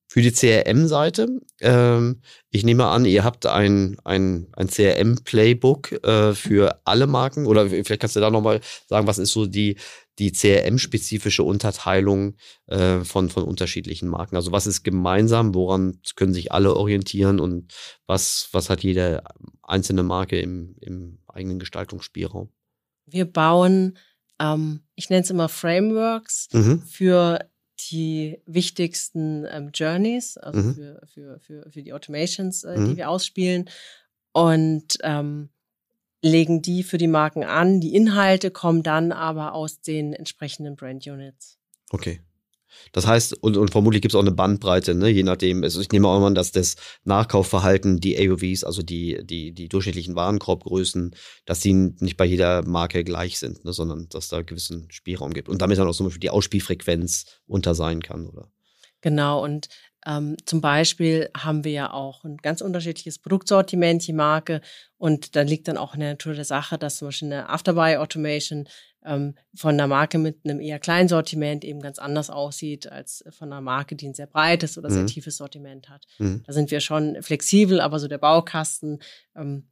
Für 0.09 0.21
die 0.21 0.31
CRM-Seite, 0.31 1.27
ähm, 1.59 2.21
ich 2.49 2.63
nehme 2.63 2.85
an, 2.85 3.03
ihr 3.03 3.25
habt 3.25 3.45
ein, 3.45 3.97
ein, 4.05 4.47
ein 4.53 4.69
CRM-Playbook 4.69 5.91
äh, 6.03 6.33
für 6.33 6.79
alle 6.85 7.07
Marken 7.07 7.45
oder 7.45 7.69
vielleicht 7.69 7.99
kannst 7.99 8.15
du 8.15 8.21
da 8.21 8.31
nochmal 8.31 8.61
sagen, 8.87 9.05
was 9.05 9.17
ist 9.17 9.33
so 9.33 9.45
die, 9.45 9.75
die 10.17 10.31
CRM-spezifische 10.31 11.43
Unterteilung 11.43 12.37
äh, 12.67 13.01
von, 13.01 13.29
von 13.29 13.43
unterschiedlichen 13.43 14.07
Marken? 14.07 14.37
Also 14.37 14.53
was 14.53 14.65
ist 14.65 14.83
gemeinsam, 14.83 15.53
woran 15.53 15.99
können 16.15 16.33
sich 16.33 16.53
alle 16.53 16.75
orientieren 16.75 17.41
und 17.41 17.73
was, 18.05 18.47
was 18.53 18.69
hat 18.69 18.83
jede 18.83 19.23
einzelne 19.61 20.03
Marke 20.03 20.39
im, 20.39 20.77
im 20.79 21.19
eigenen 21.27 21.59
Gestaltungsspielraum? 21.59 22.49
Wir 23.05 23.25
bauen, 23.25 23.97
ähm, 24.39 24.83
ich 24.95 25.09
nenne 25.09 25.23
es 25.23 25.29
immer 25.29 25.49
Frameworks 25.49 26.47
mhm. 26.53 26.81
für 26.83 27.39
die 27.79 28.39
wichtigsten 28.45 29.45
ähm, 29.49 29.71
Journeys, 29.73 30.37
also 30.37 30.59
mhm. 30.59 30.75
für, 30.75 31.01
für, 31.05 31.39
für, 31.39 31.71
für 31.71 31.81
die 31.83 31.93
Automations, 31.93 32.63
äh, 32.63 32.77
mhm. 32.77 32.89
die 32.89 32.97
wir 32.97 33.09
ausspielen 33.09 33.69
und 34.31 34.97
ähm, 35.03 35.49
legen 36.21 36.61
die 36.61 36.83
für 36.83 36.97
die 36.97 37.07
Marken 37.07 37.43
an. 37.43 37.79
Die 37.79 37.95
Inhalte 37.95 38.51
kommen 38.51 38.83
dann 38.83 39.11
aber 39.11 39.53
aus 39.53 39.81
den 39.81 40.13
entsprechenden 40.13 40.75
Brand 40.75 41.05
Units. 41.07 41.57
Okay. 41.89 42.21
Das 42.91 43.07
heißt, 43.07 43.41
und, 43.41 43.57
und 43.57 43.71
vermutlich 43.71 44.01
gibt 44.01 44.13
es 44.13 44.15
auch 44.15 44.21
eine 44.21 44.31
Bandbreite, 44.31 44.95
ne? 44.95 45.09
je 45.09 45.23
nachdem. 45.23 45.63
Also 45.63 45.81
ich 45.81 45.91
nehme 45.91 46.07
auch 46.07 46.19
mal, 46.19 46.33
dass 46.33 46.51
das 46.51 46.75
Nachkaufverhalten, 47.03 47.99
die 47.99 48.17
AOVs, 48.17 48.63
also 48.63 48.81
die, 48.81 49.19
die, 49.23 49.53
die 49.53 49.69
durchschnittlichen 49.69 50.15
Warenkorbgrößen, 50.15 51.15
dass 51.45 51.59
die 51.59 51.73
nicht 51.73 52.17
bei 52.17 52.25
jeder 52.25 52.65
Marke 52.67 53.03
gleich 53.03 53.39
sind, 53.39 53.65
ne? 53.65 53.73
sondern 53.73 54.07
dass 54.09 54.29
da 54.29 54.41
gewissen 54.41 54.87
Spielraum 54.91 55.33
gibt. 55.33 55.49
Und 55.49 55.61
damit 55.61 55.77
dann 55.77 55.87
auch 55.87 55.95
zum 55.95 56.07
Beispiel 56.07 56.21
die 56.21 56.29
Ausspielfrequenz 56.29 57.25
unter 57.45 57.75
sein 57.75 58.01
kann, 58.01 58.27
oder? 58.27 58.49
Genau, 59.01 59.43
und 59.43 59.69
ähm, 60.07 60.37
zum 60.45 60.61
Beispiel 60.61 61.29
haben 61.35 61.63
wir 61.63 61.71
ja 61.71 61.91
auch 61.91 62.23
ein 62.23 62.37
ganz 62.37 62.61
unterschiedliches 62.61 63.19
Produktsortiment, 63.19 64.07
die 64.07 64.13
Marke. 64.13 64.61
Und 64.97 65.35
da 65.35 65.41
liegt 65.41 65.67
dann 65.67 65.77
auch 65.77 65.93
in 65.93 65.99
der 65.99 66.11
Natur 66.11 66.33
der 66.33 66.45
Sache, 66.45 66.77
dass 66.77 66.97
zum 66.97 67.09
Beispiel 67.09 67.33
eine 67.33 67.49
Afterbuy-Automation 67.49 68.69
ähm, 69.07 69.35
von 69.55 69.73
einer 69.73 69.87
Marke 69.87 70.17
mit 70.17 70.39
einem 70.43 70.59
eher 70.59 70.79
kleinen 70.79 71.07
Sortiment 71.07 71.63
eben 71.63 71.81
ganz 71.81 71.97
anders 71.97 72.29
aussieht 72.29 72.91
als 72.91 73.23
von 73.29 73.51
einer 73.51 73.61
Marke, 73.61 73.95
die 73.95 74.07
ein 74.07 74.13
sehr 74.13 74.27
breites 74.27 74.77
oder 74.77 74.89
sehr 74.89 75.03
mhm. 75.03 75.07
tiefes 75.07 75.37
Sortiment 75.37 75.89
hat. 75.89 76.05
Mhm. 76.19 76.43
Da 76.45 76.53
sind 76.53 76.69
wir 76.69 76.81
schon 76.81 77.17
flexibel, 77.21 77.79
aber 77.79 77.99
so 77.99 78.07
der 78.07 78.17
Baukasten 78.17 78.99
ähm, 79.35 79.69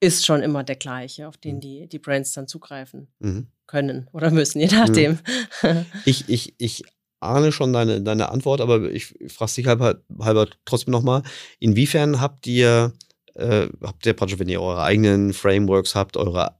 ist 0.00 0.24
schon 0.24 0.42
immer 0.42 0.64
der 0.64 0.76
gleiche, 0.76 1.28
auf 1.28 1.36
den 1.36 1.56
mhm. 1.56 1.60
die, 1.60 1.88
die 1.88 1.98
Brands 1.98 2.32
dann 2.32 2.48
zugreifen 2.48 3.08
mhm. 3.18 3.48
können 3.66 4.08
oder 4.12 4.30
müssen, 4.30 4.60
je 4.60 4.68
nachdem. 4.68 5.18
Mhm. 5.62 5.86
Ich, 6.04 6.28
ich, 6.28 6.54
ich 6.58 6.84
ahne 7.20 7.52
schon 7.52 7.72
deine, 7.72 8.00
deine 8.00 8.30
Antwort, 8.30 8.60
aber 8.60 8.90
ich 8.90 9.14
frage 9.28 9.52
dich 9.56 9.66
halber, 9.66 10.02
halber 10.20 10.48
trotzdem 10.64 10.92
nochmal. 10.92 11.22
Inwiefern 11.58 12.20
habt 12.20 12.46
ihr, 12.46 12.92
äh, 13.34 13.66
habt 13.82 14.06
ihr 14.06 14.14
praktisch, 14.14 14.38
wenn 14.38 14.48
ihr 14.48 14.62
eure 14.62 14.82
eigenen 14.82 15.32
Frameworks 15.32 15.94
habt, 15.94 16.16
eure 16.16 16.56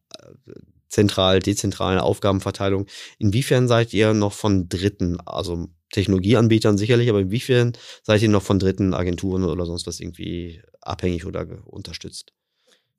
äh, 0.88 0.90
zentral, 0.90 1.38
dezentralen 1.40 2.00
Aufgabenverteilung. 2.00 2.86
Inwiefern 3.18 3.68
seid 3.68 3.92
ihr 3.92 4.14
noch 4.14 4.32
von 4.32 4.68
Dritten, 4.68 5.20
also 5.20 5.68
Technologieanbietern 5.92 6.76
sicherlich, 6.76 7.08
aber 7.08 7.20
inwiefern 7.20 7.72
seid 8.02 8.22
ihr 8.22 8.28
noch 8.28 8.42
von 8.42 8.58
dritten 8.58 8.94
Agenturen 8.94 9.44
oder 9.44 9.64
sonst 9.64 9.86
was 9.86 10.00
irgendwie 10.00 10.62
abhängig 10.80 11.24
oder 11.24 11.46
unterstützt? 11.64 12.32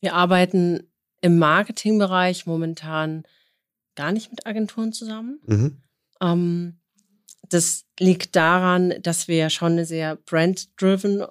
Wir 0.02 0.16
arbeiten 0.16 0.90
im 1.22 1.38
Marketingbereich 1.38 2.46
momentan 2.46 3.24
gar 3.96 4.12
nicht 4.12 4.32
mit 4.32 4.48
Agenturen 4.48 4.94
zusammen. 4.94 5.40
Mhm. 5.46 5.82
Ähm, 6.22 6.80
das 7.50 7.86
liegt 8.00 8.36
daran, 8.36 8.94
dass 9.02 9.28
wir 9.28 9.38
ja 9.38 9.50
schon 9.50 9.74
eine 9.74 9.86
sehr 9.86 10.16
brand-driven 10.16 11.26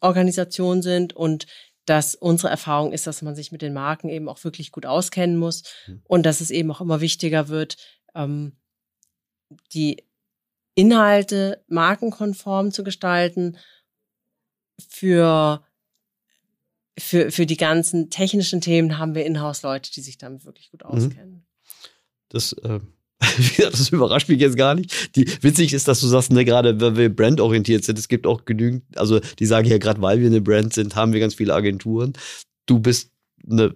Organisation 0.00 0.82
sind 0.82 1.12
und 1.14 1.46
dass 1.90 2.14
unsere 2.14 2.50
Erfahrung 2.50 2.92
ist, 2.92 3.08
dass 3.08 3.20
man 3.20 3.34
sich 3.34 3.50
mit 3.50 3.62
den 3.62 3.72
Marken 3.72 4.08
eben 4.10 4.28
auch 4.28 4.44
wirklich 4.44 4.70
gut 4.70 4.86
auskennen 4.86 5.36
muss 5.36 5.64
mhm. 5.88 6.02
und 6.04 6.24
dass 6.24 6.40
es 6.40 6.52
eben 6.52 6.70
auch 6.70 6.80
immer 6.80 7.00
wichtiger 7.00 7.48
wird, 7.48 7.78
ähm, 8.14 8.52
die 9.72 10.04
Inhalte 10.76 11.64
markenkonform 11.66 12.70
zu 12.70 12.84
gestalten 12.84 13.58
für 14.88 15.64
für, 16.96 17.32
für 17.32 17.44
die 17.44 17.56
ganzen 17.56 18.08
technischen 18.08 18.60
Themen 18.60 18.98
haben 18.98 19.16
wir 19.16 19.26
Inhouse-Leute, 19.26 19.90
die 19.90 20.00
sich 20.00 20.16
damit 20.16 20.44
wirklich 20.44 20.70
gut 20.70 20.84
mhm. 20.84 20.90
auskennen. 20.90 21.46
Das, 22.28 22.52
äh, 22.52 22.78
das 23.58 23.90
überrascht 23.90 24.28
mich 24.28 24.40
jetzt 24.40 24.56
gar 24.56 24.74
nicht. 24.74 25.14
Die, 25.16 25.26
witzig 25.42 25.72
ist, 25.72 25.88
dass 25.88 26.00
du 26.00 26.06
sagst, 26.06 26.32
ne, 26.32 26.44
gerade 26.44 26.80
wenn 26.80 26.96
wir 26.96 27.14
brandorientiert 27.14 27.84
sind, 27.84 27.98
es 27.98 28.08
gibt 28.08 28.26
auch 28.26 28.44
genügend, 28.44 28.82
also 28.96 29.20
die 29.38 29.46
sagen 29.46 29.68
ja 29.68 29.78
gerade, 29.78 30.00
weil 30.00 30.20
wir 30.20 30.26
eine 30.26 30.40
Brand 30.40 30.72
sind, 30.72 30.96
haben 30.96 31.12
wir 31.12 31.20
ganz 31.20 31.34
viele 31.34 31.54
Agenturen. 31.54 32.14
Du 32.66 32.78
bist 32.78 33.10
eine, 33.48 33.74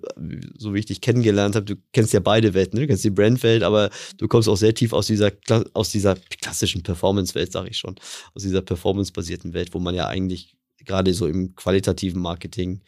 so 0.59 0.75
wie 0.75 0.79
ich 0.79 0.87
dich 0.87 1.01
kennengelernt 1.01 1.57
habe, 1.57 1.65
du 1.65 1.77
kennst 1.93 2.13
ja 2.13 2.21
beide 2.21 2.55
Welten, 2.55 2.79
ne? 2.79 2.83
du 2.83 2.89
kennst 2.89 3.05
die 3.05 3.11
Brandwelt, 3.11 3.63
aber 3.63 3.91
du 4.19 4.29
kommst 4.29 4.49
auch 4.49 4.57
sehr 4.57 4.75
tief 4.75 4.93
aus 4.93 5.07
dieser, 5.07 5.33
aus 5.73 5.91
dieser 5.91 6.17
klassischen 6.41 6.83
Performance-Welt, 6.83 7.53
sage 7.53 7.71
ich 7.71 7.79
schon, 7.79 7.97
aus 8.35 8.43
dieser 8.43 8.63
performance-basierten 8.63 9.53
Welt, 9.55 9.73
wo 9.73 9.79
man 9.79 9.95
ja 9.95 10.07
eigentlich 10.07 10.57
gerade 10.85 11.15
so 11.15 11.27
im 11.27 11.55
qualitativen 11.55 12.21
Marketing 12.21 12.83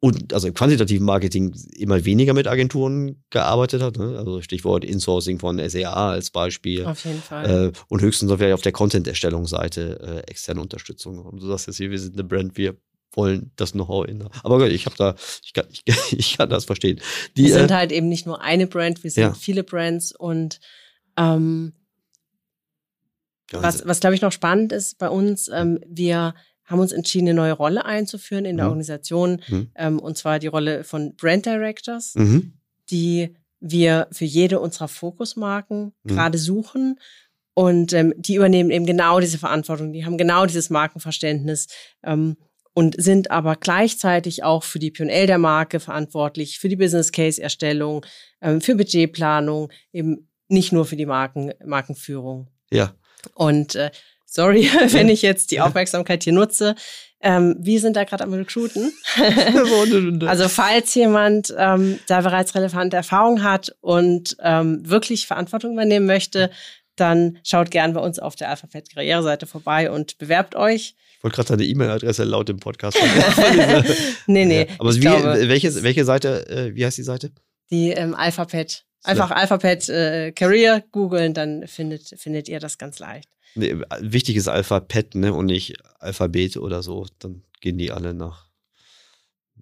und 0.00 0.32
also 0.32 0.48
im 0.48 0.54
quantitativen 0.54 1.04
Marketing 1.04 1.54
immer 1.74 2.04
weniger 2.06 2.32
mit 2.32 2.48
Agenturen 2.48 3.22
gearbeitet 3.28 3.82
hat. 3.82 3.98
Ne? 3.98 4.16
Also 4.16 4.40
Stichwort 4.40 4.82
Insourcing 4.82 5.38
von 5.38 5.60
SEA 5.68 5.92
als 5.92 6.30
Beispiel. 6.30 6.86
Auf 6.86 7.04
jeden 7.04 7.20
Fall. 7.20 7.68
Äh, 7.68 7.72
und 7.88 8.00
höchstens 8.00 8.32
vielleicht 8.32 8.54
auf 8.54 8.62
der 8.62 8.72
Content-Erstellungsseite 8.72 10.24
äh, 10.26 10.30
externe 10.30 10.62
Unterstützung. 10.62 11.18
Und 11.18 11.42
du 11.42 11.46
sagst 11.46 11.66
jetzt 11.66 11.76
hier, 11.76 11.90
wir 11.90 11.98
sind 11.98 12.14
eine 12.14 12.24
Brand, 12.24 12.56
wir 12.56 12.78
wollen 13.12 13.52
das 13.56 13.72
Know-how 13.72 14.06
in. 14.06 14.26
Aber 14.42 14.58
gut, 14.58 14.70
ich 14.70 14.86
habe 14.86 14.96
da, 14.96 15.14
ich 15.42 15.52
kann, 15.52 15.66
ich, 15.70 15.82
ich, 16.12 16.38
kann 16.38 16.48
das 16.48 16.64
verstehen. 16.64 17.00
Die, 17.36 17.44
wir 17.44 17.52
sind 17.52 17.70
äh, 17.70 17.74
halt 17.74 17.92
eben 17.92 18.08
nicht 18.08 18.24
nur 18.24 18.40
eine 18.40 18.66
Brand, 18.66 19.04
wir 19.04 19.10
sind 19.10 19.22
ja. 19.22 19.34
viele 19.34 19.64
Brands 19.64 20.12
und 20.16 20.60
ähm, 21.18 21.74
was, 23.52 23.86
was 23.86 24.00
glaube 24.00 24.14
ich 24.14 24.22
noch 24.22 24.32
spannend 24.32 24.72
ist 24.72 24.96
bei 24.98 25.08
uns, 25.08 25.48
ähm, 25.48 25.80
wir 25.86 26.34
haben 26.70 26.78
uns 26.80 26.92
entschieden, 26.92 27.28
eine 27.28 27.34
neue 27.34 27.52
Rolle 27.52 27.84
einzuführen 27.84 28.44
in 28.44 28.56
der 28.56 28.66
mhm. 28.66 28.70
Organisation, 28.70 29.42
mhm. 29.48 29.70
Ähm, 29.74 29.98
und 29.98 30.16
zwar 30.16 30.38
die 30.38 30.46
Rolle 30.46 30.84
von 30.84 31.16
Brand 31.16 31.46
Directors, 31.46 32.14
mhm. 32.14 32.54
die 32.90 33.34
wir 33.60 34.08
für 34.12 34.24
jede 34.24 34.60
unserer 34.60 34.88
Fokusmarken 34.88 35.92
mhm. 36.02 36.08
gerade 36.08 36.38
suchen. 36.38 36.98
Und 37.54 37.92
ähm, 37.92 38.14
die 38.16 38.36
übernehmen 38.36 38.70
eben 38.70 38.86
genau 38.86 39.20
diese 39.20 39.36
Verantwortung, 39.36 39.92
die 39.92 40.06
haben 40.06 40.16
genau 40.16 40.46
dieses 40.46 40.70
Markenverständnis 40.70 41.66
ähm, 42.04 42.36
und 42.72 43.02
sind 43.02 43.30
aber 43.32 43.56
gleichzeitig 43.56 44.44
auch 44.44 44.62
für 44.62 44.78
die 44.78 44.92
PL 44.92 45.26
der 45.26 45.38
Marke 45.38 45.80
verantwortlich, 45.80 46.58
für 46.58 46.68
die 46.68 46.76
Business 46.76 47.10
Case 47.10 47.42
Erstellung, 47.42 48.06
ähm, 48.40 48.60
für 48.60 48.76
Budgetplanung, 48.76 49.70
eben 49.92 50.28
nicht 50.48 50.72
nur 50.72 50.86
für 50.86 50.96
die 50.96 51.06
Marken, 51.06 51.52
Markenführung. 51.64 52.48
Ja. 52.70 52.94
Und 53.34 53.74
äh, 53.74 53.90
Sorry, 54.32 54.70
wenn 54.92 55.08
ich 55.08 55.22
jetzt 55.22 55.50
die 55.50 55.60
Aufmerksamkeit 55.60 56.22
hier 56.22 56.32
nutze. 56.32 56.76
Ähm, 57.20 57.56
wir 57.58 57.80
sind 57.80 57.96
da 57.96 58.04
gerade 58.04 58.24
am 58.24 58.32
Recruiten. 58.32 58.92
also 60.26 60.48
falls 60.48 60.94
jemand 60.94 61.52
ähm, 61.58 61.98
da 62.06 62.20
bereits 62.22 62.54
relevante 62.54 62.96
Erfahrung 62.96 63.42
hat 63.42 63.74
und 63.80 64.36
ähm, 64.42 64.88
wirklich 64.88 65.26
Verantwortung 65.26 65.72
übernehmen 65.72 66.06
möchte, 66.06 66.50
dann 66.94 67.38
schaut 67.42 67.70
gern 67.70 67.92
bei 67.92 68.00
uns 68.00 68.18
auf 68.18 68.36
der 68.36 68.48
Alphabet 68.48 68.94
Karriereseite 68.94 69.46
vorbei 69.46 69.90
und 69.90 70.16
bewerbt 70.18 70.54
euch. 70.54 70.94
Ich 71.16 71.24
wollte 71.24 71.34
gerade 71.34 71.48
deine 71.48 71.64
E-Mail-Adresse 71.64 72.24
laut 72.24 72.48
im 72.48 72.60
Podcast. 72.60 72.96
nee, 74.26 74.44
nee. 74.44 74.60
Ja. 74.60 74.74
Aber 74.78 74.94
wie, 74.94 75.00
glaube, 75.00 75.48
welche, 75.48 75.82
welche 75.82 76.04
Seite, 76.04 76.48
äh, 76.48 76.74
wie 76.74 76.86
heißt 76.86 76.96
die 76.96 77.02
Seite? 77.02 77.32
Die 77.70 77.90
ähm, 77.90 78.14
Alphabet. 78.14 78.84
Einfach 79.02 79.30
Alphabet 79.30 79.88
äh, 79.88 80.32
Career 80.32 80.84
googeln, 80.92 81.34
dann 81.34 81.66
findet, 81.66 82.14
findet 82.18 82.48
ihr 82.48 82.60
das 82.60 82.78
ganz 82.78 82.98
leicht. 82.98 83.28
Nee, 83.54 83.76
wichtig 84.00 84.36
ist 84.36 84.48
Alphabet, 84.48 85.14
ne? 85.14 85.32
Und 85.32 85.46
nicht 85.46 85.74
Alphabet 85.98 86.56
oder 86.56 86.82
so. 86.82 87.06
Dann 87.18 87.42
gehen 87.60 87.78
die 87.78 87.92
alle 87.92 88.14
nach 88.14 88.50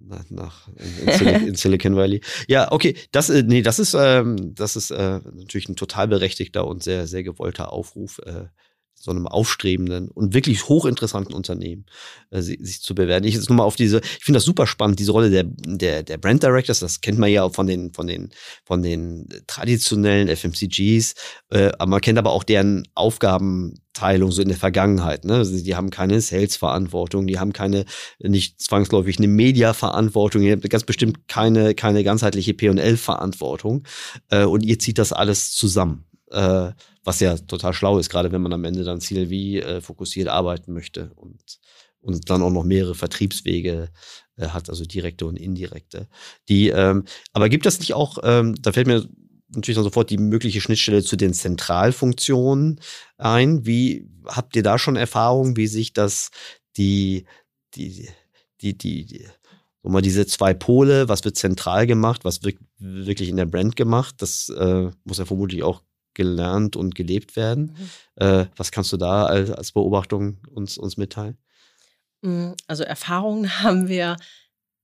nach, 0.01 0.31
nach 0.31 0.69
in, 0.77 1.09
in, 1.09 1.47
in, 1.49 1.55
Silicon 1.55 1.97
Valley. 1.97 2.21
Ja, 2.47 2.71
okay, 2.73 2.97
das, 3.13 3.31
äh, 3.31 3.43
nee, 3.43 3.63
das 3.63 3.79
ist, 3.79 3.95
ähm, 3.99 4.55
das 4.55 4.77
ist 4.77 4.91
äh, 4.91 5.21
natürlich 5.33 5.69
ein 5.69 5.77
total 5.77 6.09
berechtigter 6.09 6.67
und 6.67 6.83
sehr, 6.83 7.07
sehr 7.07 7.23
gewollter 7.23 7.73
Aufruf, 7.73 8.21
äh, 8.25 8.47
so 9.01 9.11
einem 9.11 9.27
aufstrebenden 9.27 10.09
und 10.09 10.35
wirklich 10.35 10.69
hochinteressanten 10.69 11.35
Unternehmen 11.35 11.87
äh, 12.31 12.41
sich 12.41 12.83
zu 12.83 12.95
bewerten. 12.95 13.27
Ich 13.27 13.35
jetzt 13.35 13.49
nur 13.49 13.57
mal 13.57 13.65
auf 13.65 13.77
diese, 13.77 13.99
ich 14.01 14.25
finde 14.25 14.39
das 14.39 14.45
super 14.45 14.67
spannend, 14.67 14.99
diese 14.99 15.13
Rolle 15.13 15.31
der, 15.31 15.45
der, 15.45 16.03
der 16.03 16.19
Brand 16.19 16.43
Directors, 16.43 16.81
das 16.81 17.01
kennt 17.01 17.19
man 17.19 17.31
ja 17.31 17.45
auch 17.45 17.55
von 17.55 17.67
den, 17.67 17.93
von 17.93 18.07
den, 18.07 18.31
von 18.65 18.83
den 18.83 19.29
traditionellen 19.47 20.29
FMCGs, 20.29 21.15
äh, 21.51 21.71
aber 21.79 21.91
man 21.91 22.01
kennt 22.01 22.19
aber 22.19 22.33
auch 22.33 22.43
deren 22.43 22.89
Aufgabenteilung 22.95 24.33
so 24.33 24.43
in 24.43 24.49
der 24.49 24.59
Vergangenheit. 24.59 25.25
Ne? 25.25 25.37
Also 25.37 25.63
die 25.63 25.77
haben 25.77 25.91
keine 25.91 26.21
Sales-Verantwortung, 26.21 27.29
die 27.29 27.39
haben 27.39 27.53
keine, 27.53 27.85
nicht 28.19 28.61
zwangsläufig 28.61 29.19
eine 29.19 29.29
Media-Verantwortung, 29.29 30.43
die 30.43 30.51
haben 30.51 30.61
ganz 30.63 30.85
bestimmt 30.85 31.29
keine, 31.29 31.75
keine 31.75 32.03
ganzheitliche 32.03 32.55
P&L-Verantwortung 32.55 33.85
äh, 34.31 34.45
und 34.45 34.65
ihr 34.65 34.79
zieht 34.79 34.99
das 34.99 35.13
alles 35.13 35.53
zusammen. 35.53 36.08
Äh, 36.31 36.73
was 37.05 37.21
ja 37.21 37.37
total 37.37 37.73
schlau 37.73 37.99
ist, 37.99 38.11
gerade 38.11 38.33
wenn 38.33 38.43
man 38.43 38.53
am 38.53 38.65
Ende 38.65 38.85
dann 38.85 39.01
CLV 39.01 39.33
äh, 39.33 39.81
fokussiert 39.81 40.29
arbeiten 40.29 40.73
möchte 40.73 41.13
und, 41.15 41.59
und 42.01 42.29
dann 42.29 42.43
auch 42.43 42.51
noch 42.51 42.65
mehrere 42.65 42.95
Vertriebswege 42.95 43.91
äh, 44.37 44.49
hat, 44.49 44.69
also 44.69 44.85
direkte 44.85 45.27
und 45.27 45.39
indirekte. 45.39 46.09
Die, 46.49 46.69
ähm, 46.69 47.05
aber 47.33 47.49
gibt 47.49 47.67
das 47.67 47.79
nicht 47.81 47.95
auch, 47.95 48.19
ähm, 48.23 48.55
da 48.61 48.73
fällt 48.73 48.87
mir 48.87 49.09
natürlich 49.49 49.77
dann 49.77 49.85
sofort 49.85 50.11
die 50.11 50.19
mögliche 50.19 50.61
Schnittstelle 50.61 51.03
zu 51.03 51.17
den 51.17 51.33
Zentralfunktionen 51.33 52.81
ein. 53.17 53.65
Wie 53.65 54.07
habt 54.27 54.55
ihr 54.57 54.63
da 54.63 54.79
schon 54.79 54.97
Erfahrung, 54.97 55.57
wie 55.57 55.67
sich 55.67 55.93
das 55.93 56.31
die, 56.77 57.25
die, 57.75 58.09
die, 58.61 58.77
die, 58.77 59.07
die 59.07 59.27
so 59.83 59.89
mal 59.89 60.03
diese 60.03 60.27
zwei 60.27 60.55
Pole, 60.55 61.09
was 61.09 61.25
wird 61.25 61.37
zentral 61.37 61.87
gemacht, 61.87 62.25
was 62.25 62.43
wird 62.43 62.59
wirklich 62.79 63.29
in 63.29 63.37
der 63.37 63.47
Brand 63.47 63.77
gemacht, 63.77 64.17
das 64.19 64.49
äh, 64.51 64.91
muss 65.05 65.19
ja 65.19 65.25
vermutlich 65.25 65.63
auch 65.63 65.83
gelernt 66.19 66.75
und 66.75 66.97
gelebt 66.97 67.37
werden. 67.37 67.77
Mhm. 67.79 68.27
Äh, 68.27 68.47
was 68.57 68.73
kannst 68.73 68.93
du 68.93 68.97
da 68.97 69.25
als, 69.25 69.51
als 69.51 69.73
Beobachtung 69.73 70.39
uns, 70.51 70.77
uns 70.77 70.97
mitteilen? 70.97 71.39
Mm, 72.23 72.51
also 72.67 72.83
Erfahrungen 72.83 73.49
haben 73.63 73.89
wir 73.89 74.17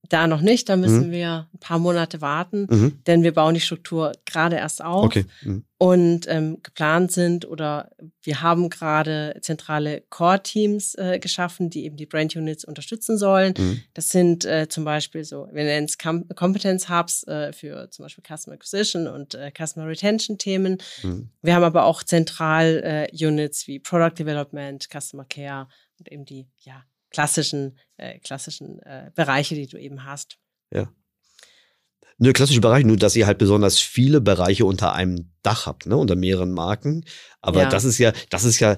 da 0.09 0.26
noch 0.26 0.40
nicht, 0.40 0.68
da 0.68 0.76
müssen 0.76 1.09
mhm. 1.09 1.12
wir 1.12 1.48
ein 1.52 1.59
paar 1.61 1.78
Monate 1.78 2.20
warten, 2.20 2.66
mhm. 2.68 2.98
denn 3.07 3.22
wir 3.22 3.32
bauen 3.32 3.55
die 3.55 3.61
Struktur 3.61 4.12
gerade 4.24 4.57
erst 4.57 4.84
auf 4.84 5.05
okay. 5.05 5.24
mhm. 5.42 5.64
und 5.78 6.26
ähm, 6.28 6.59
geplant 6.62 7.12
sind 7.12 7.46
oder 7.46 7.90
wir 8.22 8.42
haben 8.42 8.68
gerade 8.68 9.38
zentrale 9.40 10.02
Core-Teams 10.11 10.94
äh, 10.96 11.18
geschaffen, 11.18 11.70
die 11.70 11.84
eben 11.84 11.96
die 11.96 12.07
Brand-Units 12.07 12.64
unterstützen 12.64 13.16
sollen. 13.16 13.55
Mhm. 13.57 13.80
Das 13.94 14.11
sind 14.11 14.44
äh, 14.44 14.68
zum 14.68 14.84
Beispiel 14.84 15.24
so, 15.24 15.48
wir 15.52 15.64
nennen 15.64 15.86
es 15.86 15.98
Com 15.98 16.28
Competence-Hubs 16.28 17.24
äh, 17.24 17.52
für 17.52 17.90
zum 17.90 18.05
Beispiel 18.05 18.24
Customer 18.24 18.55
Acquisition 18.55 19.07
und 19.07 19.34
äh, 19.34 19.50
Customer 19.57 19.86
Retention-Themen. 19.86 20.78
Mhm. 21.02 21.30
Wir 21.42 21.55
haben 21.55 21.64
aber 21.64 21.84
auch 21.84 22.02
Zentral-Units 22.02 23.64
äh, 23.64 23.66
wie 23.66 23.78
Product 23.78 24.18
Development, 24.18 24.86
Customer 24.92 25.24
Care 25.24 25.68
und 25.98 26.11
eben 26.11 26.24
die 26.24 26.46
ja, 26.59 26.82
klassischen, 27.14 27.78
äh, 27.96 28.18
klassischen 28.18 28.80
äh, 28.82 29.10
Bereiche, 29.14 29.54
die 29.54 29.68
du 29.68 29.78
eben 29.78 30.04
hast. 30.04 30.38
Ja. 30.72 30.92
Nur 32.18 32.32
klassische 32.32 32.60
Bereiche, 32.60 32.86
nur 32.86 32.96
dass 32.96 33.16
ihr 33.16 33.26
halt 33.26 33.38
besonders 33.38 33.78
viele 33.78 34.20
Bereiche 34.20 34.64
unter 34.66 34.92
einem 34.94 35.32
Dach 35.42 35.66
habt, 35.66 35.86
ne, 35.86 35.96
unter 35.96 36.16
mehreren 36.16 36.52
Marken. 36.52 37.04
Aber 37.40 37.62
ja. 37.62 37.68
das 37.68 37.84
ist 37.84 37.98
ja, 37.98 38.12
das 38.30 38.44
ist 38.44 38.60
ja, 38.60 38.76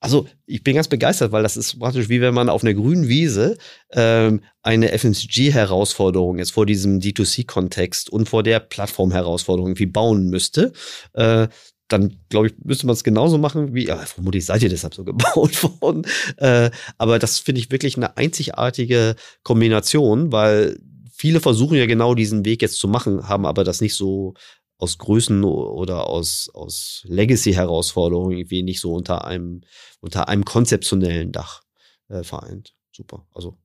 also 0.00 0.28
ich 0.46 0.62
bin 0.62 0.74
ganz 0.74 0.88
begeistert, 0.88 1.32
weil 1.32 1.42
das 1.42 1.56
ist 1.56 1.78
praktisch 1.78 2.08
wie 2.08 2.20
wenn 2.20 2.34
man 2.34 2.48
auf 2.48 2.62
einer 2.62 2.74
grünen 2.74 3.08
Wiese 3.08 3.56
ähm, 3.92 4.42
eine 4.62 4.96
FMCG-Herausforderung 4.96 6.38
jetzt 6.38 6.52
vor 6.52 6.66
diesem 6.66 7.00
D2C-Kontext 7.00 8.10
und 8.10 8.28
vor 8.28 8.42
der 8.42 8.60
Plattform-Herausforderung 8.60 9.70
irgendwie 9.70 9.86
bauen 9.86 10.28
müsste. 10.28 10.72
Äh, 11.14 11.48
dann 11.88 12.16
glaube 12.28 12.48
ich, 12.48 12.54
müsste 12.62 12.86
man 12.86 12.94
es 12.94 13.04
genauso 13.04 13.38
machen 13.38 13.74
wie, 13.74 13.86
ja, 13.86 13.96
vermutlich 13.96 14.46
seid 14.46 14.62
ihr 14.62 14.68
deshalb 14.68 14.94
so 14.94 15.04
gebaut 15.04 15.62
worden. 15.80 16.06
Äh, 16.38 16.70
aber 16.98 17.18
das 17.18 17.38
finde 17.38 17.60
ich 17.60 17.70
wirklich 17.70 17.96
eine 17.96 18.16
einzigartige 18.16 19.16
Kombination, 19.42 20.32
weil 20.32 20.78
viele 21.12 21.40
versuchen 21.40 21.76
ja 21.76 21.86
genau 21.86 22.14
diesen 22.14 22.44
Weg 22.44 22.62
jetzt 22.62 22.78
zu 22.78 22.88
machen, 22.88 23.28
haben 23.28 23.46
aber 23.46 23.64
das 23.64 23.80
nicht 23.80 23.94
so 23.94 24.34
aus 24.78 24.98
Größen 24.98 25.44
oder 25.44 26.08
aus, 26.08 26.50
aus 26.52 27.02
Legacy-Herausforderungen 27.06 28.36
irgendwie 28.36 28.62
nicht 28.62 28.80
so 28.80 28.92
unter 28.92 29.24
einem, 29.24 29.62
unter 30.00 30.28
einem 30.28 30.44
konzeptionellen 30.44 31.32
Dach 31.32 31.62
äh, 32.08 32.22
vereint. 32.22 32.74
Super. 32.92 33.26
Also 33.32 33.56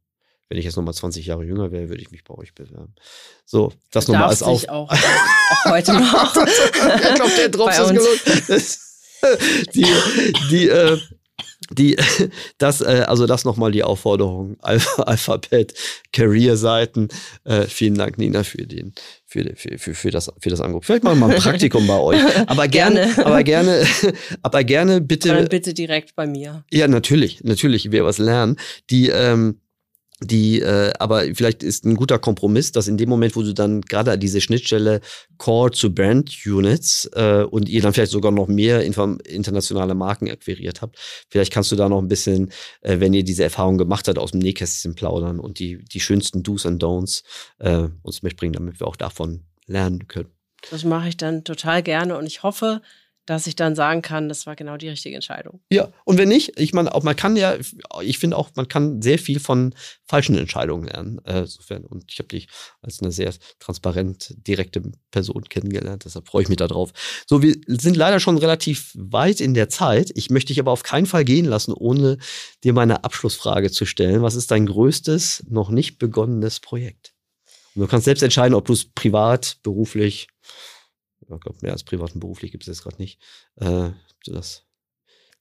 wenn 0.49 0.57
ich 0.57 0.65
jetzt 0.65 0.75
nochmal 0.75 0.95
20 0.95 1.25
Jahre 1.27 1.43
jünger 1.43 1.71
wäre, 1.71 1.89
würde 1.89 2.01
ich 2.01 2.11
mich 2.11 2.23
bei 2.23 2.33
euch 2.33 2.55
bewerben. 2.55 2.95
So, 3.45 3.71
das 3.91 4.07
nochmal 4.07 4.29
als 4.29 4.41
Auf. 4.41 4.67
Auch, 4.67 4.91
auch 4.91 5.65
heute 5.65 5.93
noch. 5.93 6.35
ich 6.45 7.13
glaube, 7.15 7.31
der 7.37 7.49
Drops 7.49 7.79
ist 7.79 7.89
gelohnt. 7.89 9.75
die, 9.75 9.85
die, 10.49 10.69
äh, 10.69 10.97
die, 11.71 11.97
das, 12.57 12.81
äh, 12.81 13.05
also 13.07 13.27
das 13.27 13.45
nochmal 13.45 13.71
die 13.71 13.83
Aufforderung, 13.83 14.57
Alpha, 14.61 15.03
Alphabet, 15.03 15.75
Career-Seiten. 16.13 17.09
Äh, 17.43 17.65
vielen 17.65 17.95
Dank, 17.95 18.17
Nina, 18.17 18.43
für 18.43 18.65
den, 18.65 18.93
für, 19.27 19.53
für, 19.55 19.77
für, 19.77 19.93
für, 19.93 20.09
das, 20.09 20.31
für 20.39 20.49
das 20.49 20.61
Angebot. 20.61 20.85
Vielleicht 20.85 21.03
machen 21.03 21.19
wir 21.19 21.27
mal 21.27 21.35
ein 21.35 21.41
Praktikum 21.43 21.85
bei 21.85 21.99
euch. 21.99 22.19
Aber 22.47 22.67
gerne, 22.67 23.01
gerne. 23.13 23.25
aber 23.25 23.43
gerne, 23.43 23.87
aber 24.41 24.63
gerne 24.63 25.01
bitte. 25.01 25.27
Dann 25.27 25.47
bitte 25.47 25.75
direkt 25.75 26.15
bei 26.15 26.25
mir. 26.25 26.63
Ja, 26.71 26.87
natürlich, 26.87 27.43
natürlich, 27.43 27.91
wir 27.91 28.03
was 28.03 28.17
lernen. 28.17 28.55
Die, 28.89 29.09
ähm, 29.09 29.59
die, 30.21 30.59
äh, 30.59 30.91
aber 30.99 31.23
vielleicht 31.33 31.63
ist 31.63 31.85
ein 31.85 31.95
guter 31.95 32.19
Kompromiss, 32.19 32.71
dass 32.71 32.87
in 32.87 32.97
dem 32.97 33.09
Moment, 33.09 33.35
wo 33.35 33.41
du 33.41 33.53
dann 33.53 33.81
gerade 33.81 34.17
diese 34.17 34.41
Schnittstelle 34.41 34.99
Core 35.37 35.71
zu 35.71 35.93
Brand 35.93 36.45
Units 36.45 37.09
äh, 37.13 37.43
und 37.43 37.69
ihr 37.69 37.81
dann 37.81 37.93
vielleicht 37.93 38.11
sogar 38.11 38.31
noch 38.31 38.47
mehr 38.47 38.83
internationale 38.83 39.95
Marken 39.95 40.29
akquiriert 40.29 40.81
habt, 40.81 40.97
vielleicht 41.29 41.53
kannst 41.53 41.71
du 41.71 41.75
da 41.75 41.87
noch 41.87 41.99
ein 41.99 42.09
bisschen, 42.09 42.51
äh, 42.81 42.99
wenn 42.99 43.13
ihr 43.13 43.23
diese 43.23 43.43
Erfahrung 43.43 43.77
gemacht 43.77 44.07
habt, 44.07 44.17
aus 44.17 44.31
dem 44.31 44.41
Nähkästchen 44.41 44.95
plaudern 44.95 45.39
und 45.39 45.59
die, 45.59 45.83
die 45.85 45.99
schönsten 46.01 46.43
Do's 46.43 46.65
und 46.65 46.83
Don'ts 46.83 47.23
äh, 47.59 47.87
uns 48.01 48.21
mitbringen, 48.21 48.53
damit 48.53 48.79
wir 48.79 48.87
auch 48.87 48.97
davon 48.97 49.45
lernen 49.67 50.07
können. 50.07 50.29
Das 50.71 50.83
mache 50.83 51.07
ich 51.07 51.17
dann 51.17 51.45
total 51.45 51.81
gerne 51.81 52.17
und 52.17 52.25
ich 52.25 52.43
hoffe, 52.43 52.81
dass 53.29 53.45
ich 53.45 53.55
dann 53.55 53.75
sagen 53.75 54.01
kann, 54.01 54.27
das 54.27 54.47
war 54.47 54.55
genau 54.55 54.75
die 54.75 54.89
richtige 54.89 55.13
Entscheidung. 55.13 55.61
Ja, 55.71 55.89
und 56.03 56.17
wenn 56.17 56.29
nicht, 56.29 56.59
ich 56.59 56.73
meine, 56.73 56.95
auch 56.95 57.03
man 57.03 57.15
kann 57.15 57.35
ja, 57.35 57.57
ich 58.01 58.17
finde 58.17 58.37
auch, 58.37 58.49
man 58.55 58.67
kann 58.67 59.03
sehr 59.03 59.19
viel 59.19 59.39
von 59.39 59.75
falschen 60.07 60.35
Entscheidungen 60.35 60.87
lernen. 60.87 61.21
Äh, 61.25 61.41
insofern. 61.41 61.85
Und 61.85 62.11
ich 62.11 62.17
habe 62.17 62.29
dich 62.29 62.47
als 62.81 63.01
eine 63.01 63.11
sehr 63.11 63.31
transparent, 63.59 64.33
direkte 64.47 64.81
Person 65.11 65.43
kennengelernt, 65.43 66.05
deshalb 66.05 66.27
freue 66.27 66.41
ich 66.41 66.49
mich 66.49 66.57
darauf. 66.57 66.91
So, 67.27 67.43
wir 67.43 67.55
sind 67.67 67.95
leider 67.95 68.19
schon 68.19 68.39
relativ 68.39 68.93
weit 68.95 69.41
in 69.41 69.53
der 69.53 69.69
Zeit. 69.69 70.11
Ich 70.15 70.31
möchte 70.31 70.47
dich 70.47 70.59
aber 70.59 70.71
auf 70.71 70.81
keinen 70.81 71.05
Fall 71.05 71.23
gehen 71.23 71.45
lassen, 71.45 71.73
ohne 71.73 72.17
dir 72.63 72.73
meine 72.73 73.03
Abschlussfrage 73.03 73.69
zu 73.69 73.85
stellen. 73.85 74.23
Was 74.23 74.33
ist 74.33 74.49
dein 74.49 74.65
größtes, 74.65 75.45
noch 75.49 75.69
nicht 75.69 75.99
begonnenes 75.99 76.59
Projekt? 76.59 77.13
Und 77.75 77.83
du 77.83 77.87
kannst 77.87 78.05
selbst 78.05 78.23
entscheiden, 78.23 78.55
ob 78.55 78.65
du 78.65 78.73
es 78.73 78.85
privat, 78.85 79.57
beruflich, 79.61 80.29
ich 81.21 81.27
glaube, 81.27 81.57
mehr 81.61 81.71
als 81.71 81.83
privat 81.83 82.13
und 82.13 82.19
beruflich 82.19 82.51
gibt 82.51 82.63
es 82.63 82.67
jetzt 82.67 82.83
gerade 82.83 82.97
nicht. 82.97 83.19
Äh, 83.55 83.89
das 84.25 84.65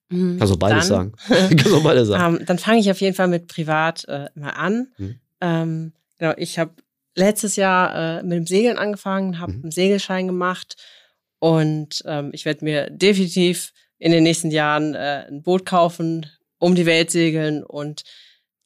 mhm, 0.08 0.38
kannst 0.38 0.54
du 0.54 0.58
beides 0.58 0.88
dann, 0.88 1.14
sagen. 1.28 1.56
kannst 1.56 1.66
du 1.66 1.82
beides 1.82 2.08
sagen. 2.08 2.36
Ähm, 2.36 2.46
dann 2.46 2.58
fange 2.58 2.80
ich 2.80 2.90
auf 2.90 3.00
jeden 3.00 3.14
Fall 3.14 3.28
mit 3.28 3.48
privat 3.48 4.04
äh, 4.08 4.28
mal 4.34 4.50
an. 4.50 4.88
Mhm. 4.98 5.20
Ähm, 5.40 5.92
genau, 6.18 6.34
ich 6.36 6.58
habe 6.58 6.72
letztes 7.14 7.56
Jahr 7.56 8.18
äh, 8.18 8.22
mit 8.22 8.38
dem 8.38 8.46
Segeln 8.46 8.78
angefangen, 8.78 9.38
habe 9.38 9.52
mhm. 9.52 9.62
einen 9.64 9.70
Segelschein 9.72 10.26
gemacht 10.26 10.76
und 11.38 12.02
ähm, 12.06 12.30
ich 12.32 12.44
werde 12.44 12.64
mir 12.64 12.90
definitiv 12.90 13.72
in 13.98 14.12
den 14.12 14.22
nächsten 14.22 14.50
Jahren 14.50 14.94
äh, 14.94 15.26
ein 15.28 15.42
Boot 15.42 15.66
kaufen, 15.66 16.26
um 16.58 16.74
die 16.74 16.86
Welt 16.86 17.10
segeln 17.10 17.64
und 17.64 18.04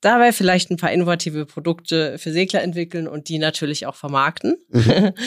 dabei 0.00 0.32
vielleicht 0.32 0.70
ein 0.70 0.76
paar 0.76 0.92
innovative 0.92 1.46
Produkte 1.46 2.18
für 2.18 2.32
Segler 2.32 2.62
entwickeln 2.62 3.08
und 3.08 3.28
die 3.28 3.38
natürlich 3.38 3.86
auch 3.86 3.94
vermarkten. 3.94 4.56
Mhm. 4.68 5.12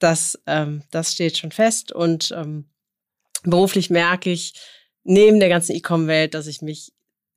Das, 0.00 0.38
ähm, 0.46 0.82
das 0.90 1.12
steht 1.12 1.38
schon 1.38 1.52
fest. 1.52 1.92
Und 1.92 2.32
ähm, 2.36 2.64
beruflich 3.44 3.90
merke 3.90 4.30
ich 4.30 4.54
neben 5.04 5.38
der 5.38 5.48
ganzen 5.48 5.76
E-Com-Welt, 5.76 6.34
dass 6.34 6.46
ich 6.46 6.62
mich 6.62 6.92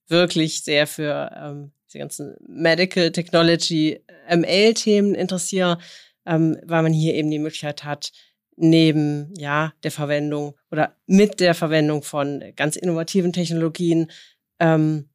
wirklich 0.07 0.64
sehr 0.64 0.88
für 0.88 1.32
ähm, 1.36 1.72
die 1.93 1.99
ganzen 1.99 2.36
Medical 2.47 3.11
Technology 3.11 3.99
ML-Themen 4.30 5.14
interessiere, 5.16 5.78
ähm, 6.26 6.57
weil 6.64 6.84
man 6.84 6.93
hier 6.93 7.14
eben 7.14 7.30
die 7.30 7.39
Möglichkeit 7.39 7.84
hat, 7.84 8.11
neben 8.55 9.34
ja 9.36 9.74
der 9.84 9.91
Verwendung 9.91 10.55
oder 10.72 10.95
mit 11.05 11.39
der 11.39 11.53
Verwendung 11.53 12.03
von 12.03 12.43
ganz 12.55 12.76
innovativen 12.76 13.34
Technologien 13.34 14.11
ähm, 14.59 15.09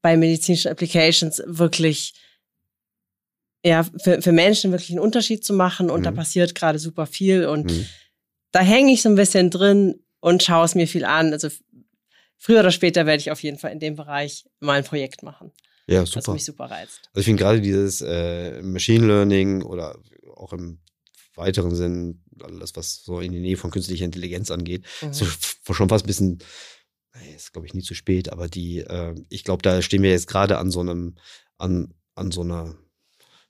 bei 0.00 0.16
medizinischen 0.16 0.70
Applications 0.70 1.42
wirklich 1.46 2.14
ja, 3.64 3.82
für, 3.82 4.22
für 4.22 4.32
Menschen 4.32 4.70
wirklich 4.70 4.90
einen 4.90 5.00
Unterschied 5.00 5.44
zu 5.44 5.52
machen 5.52 5.90
und 5.90 6.00
mhm. 6.00 6.04
da 6.04 6.12
passiert 6.12 6.54
gerade 6.54 6.78
super 6.78 7.06
viel 7.06 7.46
und 7.46 7.70
mhm. 7.70 7.86
da 8.52 8.60
hänge 8.60 8.92
ich 8.92 9.02
so 9.02 9.08
ein 9.08 9.16
bisschen 9.16 9.50
drin 9.50 10.02
und 10.20 10.42
schaue 10.42 10.64
es 10.64 10.74
mir 10.74 10.86
viel 10.86 11.04
an. 11.04 11.32
Also 11.32 11.48
früher 12.38 12.60
oder 12.60 12.70
später 12.70 13.06
werde 13.06 13.20
ich 13.20 13.30
auf 13.30 13.42
jeden 13.42 13.58
Fall 13.58 13.72
in 13.72 13.80
dem 13.80 13.96
Bereich 13.96 14.44
mal 14.60 14.78
ein 14.78 14.84
Projekt 14.84 15.22
machen. 15.22 15.52
Ja, 15.86 16.04
super. 16.04 16.28
Was 16.28 16.34
mich 16.34 16.44
super 16.44 16.66
reizt. 16.66 17.08
Also 17.12 17.20
ich 17.20 17.24
finde 17.24 17.42
gerade 17.42 17.60
dieses 17.60 18.02
äh, 18.02 18.60
Machine 18.62 19.06
Learning 19.06 19.62
oder 19.62 19.98
auch 20.36 20.52
im 20.52 20.80
weiteren 21.34 21.74
Sinn 21.74 22.22
alles, 22.42 22.76
was 22.76 23.02
so 23.02 23.20
in 23.20 23.32
die 23.32 23.40
Nähe 23.40 23.56
von 23.56 23.70
künstlicher 23.70 24.04
Intelligenz 24.04 24.50
angeht, 24.50 24.84
mhm. 25.00 25.12
so 25.12 25.24
schon 25.72 25.88
fast 25.88 26.04
ein 26.04 26.06
bisschen, 26.06 26.38
ist 27.36 27.52
glaube 27.52 27.66
ich 27.66 27.74
nie 27.74 27.82
zu 27.82 27.94
spät, 27.94 28.30
aber 28.30 28.48
die, 28.48 28.78
äh, 28.80 29.14
ich 29.28 29.44
glaube, 29.44 29.62
da 29.62 29.80
stehen 29.82 30.02
wir 30.02 30.10
jetzt 30.10 30.28
gerade 30.28 30.58
an 30.58 30.70
so 30.70 30.80
einem, 30.80 31.16
an, 31.56 31.94
an 32.14 32.30
so 32.30 32.42
einer 32.42 32.76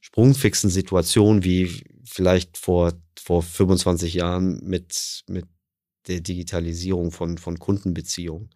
sprungfixen 0.01 0.71
Situation 0.71 1.45
wie 1.45 1.83
vielleicht 2.05 2.57
vor, 2.57 2.93
vor 3.19 3.43
25 3.43 4.15
Jahren 4.15 4.61
mit, 4.65 5.25
mit 5.29 5.47
der 6.07 6.21
Digitalisierung 6.21 7.13
von, 7.13 7.39
von 7.39 7.59
Kundenbeziehungen. 7.59 8.51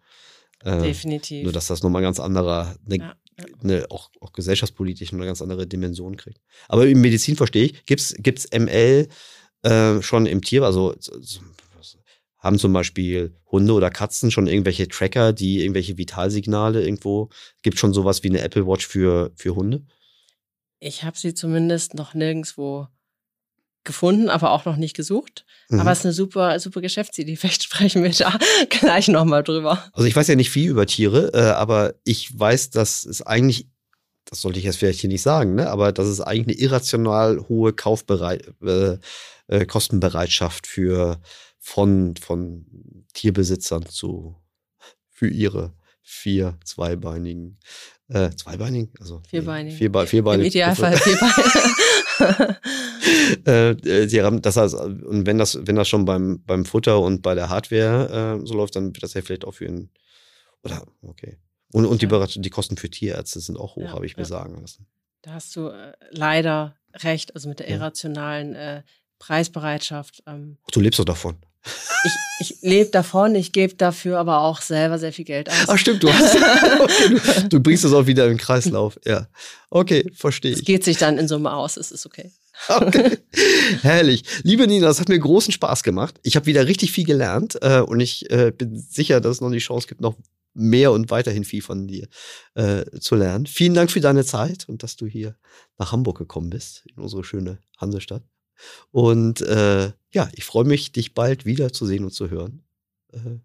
Äh, 0.63 0.81
Definitiv. 0.81 1.43
Nur, 1.43 1.53
dass 1.53 1.67
das 1.67 1.83
nochmal 1.83 2.01
ganz 2.01 2.19
anderer, 2.19 2.75
eine, 2.85 2.97
ja, 2.97 3.15
ja. 3.37 3.45
Eine, 3.61 3.85
auch, 3.91 4.09
auch 4.21 4.31
gesellschaftspolitisch 4.31 5.13
eine 5.13 5.25
ganz 5.25 5.41
andere 5.41 5.67
Dimension 5.67 6.17
kriegt. 6.17 6.39
Aber 6.67 6.87
in 6.87 7.01
Medizin 7.01 7.35
verstehe 7.35 7.65
ich, 7.65 7.85
gibt 7.85 8.01
es 8.01 8.49
ML 8.51 9.07
äh, 9.63 10.01
schon 10.01 10.25
im 10.25 10.41
Tier, 10.41 10.63
also 10.63 10.95
haben 12.43 12.59
zum 12.59 12.73
Beispiel 12.73 13.33
Hunde 13.49 13.73
oder 13.73 13.89
Katzen 13.89 14.29
schon 14.29 14.47
irgendwelche 14.47 14.89
Tracker, 14.89 15.31
die 15.31 15.61
irgendwelche 15.61 15.97
Vitalsignale 15.97 16.83
irgendwo, 16.83 17.29
gibt 17.61 17.79
schon 17.79 17.93
sowas 17.93 18.21
wie 18.23 18.29
eine 18.29 18.41
Apple 18.41 18.67
Watch 18.67 18.85
für, 18.85 19.31
für 19.35 19.55
Hunde? 19.55 19.85
Ich 20.83 21.03
habe 21.03 21.17
sie 21.17 21.33
zumindest 21.33 21.93
noch 21.93 22.13
nirgendwo 22.13 22.87
gefunden, 23.85 24.29
aber 24.29 24.51
auch 24.51 24.65
noch 24.65 24.75
nicht 24.75 24.95
gesucht. 24.95 25.45
Mhm. 25.69 25.79
Aber 25.79 25.91
es 25.91 25.99
ist 25.99 26.05
eine 26.05 26.13
super, 26.13 26.59
super 26.59 26.81
Geschäftsidee. 26.81 27.35
Vielleicht 27.37 27.63
sprechen 27.63 28.03
wir 28.03 28.11
da 28.11 28.37
gleich 28.69 29.07
nochmal 29.07 29.43
drüber. 29.43 29.83
Also 29.93 30.07
ich 30.07 30.15
weiß 30.15 30.27
ja 30.27 30.35
nicht 30.35 30.49
viel 30.49 30.69
über 30.69 30.85
Tiere, 30.85 31.31
äh, 31.33 31.51
aber 31.51 31.95
ich 32.03 32.37
weiß, 32.37 32.71
dass 32.71 33.05
es 33.05 33.21
eigentlich, 33.21 33.67
das 34.25 34.41
sollte 34.41 34.59
ich 34.59 34.65
jetzt 34.65 34.77
vielleicht 34.77 35.01
hier 35.01 35.09
nicht 35.09 35.21
sagen, 35.21 35.55
ne, 35.55 35.69
aber 35.69 35.91
dass 35.91 36.07
es 36.07 36.21
eigentlich 36.21 36.57
eine 36.57 36.65
irrational 36.65 37.45
hohe 37.49 37.73
Kaufbereit, 37.73 38.53
äh, 38.61 38.97
äh, 39.47 39.65
Kostenbereitschaft 39.65 40.65
für 40.65 41.19
von, 41.59 42.15
von 42.15 42.65
Tierbesitzern 43.13 43.85
zu 43.85 44.35
für 45.09 45.27
ihre 45.27 45.73
vier 46.01 46.57
zweibeinigen 46.63 47.59
äh, 48.09 48.29
zweibeinigen? 48.31 48.91
Also 48.99 49.21
vierbeinig. 49.27 49.75
Vierbe 49.75 50.05
vierbeinig. 50.07 50.45
Im 50.45 50.49
Idealfall 50.49 50.97
vierbeinig. 50.97 52.57
äh, 53.47 53.71
äh, 53.71 54.07
sie 54.07 54.21
haben, 54.21 54.41
das 54.41 54.57
heißt, 54.57 54.75
und 54.75 55.25
wenn 55.25 55.37
das, 55.37 55.59
wenn 55.61 55.75
das 55.75 55.87
schon 55.87 56.05
beim, 56.05 56.43
beim 56.45 56.65
Futter 56.65 56.99
und 56.99 57.21
bei 57.21 57.35
der 57.35 57.49
Hardware 57.49 58.39
äh, 58.41 58.45
so 58.45 58.55
läuft, 58.55 58.75
dann 58.75 58.87
wird 58.87 59.03
das 59.03 59.13
ja 59.13 59.21
vielleicht 59.21 59.45
auch 59.45 59.53
für 59.53 59.65
ihn. 59.65 59.89
Oder, 60.63 60.85
okay. 61.01 61.37
Und, 61.71 61.85
und 61.85 62.01
die, 62.01 62.41
die 62.41 62.49
Kosten 62.49 62.77
für 62.77 62.89
Tierärzte 62.89 63.39
sind 63.39 63.57
auch 63.57 63.75
hoch, 63.75 63.83
ja, 63.83 63.93
habe 63.93 64.05
ich 64.05 64.15
mir 64.15 64.25
sagen 64.25 64.61
lassen. 64.61 64.87
Da 65.21 65.33
hast 65.33 65.55
du 65.55 65.67
äh, 65.69 65.93
leider 66.11 66.75
recht, 66.93 67.33
also 67.35 67.49
mit 67.49 67.59
der 67.59 67.69
irrationalen 67.69 68.53
äh, 68.55 68.83
Preisbereitschaft. 69.19 70.21
Ähm, 70.27 70.57
du 70.71 70.79
lebst 70.79 70.99
doch 70.99 71.05
davon 71.05 71.37
ich, 71.65 72.13
ich 72.39 72.61
lebe 72.61 72.89
davon, 72.89 73.35
ich 73.35 73.51
gebe 73.51 73.75
dafür 73.75 74.19
aber 74.19 74.41
auch 74.41 74.61
selber 74.61 74.99
sehr 74.99 75.13
viel 75.13 75.25
Geld 75.25 75.49
aus. 75.49 75.55
Ach 75.67 75.77
stimmt, 75.77 76.03
du, 76.03 76.11
hast, 76.11 76.35
okay, 76.79 77.41
du, 77.41 77.49
du, 77.49 77.59
bringst 77.59 77.83
das 77.83 77.93
auch 77.93 78.07
wieder 78.07 78.25
in 78.25 78.31
den 78.31 78.37
Kreislauf. 78.37 78.99
Ja, 79.05 79.27
okay, 79.69 80.11
verstehe 80.13 80.51
ich. 80.51 80.59
Es 80.59 80.65
geht 80.65 80.83
sich 80.83 80.97
dann 80.97 81.17
in 81.17 81.27
Summe 81.27 81.53
aus, 81.53 81.77
es 81.77 81.91
ist 81.91 82.05
okay. 82.05 82.31
Okay. 82.69 83.17
Herrlich. 83.81 84.23
Liebe 84.43 84.67
Nina, 84.67 84.87
das 84.87 84.99
hat 84.99 85.09
mir 85.09 85.19
großen 85.19 85.51
Spaß 85.51 85.83
gemacht. 85.83 86.19
Ich 86.23 86.35
habe 86.35 86.45
wieder 86.45 86.67
richtig 86.67 86.91
viel 86.91 87.03
gelernt 87.03 87.57
äh, 87.61 87.79
und 87.79 87.99
ich 87.99 88.29
äh, 88.29 88.51
bin 88.55 88.77
sicher, 88.77 89.19
dass 89.19 89.37
es 89.37 89.41
noch 89.41 89.51
die 89.51 89.57
Chance 89.57 89.87
gibt, 89.87 90.01
noch 90.01 90.15
mehr 90.53 90.91
und 90.91 91.09
weiterhin 91.09 91.43
viel 91.43 91.61
von 91.61 91.87
dir 91.87 92.07
äh, 92.53 92.85
zu 92.99 93.15
lernen. 93.15 93.47
Vielen 93.47 93.73
Dank 93.73 93.91
für 93.91 94.01
deine 94.01 94.23
Zeit 94.23 94.69
und 94.69 94.83
dass 94.83 94.95
du 94.95 95.07
hier 95.07 95.35
nach 95.77 95.91
Hamburg 95.91 96.19
gekommen 96.19 96.51
bist, 96.51 96.85
in 96.95 97.01
unsere 97.01 97.23
schöne 97.23 97.59
Hansestadt. 97.77 98.23
Und 98.91 99.41
äh, 99.41 99.91
ja, 100.11 100.29
ich 100.33 100.43
freue 100.43 100.65
mich, 100.65 100.91
dich 100.91 101.13
bald 101.13 101.45
wiederzusehen 101.45 102.05
und 102.05 102.11
zu 102.11 102.29
hören. 102.29 102.63
Äh, 103.11 103.39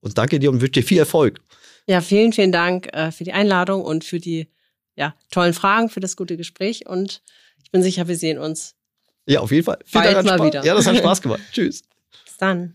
und 0.00 0.18
danke 0.18 0.38
dir 0.38 0.50
und 0.50 0.60
wünsche 0.60 0.72
dir 0.72 0.82
viel 0.82 0.98
Erfolg. 0.98 1.40
Ja, 1.86 2.00
vielen, 2.00 2.32
vielen 2.32 2.52
Dank 2.52 2.92
äh, 2.92 3.12
für 3.12 3.24
die 3.24 3.32
Einladung 3.32 3.82
und 3.82 4.04
für 4.04 4.20
die 4.20 4.48
ja, 4.96 5.14
tollen 5.30 5.54
Fragen, 5.54 5.88
für 5.88 6.00
das 6.00 6.16
gute 6.16 6.36
Gespräch. 6.36 6.86
Und 6.86 7.22
ich 7.62 7.70
bin 7.70 7.82
sicher, 7.82 8.08
wir 8.08 8.16
sehen 8.16 8.38
uns. 8.38 8.74
Ja, 9.26 9.40
auf 9.40 9.50
jeden 9.50 9.64
Fall. 9.64 9.78
Bald 9.92 10.24
mal 10.24 10.42
wieder. 10.44 10.64
Ja, 10.64 10.74
das 10.74 10.86
hat 10.86 10.96
Spaß 10.96 11.22
gemacht. 11.22 11.40
Tschüss. 11.52 11.82
Bis 12.24 12.36
dann. 12.38 12.74